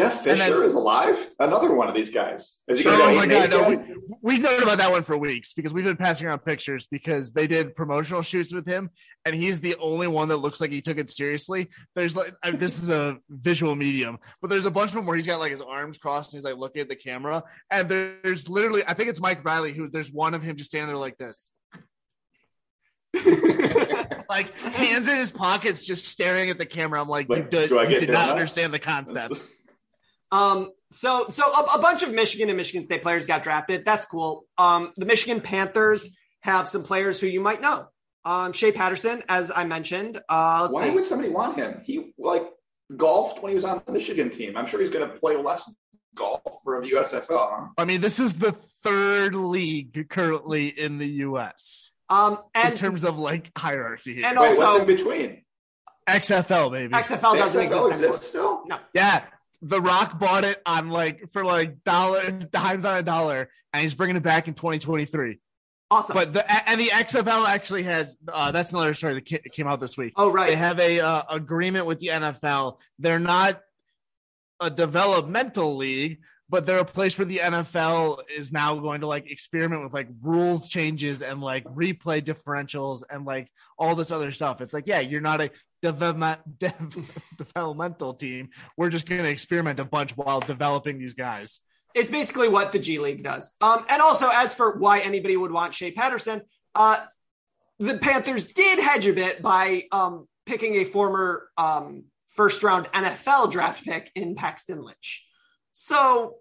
Jeff 0.00 0.24
Fisher 0.24 0.36
then- 0.36 0.62
is 0.62 0.74
alive. 0.74 1.30
Another 1.38 1.74
one 1.74 1.88
of 1.88 1.94
these 1.94 2.10
guys. 2.10 2.58
Is 2.68 2.78
he 2.78 2.84
Oh 2.86 3.14
my 3.14 3.26
god, 3.26 3.50
no, 3.50 3.68
we, 3.68 3.78
we've 4.22 4.40
known 4.42 4.62
about 4.62 4.78
that 4.78 4.90
one 4.90 5.02
for 5.02 5.16
weeks 5.16 5.52
because 5.52 5.74
we've 5.74 5.84
been 5.84 5.96
passing 5.96 6.26
around 6.26 6.38
pictures 6.40 6.86
because 6.90 7.32
they 7.32 7.46
did 7.46 7.76
promotional 7.76 8.22
shoots 8.22 8.52
with 8.52 8.66
him, 8.66 8.90
and 9.26 9.34
he's 9.34 9.60
the 9.60 9.76
only 9.76 10.06
one 10.06 10.28
that 10.28 10.38
looks 10.38 10.60
like 10.60 10.70
he 10.70 10.80
took 10.80 10.96
it 10.96 11.10
seriously. 11.10 11.68
There's 11.94 12.16
like 12.16 12.34
I, 12.42 12.52
this 12.52 12.82
is 12.82 12.88
a 12.88 13.18
visual 13.28 13.74
medium, 13.74 14.18
but 14.40 14.48
there's 14.48 14.64
a 14.64 14.70
bunch 14.70 14.90
of 14.90 14.94
them 14.94 15.06
where 15.06 15.16
he's 15.16 15.26
got 15.26 15.38
like 15.38 15.50
his 15.50 15.60
arms 15.62 15.98
crossed 15.98 16.32
and 16.32 16.38
he's 16.38 16.44
like 16.44 16.56
looking 16.56 16.80
at 16.80 16.88
the 16.88 16.96
camera, 16.96 17.42
and 17.70 17.88
there's 17.88 18.48
literally 18.48 18.82
I 18.86 18.94
think 18.94 19.10
it's 19.10 19.20
Mike 19.20 19.44
Riley 19.44 19.74
who 19.74 19.90
there's 19.90 20.10
one 20.10 20.34
of 20.34 20.42
him 20.42 20.56
just 20.56 20.70
standing 20.70 20.88
there 20.88 20.96
like 20.96 21.18
this. 21.18 21.50
like 24.28 24.56
hands 24.58 25.08
in 25.08 25.16
his 25.16 25.32
pockets, 25.32 25.84
just 25.84 26.08
staring 26.08 26.48
at 26.50 26.58
the 26.58 26.66
camera. 26.66 27.00
I'm 27.00 27.08
like, 27.08 27.28
you, 27.28 27.42
did, 27.42 27.68
do 27.68 27.78
I 27.78 27.88
you 27.88 27.98
did 27.98 28.10
not 28.10 28.28
understand 28.30 28.72
the 28.72 28.78
concept. 28.78 29.44
Um, 30.32 30.70
so 30.90 31.26
so 31.28 31.44
a, 31.44 31.78
a 31.78 31.78
bunch 31.78 32.02
of 32.02 32.12
Michigan 32.12 32.48
and 32.48 32.56
Michigan 32.56 32.84
State 32.84 33.02
players 33.02 33.26
got 33.26 33.42
drafted. 33.42 33.84
That's 33.84 34.06
cool. 34.06 34.44
Um, 34.58 34.92
the 34.96 35.06
Michigan 35.06 35.40
Panthers 35.40 36.08
have 36.40 36.68
some 36.68 36.82
players 36.82 37.20
who 37.20 37.26
you 37.26 37.40
might 37.40 37.60
know. 37.60 37.86
Um, 38.24 38.52
Shea 38.52 38.72
Patterson, 38.72 39.22
as 39.28 39.50
I 39.54 39.64
mentioned. 39.64 40.20
Uh, 40.28 40.60
let's 40.62 40.74
Why 40.74 40.88
see. 40.88 40.94
would 40.94 41.04
somebody 41.04 41.30
want 41.30 41.56
him? 41.56 41.80
He 41.84 42.12
like 42.18 42.44
golfed 42.96 43.42
when 43.42 43.50
he 43.50 43.54
was 43.54 43.64
on 43.64 43.82
the 43.86 43.92
Michigan 43.92 44.30
team. 44.30 44.56
I'm 44.56 44.66
sure 44.66 44.80
he's 44.80 44.90
going 44.90 45.08
to 45.08 45.16
play 45.16 45.36
less 45.36 45.72
golf 46.14 46.42
for 46.64 46.80
the 46.80 46.90
USFL. 46.90 47.70
I 47.78 47.84
mean, 47.84 48.00
this 48.00 48.18
is 48.20 48.34
the 48.34 48.52
third 48.52 49.34
league 49.34 50.08
currently 50.10 50.68
in 50.68 50.98
the 50.98 51.06
U.S. 51.06 51.92
Um, 52.08 52.38
in 52.54 52.74
terms 52.74 53.04
of 53.04 53.18
like 53.18 53.50
hierarchy. 53.56 54.22
and 54.24 54.38
Wait, 54.38 54.46
also 54.48 54.64
what's 54.64 54.80
in 54.80 54.86
between? 54.86 55.44
XFL, 56.08 56.72
baby. 56.72 56.92
XFL 56.92 57.38
doesn't 57.38 57.68
XFL 57.68 57.90
exist 57.90 58.02
anymore. 58.02 58.20
still? 58.20 58.62
No. 58.66 58.78
Yeah, 58.92 59.24
The 59.62 59.80
Rock 59.80 60.18
bought 60.18 60.44
it 60.44 60.60
on 60.64 60.88
like 60.88 61.30
for 61.32 61.44
like 61.44 61.84
dollar 61.84 62.30
dimes 62.30 62.84
on 62.84 62.96
a 62.96 63.02
dollar, 63.02 63.50
and 63.72 63.82
he's 63.82 63.94
bringing 63.94 64.16
it 64.16 64.22
back 64.22 64.48
in 64.48 64.54
2023. 64.54 65.38
Awesome. 65.92 66.14
But 66.14 66.32
the 66.32 66.68
and 66.68 66.80
the 66.80 66.88
XFL 66.88 67.46
actually 67.46 67.82
has 67.82 68.16
uh, 68.32 68.52
that's 68.52 68.72
another 68.72 68.94
story 68.94 69.14
that 69.14 69.52
came 69.52 69.66
out 69.66 69.80
this 69.80 69.96
week. 69.96 70.12
oh 70.16 70.30
right. 70.30 70.50
They 70.50 70.56
have 70.56 70.78
a 70.78 71.00
uh, 71.00 71.22
agreement 71.28 71.86
with 71.86 71.98
the 71.98 72.08
NFL. 72.08 72.78
They're 72.98 73.18
not 73.18 73.60
a 74.60 74.70
developmental 74.70 75.76
league, 75.76 76.20
but 76.48 76.66
they're 76.66 76.78
a 76.78 76.84
place 76.84 77.18
where 77.18 77.24
the 77.24 77.38
NFL 77.38 78.18
is 78.36 78.52
now 78.52 78.76
going 78.76 79.00
to 79.00 79.06
like 79.06 79.30
experiment 79.30 79.82
with 79.82 79.92
like 79.92 80.08
rules 80.22 80.68
changes 80.68 81.22
and 81.22 81.40
like 81.40 81.64
replay 81.64 82.22
differentials 82.24 83.02
and 83.10 83.24
like 83.24 83.50
all 83.78 83.94
this 83.94 84.10
other 84.10 84.30
stuff. 84.30 84.60
It's 84.60 84.74
like, 84.74 84.86
yeah, 84.86 85.00
you're 85.00 85.20
not 85.20 85.40
a 85.40 85.50
development 85.82 86.40
dev- 86.58 87.22
developmental 87.38 88.14
team. 88.14 88.50
We're 88.76 88.90
just 88.90 89.06
going 89.06 89.22
to 89.22 89.28
experiment 89.28 89.80
a 89.80 89.84
bunch 89.84 90.16
while 90.16 90.40
developing 90.40 90.98
these 90.98 91.14
guys. 91.14 91.60
it's 91.94 92.10
basically 92.10 92.48
what 92.48 92.72
the 92.72 92.78
G 92.78 92.98
League 92.98 93.22
does. 93.22 93.50
Um, 93.60 93.84
and 93.88 94.00
also, 94.00 94.28
as 94.32 94.54
for 94.54 94.78
why 94.78 95.00
anybody 95.00 95.36
would 95.36 95.52
want 95.52 95.74
Shea 95.74 95.92
Patterson, 95.92 96.42
uh, 96.74 97.00
the 97.78 97.98
Panthers 97.98 98.52
did 98.52 98.78
hedge 98.78 99.06
a 99.06 99.12
bit 99.12 99.42
by 99.42 99.84
um, 99.90 100.28
picking 100.46 100.76
a 100.76 100.84
former 100.84 101.48
um, 101.56 102.04
first 102.28 102.62
round 102.62 102.86
NFL 102.92 103.50
draft 103.50 103.84
pick 103.84 104.10
in 104.14 104.34
Paxton 104.34 104.82
Lynch. 104.82 105.24
So 105.72 106.36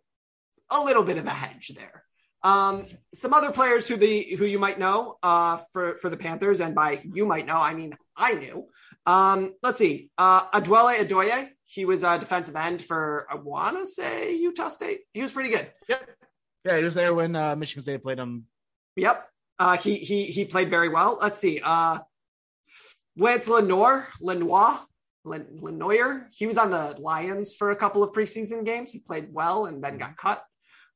a 0.70 0.84
little 0.84 1.04
bit 1.04 1.18
of 1.18 1.26
a 1.26 1.32
hedge 1.32 1.72
there. 1.76 2.04
Um, 2.42 2.86
some 3.14 3.34
other 3.34 3.52
players 3.52 3.88
who 3.88 3.98
the 3.98 4.22
who 4.38 4.46
you 4.46 4.60
might 4.60 4.80
know 4.80 5.18
uh, 5.24 5.58
for 5.74 5.98
for 5.98 6.10
the 6.10 6.18
Panthers, 6.18 6.62
and 6.62 6.74
by 6.74 7.02
you 7.14 7.26
might 7.26 7.46
know, 7.46 7.58
I 7.58 7.74
mean 7.74 7.96
I 8.20 8.34
knew. 8.34 8.68
Um, 9.06 9.54
let's 9.64 9.80
see, 9.80 10.10
uh, 10.18 10.42
Adwele 10.52 10.98
Adoye. 11.00 11.50
He 11.66 11.86
was 11.86 12.04
a 12.04 12.20
defensive 12.20 12.56
end 12.56 12.82
for 12.82 13.26
I 13.30 13.36
want 13.36 13.78
to 13.78 13.86
say 13.86 14.36
Utah 14.36 14.70
State. 14.70 15.02
He 15.14 15.22
was 15.22 15.32
pretty 15.32 15.50
good. 15.50 15.72
Yeah, 16.66 16.78
he 16.78 16.84
was 16.84 16.94
there 16.94 17.14
when 17.14 17.36
uh, 17.36 17.56
Michigan 17.56 17.82
State 17.82 18.04
played 18.04 18.20
him. 18.20 18.46
Yep. 18.96 19.26
Uh, 19.58 19.78
he 19.78 19.96
he 19.96 20.26
he 20.26 20.46
played 20.46 20.70
very 20.70 20.90
well. 20.90 21.18
Let's 21.22 21.40
see. 21.40 21.62
Uh, 21.64 22.00
Lance 23.18 23.48
Lenoir, 23.48 24.08
Lenoir, 24.22 24.80
Len- 25.26 25.60
Lenoir. 25.62 26.28
He 26.32 26.48
was 26.48 26.58
on 26.58 26.72
the 26.72 26.96
Lions 27.00 27.56
for 27.56 27.72
a 27.72 27.76
couple 27.76 28.04
of 28.04 28.14
preseason 28.14 28.66
games. 28.66 28.92
He 28.92 29.00
played 29.00 29.30
well 29.32 29.66
and 29.66 29.84
then 29.84 29.98
got 29.98 30.18
cut. 30.18 30.44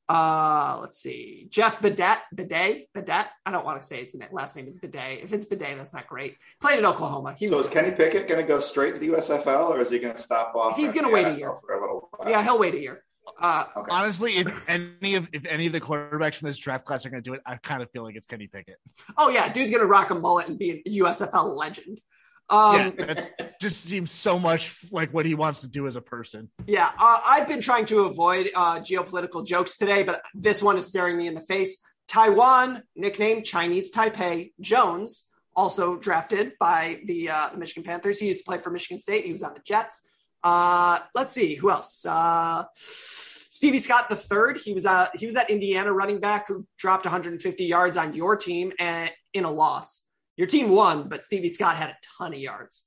Uh, 0.10 0.78
let's 0.82 0.98
see. 0.98 1.48
Jeff 1.50 1.82
Bidet, 1.82 2.20
Bidet, 2.36 2.90
Bidet. 2.94 3.28
I 3.46 3.52
don't 3.52 3.66
want 3.66 3.82
to 3.82 3.88
say 3.88 4.04
his 4.04 4.16
last 4.32 4.56
name 4.56 4.68
is 4.68 4.78
Bidet. 4.78 5.24
If 5.24 5.32
it's 5.34 5.46
Bidet, 5.46 5.78
that's 5.78 5.94
not 5.94 6.08
great. 6.08 6.36
Played 6.62 6.80
at 6.80 6.86
Oklahoma. 6.86 7.36
He 7.38 7.48
So 7.48 7.58
was 7.58 7.68
is 7.68 7.74
Kenny 7.74 7.92
Pickett 7.92 8.28
going 8.28 8.42
to 8.42 8.48
go 8.48 8.60
straight 8.60 8.96
to 8.96 9.00
the 9.00 9.10
USFL, 9.10 9.70
or 9.70 9.82
is 9.82 9.90
he 9.90 10.00
going 10.00 10.14
to 10.16 10.20
stop 10.22 10.56
off? 10.56 10.76
He's 10.76 10.92
gonna 10.92 11.08
the 11.08 11.14
wait 11.14 11.28
a 11.28 11.34
year. 11.38 11.54
for 11.66 11.74
a 11.74 11.82
little 11.82 12.10
while. 12.18 12.30
yeah, 12.30 12.44
he'll 12.44 12.60
wait 12.60 12.76
a 12.76 12.80
year. 12.82 13.04
Uh, 13.40 13.64
Okay. 13.78 13.88
Honestly, 13.90 14.36
if 14.36 14.70
any 14.70 15.16
of 15.16 15.30
if 15.32 15.46
any 15.46 15.66
of 15.68 15.72
the 15.72 15.80
quarterbacks 15.80 16.36
from 16.36 16.50
this 16.50 16.58
draft 16.58 16.84
class 16.84 17.06
are 17.06 17.10
going 17.10 17.24
to 17.24 17.30
do 17.30 17.34
it, 17.34 17.42
I 17.46 17.56
kind 17.56 17.82
of 17.82 17.90
feel 17.92 18.04
like 18.04 18.16
it's 18.16 18.26
Kenny 18.28 18.48
Pickett. 18.48 18.76
oh 19.18 19.30
yeah, 19.30 19.52
dude's 19.52 19.72
gonna 19.72 19.86
rock 19.86 20.10
a 20.10 20.16
mullet 20.16 20.50
and 20.50 20.60
be 20.60 20.84
a 20.86 20.90
USFL 21.00 21.56
legend. 21.56 22.02
Um, 22.50 22.76
yeah, 22.76 23.06
that's 23.06 23.32
just 23.62 23.82
seems 23.82 24.12
so 24.12 24.38
much 24.38 24.76
like 24.92 25.14
what 25.14 25.26
he 25.26 25.34
wants 25.34 25.62
to 25.62 25.68
do 25.68 25.88
as 25.88 25.96
a 25.96 26.02
person. 26.02 26.50
Yeah, 26.68 26.92
uh, 27.00 27.20
I've 27.26 27.48
been 27.48 27.62
trying 27.62 27.86
to 27.86 28.02
avoid 28.02 28.52
uh, 28.54 28.80
geopolitical 28.80 29.46
jokes 29.46 29.78
today, 29.78 30.04
but 30.04 30.22
this 30.34 30.62
one 30.62 30.78
is 30.78 30.88
staring 30.88 31.18
me 31.18 31.28
in 31.28 31.36
the 31.36 31.42
face. 31.42 31.80
Taiwan, 32.08 32.84
nicknamed 32.96 33.46
Chinese 33.46 33.92
Taipei, 33.92 34.52
Jones, 34.60 35.30
also 35.56 35.96
drafted 35.96 36.54
by 36.60 37.00
the, 37.06 37.30
uh, 37.30 37.50
the 37.52 37.58
Michigan 37.58 37.84
Panthers. 37.84 38.20
He 38.20 38.28
used 38.28 38.42
to 38.42 38.46
play 38.46 38.58
for 38.58 38.70
Michigan 38.70 39.00
State. 39.00 39.26
He 39.26 39.32
was 39.32 39.44
on 39.44 39.54
the 39.54 39.62
Jets. 39.66 40.08
Uh, 40.44 41.00
let's 41.16 41.34
see 41.34 41.56
who 41.56 41.72
else. 41.72 42.06
Uh, 42.06 42.66
Stevie 42.76 43.80
Scott 43.80 44.10
the 44.10 44.16
third. 44.16 44.58
He 44.58 44.74
was 44.74 44.86
uh, 44.86 45.08
he 45.14 45.26
was 45.26 45.36
that 45.36 45.50
Indiana 45.50 45.94
running 45.94 46.20
back 46.20 46.48
who 46.48 46.66
dropped 46.78 47.06
150 47.06 47.66
yards 47.66 47.98
on 47.98 48.14
your 48.14 48.36
team 48.36 48.74
and 48.80 49.12
in 49.34 49.46
a 49.46 49.52
loss. 49.52 50.03
Your 50.38 50.48
team 50.48 50.70
won, 50.70 51.08
but 51.10 51.24
Stevie 51.24 51.50
Scott 51.50 51.76
had 51.76 51.90
a 51.92 51.98
ton 52.18 52.34
of 52.34 52.40
yards. 52.40 52.86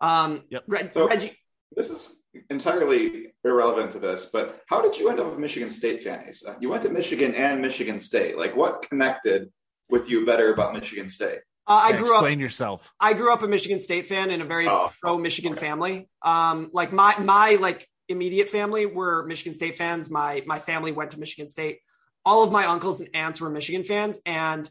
Um, 0.00 0.44
Yep. 0.50 0.64
Reg- 0.66 0.92
So- 0.92 1.08
Reggie. 1.08 1.36
This 1.76 1.90
is 1.90 2.14
entirely 2.50 3.34
irrelevant 3.44 3.92
to 3.92 3.98
this, 3.98 4.26
but 4.26 4.62
how 4.68 4.80
did 4.80 4.98
you 4.98 5.10
end 5.10 5.20
up 5.20 5.32
a 5.32 5.38
Michigan 5.38 5.68
State 5.70 6.02
fan, 6.02 6.24
Asa? 6.28 6.56
You 6.60 6.70
went 6.70 6.82
to 6.84 6.88
Michigan 6.88 7.34
and 7.34 7.60
Michigan 7.60 7.98
State. 7.98 8.38
Like, 8.38 8.56
what 8.56 8.88
connected 8.88 9.52
with 9.90 10.08
you 10.08 10.24
better 10.24 10.52
about 10.52 10.72
Michigan 10.72 11.08
State? 11.08 11.40
Uh, 11.66 11.82
I 11.84 11.90
Yeah, 11.90 11.96
grew 11.98 12.06
up. 12.16 12.22
Explain 12.22 12.40
yourself. 12.40 12.90
I 12.98 13.12
grew 13.12 13.32
up 13.32 13.42
a 13.42 13.48
Michigan 13.48 13.80
State 13.80 14.08
fan 14.08 14.30
in 14.30 14.40
a 14.40 14.44
very 14.46 14.66
Oh, 14.66 14.90
pro 15.02 15.18
Michigan 15.18 15.52
okay. 15.52 15.60
family. 15.60 16.08
Um, 16.22 16.70
like 16.72 16.90
my 16.92 17.18
my 17.18 17.56
like 17.56 17.86
immediate 18.08 18.48
family 18.48 18.86
were 18.86 19.26
Michigan 19.26 19.52
State 19.52 19.76
fans. 19.76 20.08
My 20.08 20.42
my 20.46 20.58
family 20.58 20.92
went 20.92 21.10
to 21.10 21.20
Michigan 21.20 21.48
State. 21.48 21.80
All 22.24 22.42
of 22.42 22.50
my 22.50 22.64
uncles 22.66 23.00
and 23.00 23.10
aunts 23.14 23.40
were 23.42 23.50
Michigan 23.50 23.84
fans, 23.84 24.18
and 24.24 24.68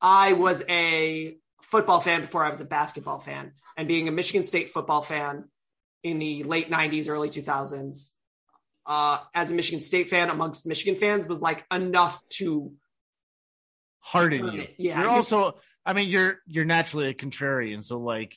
I 0.00 0.32
was 0.32 0.62
a 0.70 1.36
football 1.62 2.00
fan 2.00 2.20
before 2.20 2.44
I 2.44 2.50
was 2.50 2.60
a 2.60 2.64
basketball 2.64 3.18
fan. 3.18 3.52
And 3.76 3.86
being 3.86 4.08
a 4.08 4.12
Michigan 4.12 4.44
State 4.44 4.70
football 4.70 5.02
fan 5.02 5.44
in 6.02 6.18
the 6.18 6.42
late 6.42 6.70
'90s, 6.70 7.08
early 7.08 7.30
2000s, 7.30 8.10
uh, 8.86 9.18
as 9.34 9.50
a 9.50 9.54
Michigan 9.54 9.80
State 9.80 10.10
fan 10.10 10.30
amongst 10.30 10.66
Michigan 10.66 10.98
fans 10.98 11.28
was 11.28 11.40
like 11.40 11.64
enough 11.70 12.20
to 12.30 12.72
Harden 14.00 14.52
you. 14.52 14.66
Yeah, 14.78 15.02
You're 15.02 15.10
also, 15.10 15.58
I 15.84 15.92
mean, 15.92 16.08
you're 16.08 16.38
you're 16.46 16.64
naturally 16.64 17.08
a 17.08 17.14
contrarian. 17.14 17.84
So 17.84 17.98
like, 17.98 18.36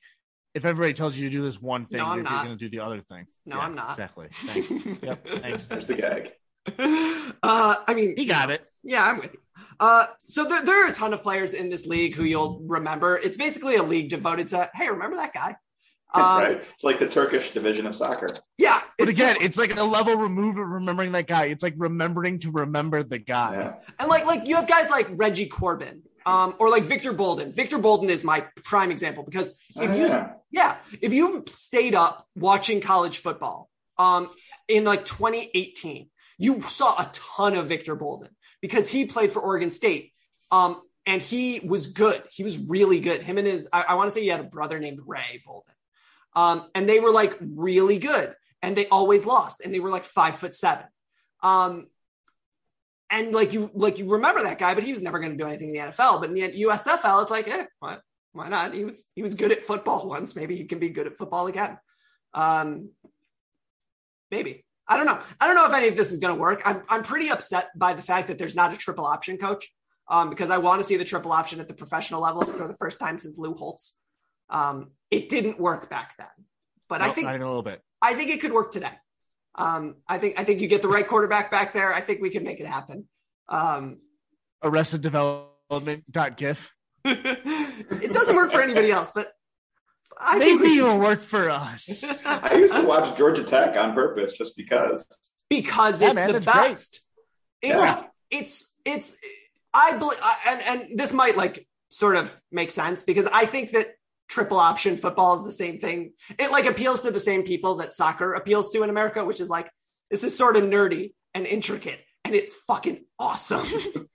if 0.53 0.65
everybody 0.65 0.93
tells 0.93 1.17
you 1.17 1.29
to 1.29 1.35
do 1.35 1.41
this 1.41 1.61
one 1.61 1.85
thing, 1.85 1.99
No, 1.99 2.05
I'm 2.05 2.17
you're, 2.17 2.25
going 2.25 2.49
to 2.49 2.55
do 2.57 2.69
the 2.69 2.83
other 2.83 3.01
thing. 3.01 3.25
No, 3.45 3.55
Yeah, 3.55 3.61
I'm 3.61 3.75
not. 3.75 3.91
Exactly. 3.91 4.27
Thanks. 4.31 5.01
yep. 5.01 5.25
Thanks. 5.25 5.67
There's 5.67 5.87
the 5.87 5.95
gag. 5.95 6.31
uh, 7.43 7.75
I 7.87 7.93
mean, 7.93 8.15
He 8.17 8.25
got 8.25 8.51
it. 8.51 8.67
Yeah, 8.83 9.05
I'm 9.05 9.17
with 9.21 9.33
you. 9.33 9.39
Uh, 9.79 10.07
so 10.23 10.43
there, 10.45 10.61
there 10.63 10.85
are 10.85 10.89
a 10.89 10.93
ton 10.93 11.13
of 11.13 11.23
players 11.23 11.53
in 11.53 11.69
this 11.69 11.85
league 11.85 12.15
who 12.15 12.23
you'll 12.23 12.61
remember. 12.67 13.17
It's 13.17 13.37
basically 13.37 13.75
a 13.75 13.83
league 13.83 14.09
devoted 14.09 14.49
to, 14.49 14.69
hey, 14.73 14.89
remember 14.89 15.17
that 15.17 15.33
guy? 15.33 15.55
Um, 16.13 16.23
right? 16.41 16.63
It's 16.73 16.83
like 16.83 16.99
the 16.99 17.07
Turkish 17.07 17.51
division 17.51 17.87
of 17.87 17.95
soccer. 17.95 18.27
Yeah. 18.57 18.81
But 18.97 19.07
it's 19.07 19.15
again, 19.17 19.35
just- 19.35 19.45
it's 19.45 19.57
like 19.57 19.77
a 19.79 19.83
level 19.83 20.15
removed 20.17 20.59
of 20.59 20.67
remembering 20.67 21.13
that 21.13 21.25
guy. 21.25 21.45
It's 21.45 21.63
like 21.63 21.75
remembering 21.77 22.39
to 22.39 22.51
remember 22.51 23.01
the 23.01 23.17
guy. 23.17 23.53
Yeah. 23.53 23.73
and 23.97 24.09
like, 24.09 24.25
like 24.25 24.45
you 24.45 24.57
have 24.57 24.67
guys 24.67 24.89
like 24.89 25.07
Reggie 25.11 25.45
Corbin, 25.47 26.01
um, 26.25 26.53
or 26.59 26.69
like 26.69 26.83
Victor 26.83 27.13
Bolden. 27.13 27.53
Victor 27.53 27.77
Bolden 27.77 28.09
is 28.09 28.25
my 28.25 28.45
prime 28.65 28.91
example 28.91 29.23
because 29.23 29.51
if 29.77 29.89
Oh, 29.89 29.95
you, 29.95 30.05
yeah. 30.05 30.33
yeah, 30.51 30.75
if 31.01 31.13
you 31.13 31.45
stayed 31.47 31.95
up 31.95 32.27
watching 32.35 32.81
college 32.81 33.19
football, 33.19 33.69
um, 33.97 34.29
in 34.67 34.83
like 34.83 35.05
2018, 35.05 36.09
you 36.37 36.61
saw 36.63 36.93
a 37.01 37.09
ton 37.13 37.55
of 37.55 37.67
Victor 37.67 37.95
Bolden 37.95 38.31
because 38.61 38.89
he 38.89 39.05
played 39.05 39.33
for 39.33 39.41
Oregon 39.41 39.71
State. 39.71 40.13
Um, 40.51 40.81
and 41.05 41.21
he 41.21 41.59
was 41.61 41.87
good. 41.87 42.21
He 42.31 42.43
was 42.43 42.57
really 42.57 42.99
good. 42.99 43.23
Him 43.23 43.37
and 43.37 43.47
his, 43.47 43.67
I, 43.73 43.85
I 43.89 43.93
want 43.95 44.07
to 44.07 44.11
say 44.11 44.21
he 44.21 44.27
had 44.27 44.39
a 44.39 44.43
brother 44.43 44.79
named 44.79 44.99
Ray 45.05 45.41
Bolden. 45.45 45.73
Um, 46.35 46.67
and 46.75 46.87
they 46.87 46.99
were 46.99 47.11
like 47.11 47.35
really 47.41 47.97
good 47.97 48.35
and 48.61 48.75
they 48.75 48.87
always 48.87 49.25
lost 49.25 49.61
and 49.61 49.73
they 49.73 49.79
were 49.79 49.89
like 49.89 50.05
five 50.05 50.35
foot 50.35 50.53
seven. 50.53 50.85
Um, 51.41 51.87
and 53.09 53.33
like 53.33 53.51
you, 53.51 53.69
like 53.73 53.97
you 53.97 54.09
remember 54.11 54.43
that 54.43 54.59
guy, 54.59 54.73
but 54.73 54.83
he 54.83 54.93
was 54.93 55.01
never 55.01 55.19
going 55.19 55.31
to 55.31 55.37
do 55.37 55.47
anything 55.47 55.69
in 55.69 55.73
the 55.73 55.91
NFL. 55.91 56.21
But 56.21 56.29
in 56.29 56.35
the 56.35 56.63
USFL, 56.63 57.23
it's 57.23 57.31
like, 57.31 57.47
eh, 57.47 57.65
what? 57.79 58.01
Why 58.33 58.47
not? 58.47 58.73
He 58.73 58.85
was, 58.85 59.05
he 59.13 59.21
was 59.21 59.35
good 59.35 59.51
at 59.51 59.65
football 59.65 60.07
once. 60.07 60.35
Maybe 60.35 60.55
he 60.55 60.63
can 60.63 60.79
be 60.79 60.89
good 60.89 61.07
at 61.07 61.17
football 61.17 61.47
again. 61.47 61.77
Um, 62.33 62.91
maybe. 64.29 64.63
I 64.91 64.97
don't 64.97 65.05
know. 65.05 65.19
I 65.39 65.47
don't 65.47 65.55
know 65.55 65.65
if 65.65 65.73
any 65.73 65.87
of 65.87 65.95
this 65.95 66.11
is 66.11 66.17
going 66.17 66.35
to 66.35 66.39
work. 66.39 66.61
I'm, 66.65 66.83
I'm 66.89 67.01
pretty 67.01 67.29
upset 67.29 67.69
by 67.77 67.93
the 67.93 68.01
fact 68.01 68.27
that 68.27 68.37
there's 68.37 68.55
not 68.55 68.73
a 68.73 68.77
triple 68.77 69.05
option 69.05 69.37
coach 69.37 69.71
um, 70.09 70.29
because 70.29 70.49
I 70.49 70.57
want 70.57 70.81
to 70.81 70.83
see 70.83 70.97
the 70.97 71.05
triple 71.05 71.31
option 71.31 71.61
at 71.61 71.69
the 71.69 71.73
professional 71.73 72.21
level 72.21 72.45
for 72.45 72.67
the 72.67 72.75
first 72.75 72.99
time 72.99 73.17
since 73.17 73.37
Lou 73.37 73.53
Holtz. 73.53 73.97
Um, 74.49 74.91
it 75.09 75.29
didn't 75.29 75.61
work 75.61 75.89
back 75.89 76.17
then, 76.17 76.27
but 76.89 77.01
I 77.01 77.09
think 77.09 77.29
a 77.29 77.31
little 77.31 77.63
bit. 77.63 77.81
I 78.01 78.15
think 78.15 78.31
it 78.31 78.41
could 78.41 78.51
work 78.51 78.71
today. 78.71 78.91
Um, 79.55 79.95
I 80.09 80.17
think 80.17 80.37
I 80.37 80.43
think 80.43 80.59
you 80.59 80.67
get 80.67 80.81
the 80.81 80.89
right 80.89 81.07
quarterback 81.07 81.51
back 81.51 81.73
there. 81.73 81.93
I 81.93 82.01
think 82.01 82.21
we 82.21 82.29
can 82.29 82.43
make 82.43 82.59
it 82.59 82.67
happen. 82.67 83.07
Um, 83.47 83.99
Arrested 84.61 84.99
Development 84.99 86.03
dot 86.11 86.35
gif. 86.35 86.69
it 87.05 88.11
doesn't 88.11 88.35
work 88.35 88.51
for 88.51 88.61
anybody 88.61 88.91
else, 88.91 89.09
but 89.15 89.31
I 90.23 90.37
Maybe 90.37 90.49
think 90.51 90.61
we- 90.61 90.79
it'll 90.79 90.99
work 90.99 91.19
for 91.21 91.49
us. 91.49 92.25
I 92.27 92.55
used 92.55 92.75
to 92.75 92.83
watch 92.83 93.17
Georgia 93.17 93.43
Tech 93.43 93.75
on 93.75 93.93
purpose 93.93 94.33
just 94.33 94.55
because. 94.55 95.05
because 95.49 96.01
Yeah, 96.01 96.07
it's 96.09 96.15
man, 96.15 96.27
the 96.27 96.33
that's 96.33 96.45
great. 96.45 96.53
best. 96.69 97.01
It's, 97.61 97.75
Yeah. 97.75 98.05
it's 98.29 98.73
it's 98.85 99.17
I 99.73 99.97
believe 99.97 100.17
and 100.47 100.61
and 100.89 100.99
this 100.99 101.13
might 101.13 101.37
like 101.37 101.67
sort 101.89 102.15
of 102.15 102.39
make 102.51 102.71
sense 102.71 103.03
because 103.03 103.27
I 103.27 103.45
think 103.45 103.71
that 103.71 103.95
triple 104.29 104.57
option 104.59 104.95
football 104.97 105.35
is 105.35 105.43
the 105.43 105.51
same 105.51 105.79
thing. 105.79 106.13
It 106.39 106.51
like 106.51 106.65
appeals 106.65 107.01
to 107.01 107.11
the 107.11 107.19
same 107.19 107.43
people 107.43 107.75
that 107.75 107.93
soccer 107.93 108.33
appeals 108.33 108.71
to 108.71 108.83
in 108.83 108.89
America, 108.89 109.25
which 109.25 109.39
is 109.41 109.49
like 109.49 109.69
this 110.09 110.23
is 110.23 110.37
sort 110.37 110.55
of 110.57 110.63
nerdy 110.63 111.13
and 111.33 111.45
intricate 111.45 111.99
and 112.25 112.33
it's 112.35 112.55
fucking 112.67 113.03
awesome. 113.19 113.65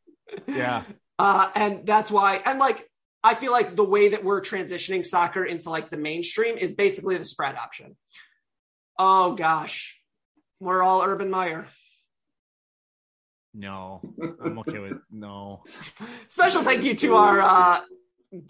Yeah. 0.46 0.82
Uh, 1.18 1.48
and 1.54 1.86
that's 1.86 2.10
why, 2.10 2.42
and 2.44 2.58
like, 2.58 2.86
I 3.26 3.34
feel 3.34 3.50
like 3.50 3.74
the 3.74 3.84
way 3.84 4.10
that 4.10 4.22
we're 4.22 4.40
transitioning 4.40 5.04
soccer 5.04 5.44
into 5.44 5.68
like 5.68 5.90
the 5.90 5.96
mainstream 5.96 6.56
is 6.56 6.74
basically 6.74 7.16
the 7.16 7.24
spread 7.24 7.56
option. 7.56 7.96
Oh 9.00 9.34
gosh, 9.34 10.00
we're 10.60 10.80
all 10.80 11.02
Urban 11.02 11.28
Meyer. 11.28 11.66
No, 13.52 14.00
I'm 14.44 14.60
okay 14.60 14.78
with 14.78 14.98
no. 15.10 15.64
Special 16.28 16.62
thank 16.62 16.84
you 16.84 16.94
to 16.94 17.16
our, 17.16 17.40
uh, 17.40 17.80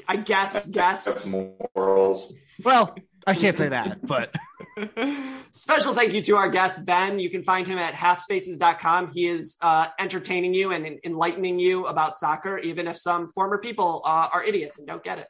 I 0.06 0.16
guess, 0.16 0.66
guest. 0.66 1.26
Morals. 1.30 2.34
Well, 2.62 2.94
I 3.26 3.34
can't 3.34 3.56
say 3.56 3.70
that, 3.70 4.06
but 4.06 4.30
Special 5.50 5.94
thank 5.94 6.12
you 6.12 6.20
to 6.22 6.36
our 6.36 6.48
guest, 6.48 6.84
Ben. 6.84 7.18
You 7.18 7.30
can 7.30 7.42
find 7.42 7.66
him 7.66 7.78
at 7.78 7.94
halfspaces.com. 7.94 9.12
He 9.12 9.28
is 9.28 9.56
uh, 9.62 9.86
entertaining 9.98 10.52
you 10.52 10.72
and 10.72 10.98
enlightening 11.04 11.58
you 11.58 11.86
about 11.86 12.16
soccer, 12.16 12.58
even 12.58 12.86
if 12.86 12.98
some 12.98 13.28
former 13.28 13.58
people 13.58 14.02
uh, 14.04 14.28
are 14.32 14.44
idiots 14.44 14.78
and 14.78 14.86
don't 14.86 15.02
get 15.02 15.18
it. 15.18 15.26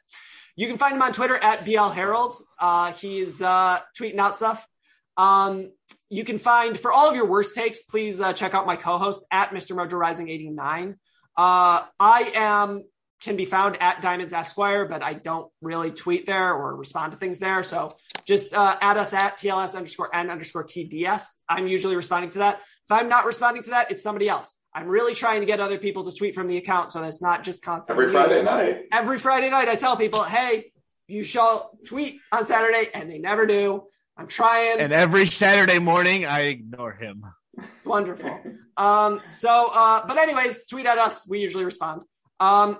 You 0.57 0.67
can 0.67 0.77
find 0.77 0.95
him 0.95 1.01
on 1.01 1.13
Twitter 1.13 1.37
at 1.37 1.63
BL 1.63 1.89
Herald. 1.89 2.35
Uh, 2.59 2.91
he's 2.93 3.41
uh, 3.41 3.79
tweeting 3.97 4.17
out 4.17 4.35
stuff. 4.35 4.67
Um, 5.15 5.71
you 6.09 6.23
can 6.23 6.39
find, 6.39 6.77
for 6.77 6.91
all 6.91 7.09
of 7.09 7.15
your 7.15 7.25
worst 7.25 7.55
takes, 7.55 7.83
please 7.83 8.19
uh, 8.19 8.33
check 8.33 8.53
out 8.53 8.65
my 8.65 8.75
co 8.75 8.97
host 8.97 9.25
at 9.31 9.51
Mr. 9.51 9.75
Mojo 9.75 9.93
Rising 9.93 10.29
89. 10.29 10.97
Uh, 11.37 11.83
I 11.99 12.31
am 12.35 12.83
can 13.21 13.35
be 13.35 13.45
found 13.45 13.77
at 13.81 14.01
Diamonds 14.01 14.33
Esquire, 14.33 14.85
but 14.85 15.03
I 15.03 15.13
don't 15.13 15.51
really 15.61 15.91
tweet 15.91 16.25
there 16.25 16.53
or 16.53 16.75
respond 16.75 17.13
to 17.13 17.17
things 17.17 17.39
there. 17.39 17.63
So 17.63 17.95
just 18.25 18.53
uh, 18.53 18.75
add 18.79 18.97
us 18.97 19.13
at 19.13 19.37
TLS 19.37 19.75
underscore 19.75 20.13
N 20.15 20.29
underscore 20.29 20.63
TDS. 20.63 21.23
I'm 21.49 21.67
usually 21.67 21.95
responding 21.95 22.29
to 22.31 22.39
that. 22.39 22.57
If 22.57 22.91
I'm 22.91 23.09
not 23.09 23.25
responding 23.25 23.63
to 23.63 23.71
that, 23.71 23.91
it's 23.91 24.03
somebody 24.03 24.29
else. 24.29 24.55
I'm 24.73 24.87
really 24.87 25.15
trying 25.15 25.39
to 25.39 25.47
get 25.47 25.59
other 25.59 25.79
people 25.79 26.09
to 26.09 26.15
tweet 26.15 26.35
from 26.35 26.47
the 26.47 26.57
account 26.57 26.91
so 26.91 27.01
that's 27.01 27.21
not 27.21 27.43
just 27.43 27.63
constantly 27.63 28.05
Every. 28.05 28.13
Friday 28.13 28.43
night. 28.43 28.83
Every 28.91 29.17
Friday 29.17 29.49
night, 29.49 29.67
I 29.67 29.75
tell 29.75 29.97
people, 29.97 30.23
hey, 30.23 30.71
you 31.07 31.23
shall 31.23 31.71
tweet 31.85 32.19
on 32.31 32.45
Saturday, 32.45 32.89
and 32.93 33.09
they 33.09 33.17
never 33.17 33.45
do. 33.45 33.85
I'm 34.15 34.27
trying. 34.27 34.79
and 34.79 34.93
every 34.93 35.27
Saturday 35.27 35.79
morning 35.79 36.25
I 36.25 36.41
ignore 36.41 36.91
him. 36.91 37.23
It's 37.57 37.85
wonderful. 37.85 38.39
Um, 38.75 39.21
so, 39.29 39.71
uh, 39.73 40.05
but 40.05 40.17
anyways, 40.17 40.65
tweet 40.65 40.85
at 40.85 40.97
us. 40.97 41.27
We 41.27 41.39
usually 41.39 41.65
respond. 41.65 42.01
Um, 42.39 42.77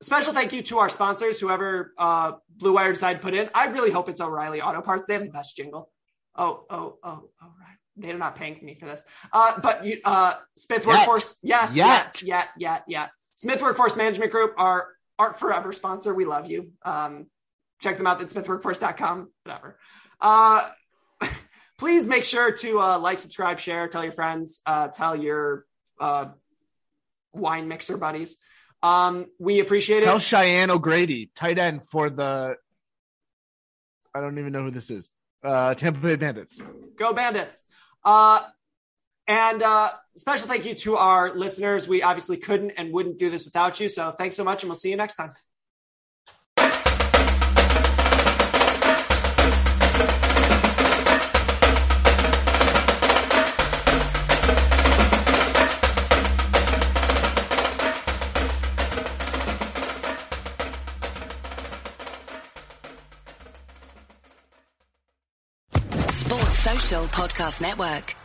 special 0.00 0.32
thank 0.32 0.52
you 0.52 0.62
to 0.62 0.78
our 0.78 0.88
sponsors, 0.88 1.40
whoever 1.40 1.92
uh, 1.98 2.32
Blue 2.56 2.74
Wire 2.74 2.92
decided 2.92 3.20
to 3.20 3.24
put 3.24 3.34
in. 3.34 3.48
I 3.54 3.66
really 3.66 3.90
hope 3.90 4.08
it's 4.08 4.20
O'Reilly 4.20 4.60
Auto 4.60 4.80
Parts. 4.80 5.06
They 5.06 5.14
have 5.14 5.24
the 5.24 5.30
best 5.30 5.56
jingle. 5.56 5.90
Oh, 6.36 6.64
oh, 6.68 6.98
oh, 7.02 7.30
oh, 7.42 7.52
right. 7.60 7.76
They're 7.96 8.18
not 8.18 8.34
paying 8.34 8.58
me 8.62 8.74
for 8.74 8.86
this. 8.86 9.02
Uh, 9.32 9.60
but 9.60 9.84
you, 9.84 10.00
uh, 10.04 10.34
Smith 10.56 10.84
Yet. 10.84 10.94
Workforce, 10.94 11.36
yes, 11.42 11.76
Yet. 11.76 11.86
yet, 11.86 12.22
yet, 12.22 12.48
yet, 12.58 12.84
yet. 12.88 13.10
Smith 13.36 13.62
Workforce 13.62 13.96
Management 13.96 14.32
Group, 14.32 14.54
our 14.56 14.88
Art 15.18 15.38
Forever 15.38 15.72
sponsor. 15.72 16.12
We 16.12 16.24
love 16.24 16.50
you. 16.50 16.72
Um, 16.82 17.28
check 17.80 17.96
them 17.96 18.06
out 18.06 18.20
at 18.20 18.28
smithworkforce.com, 18.28 19.30
whatever. 19.44 19.78
Uh, 20.20 20.68
please 21.78 22.06
make 22.06 22.24
sure 22.24 22.50
to 22.50 22.80
uh, 22.80 22.98
like, 22.98 23.20
subscribe, 23.20 23.58
share, 23.60 23.88
tell 23.88 24.02
your 24.02 24.12
friends, 24.12 24.60
uh, 24.66 24.88
tell 24.88 25.16
your 25.16 25.64
uh, 26.00 26.26
wine 27.32 27.68
mixer 27.68 27.96
buddies. 27.96 28.38
Um, 28.84 29.26
we 29.38 29.60
appreciate 29.60 30.02
Tell 30.02 30.16
it. 30.16 30.22
Cheyenne 30.22 30.70
O'Grady, 30.70 31.30
tight 31.34 31.58
end 31.58 31.88
for 31.88 32.10
the. 32.10 32.56
I 34.14 34.20
don't 34.20 34.38
even 34.38 34.52
know 34.52 34.62
who 34.62 34.70
this 34.70 34.90
is. 34.90 35.10
Uh, 35.42 35.72
Tampa 35.72 36.00
Bay 36.00 36.16
Bandits. 36.16 36.60
Go 36.96 37.14
Bandits. 37.14 37.62
Uh, 38.04 38.42
and 39.26 39.62
uh, 39.62 39.90
special 40.14 40.48
thank 40.48 40.66
you 40.66 40.74
to 40.74 40.98
our 40.98 41.34
listeners. 41.34 41.88
We 41.88 42.02
obviously 42.02 42.36
couldn't 42.36 42.72
and 42.72 42.92
wouldn't 42.92 43.18
do 43.18 43.30
this 43.30 43.46
without 43.46 43.80
you. 43.80 43.88
So 43.88 44.10
thanks 44.10 44.36
so 44.36 44.44
much, 44.44 44.62
and 44.62 44.68
we'll 44.68 44.76
see 44.76 44.90
you 44.90 44.96
next 44.96 45.16
time. 45.16 45.32
Podcast 67.14 67.60
Network. 67.60 68.23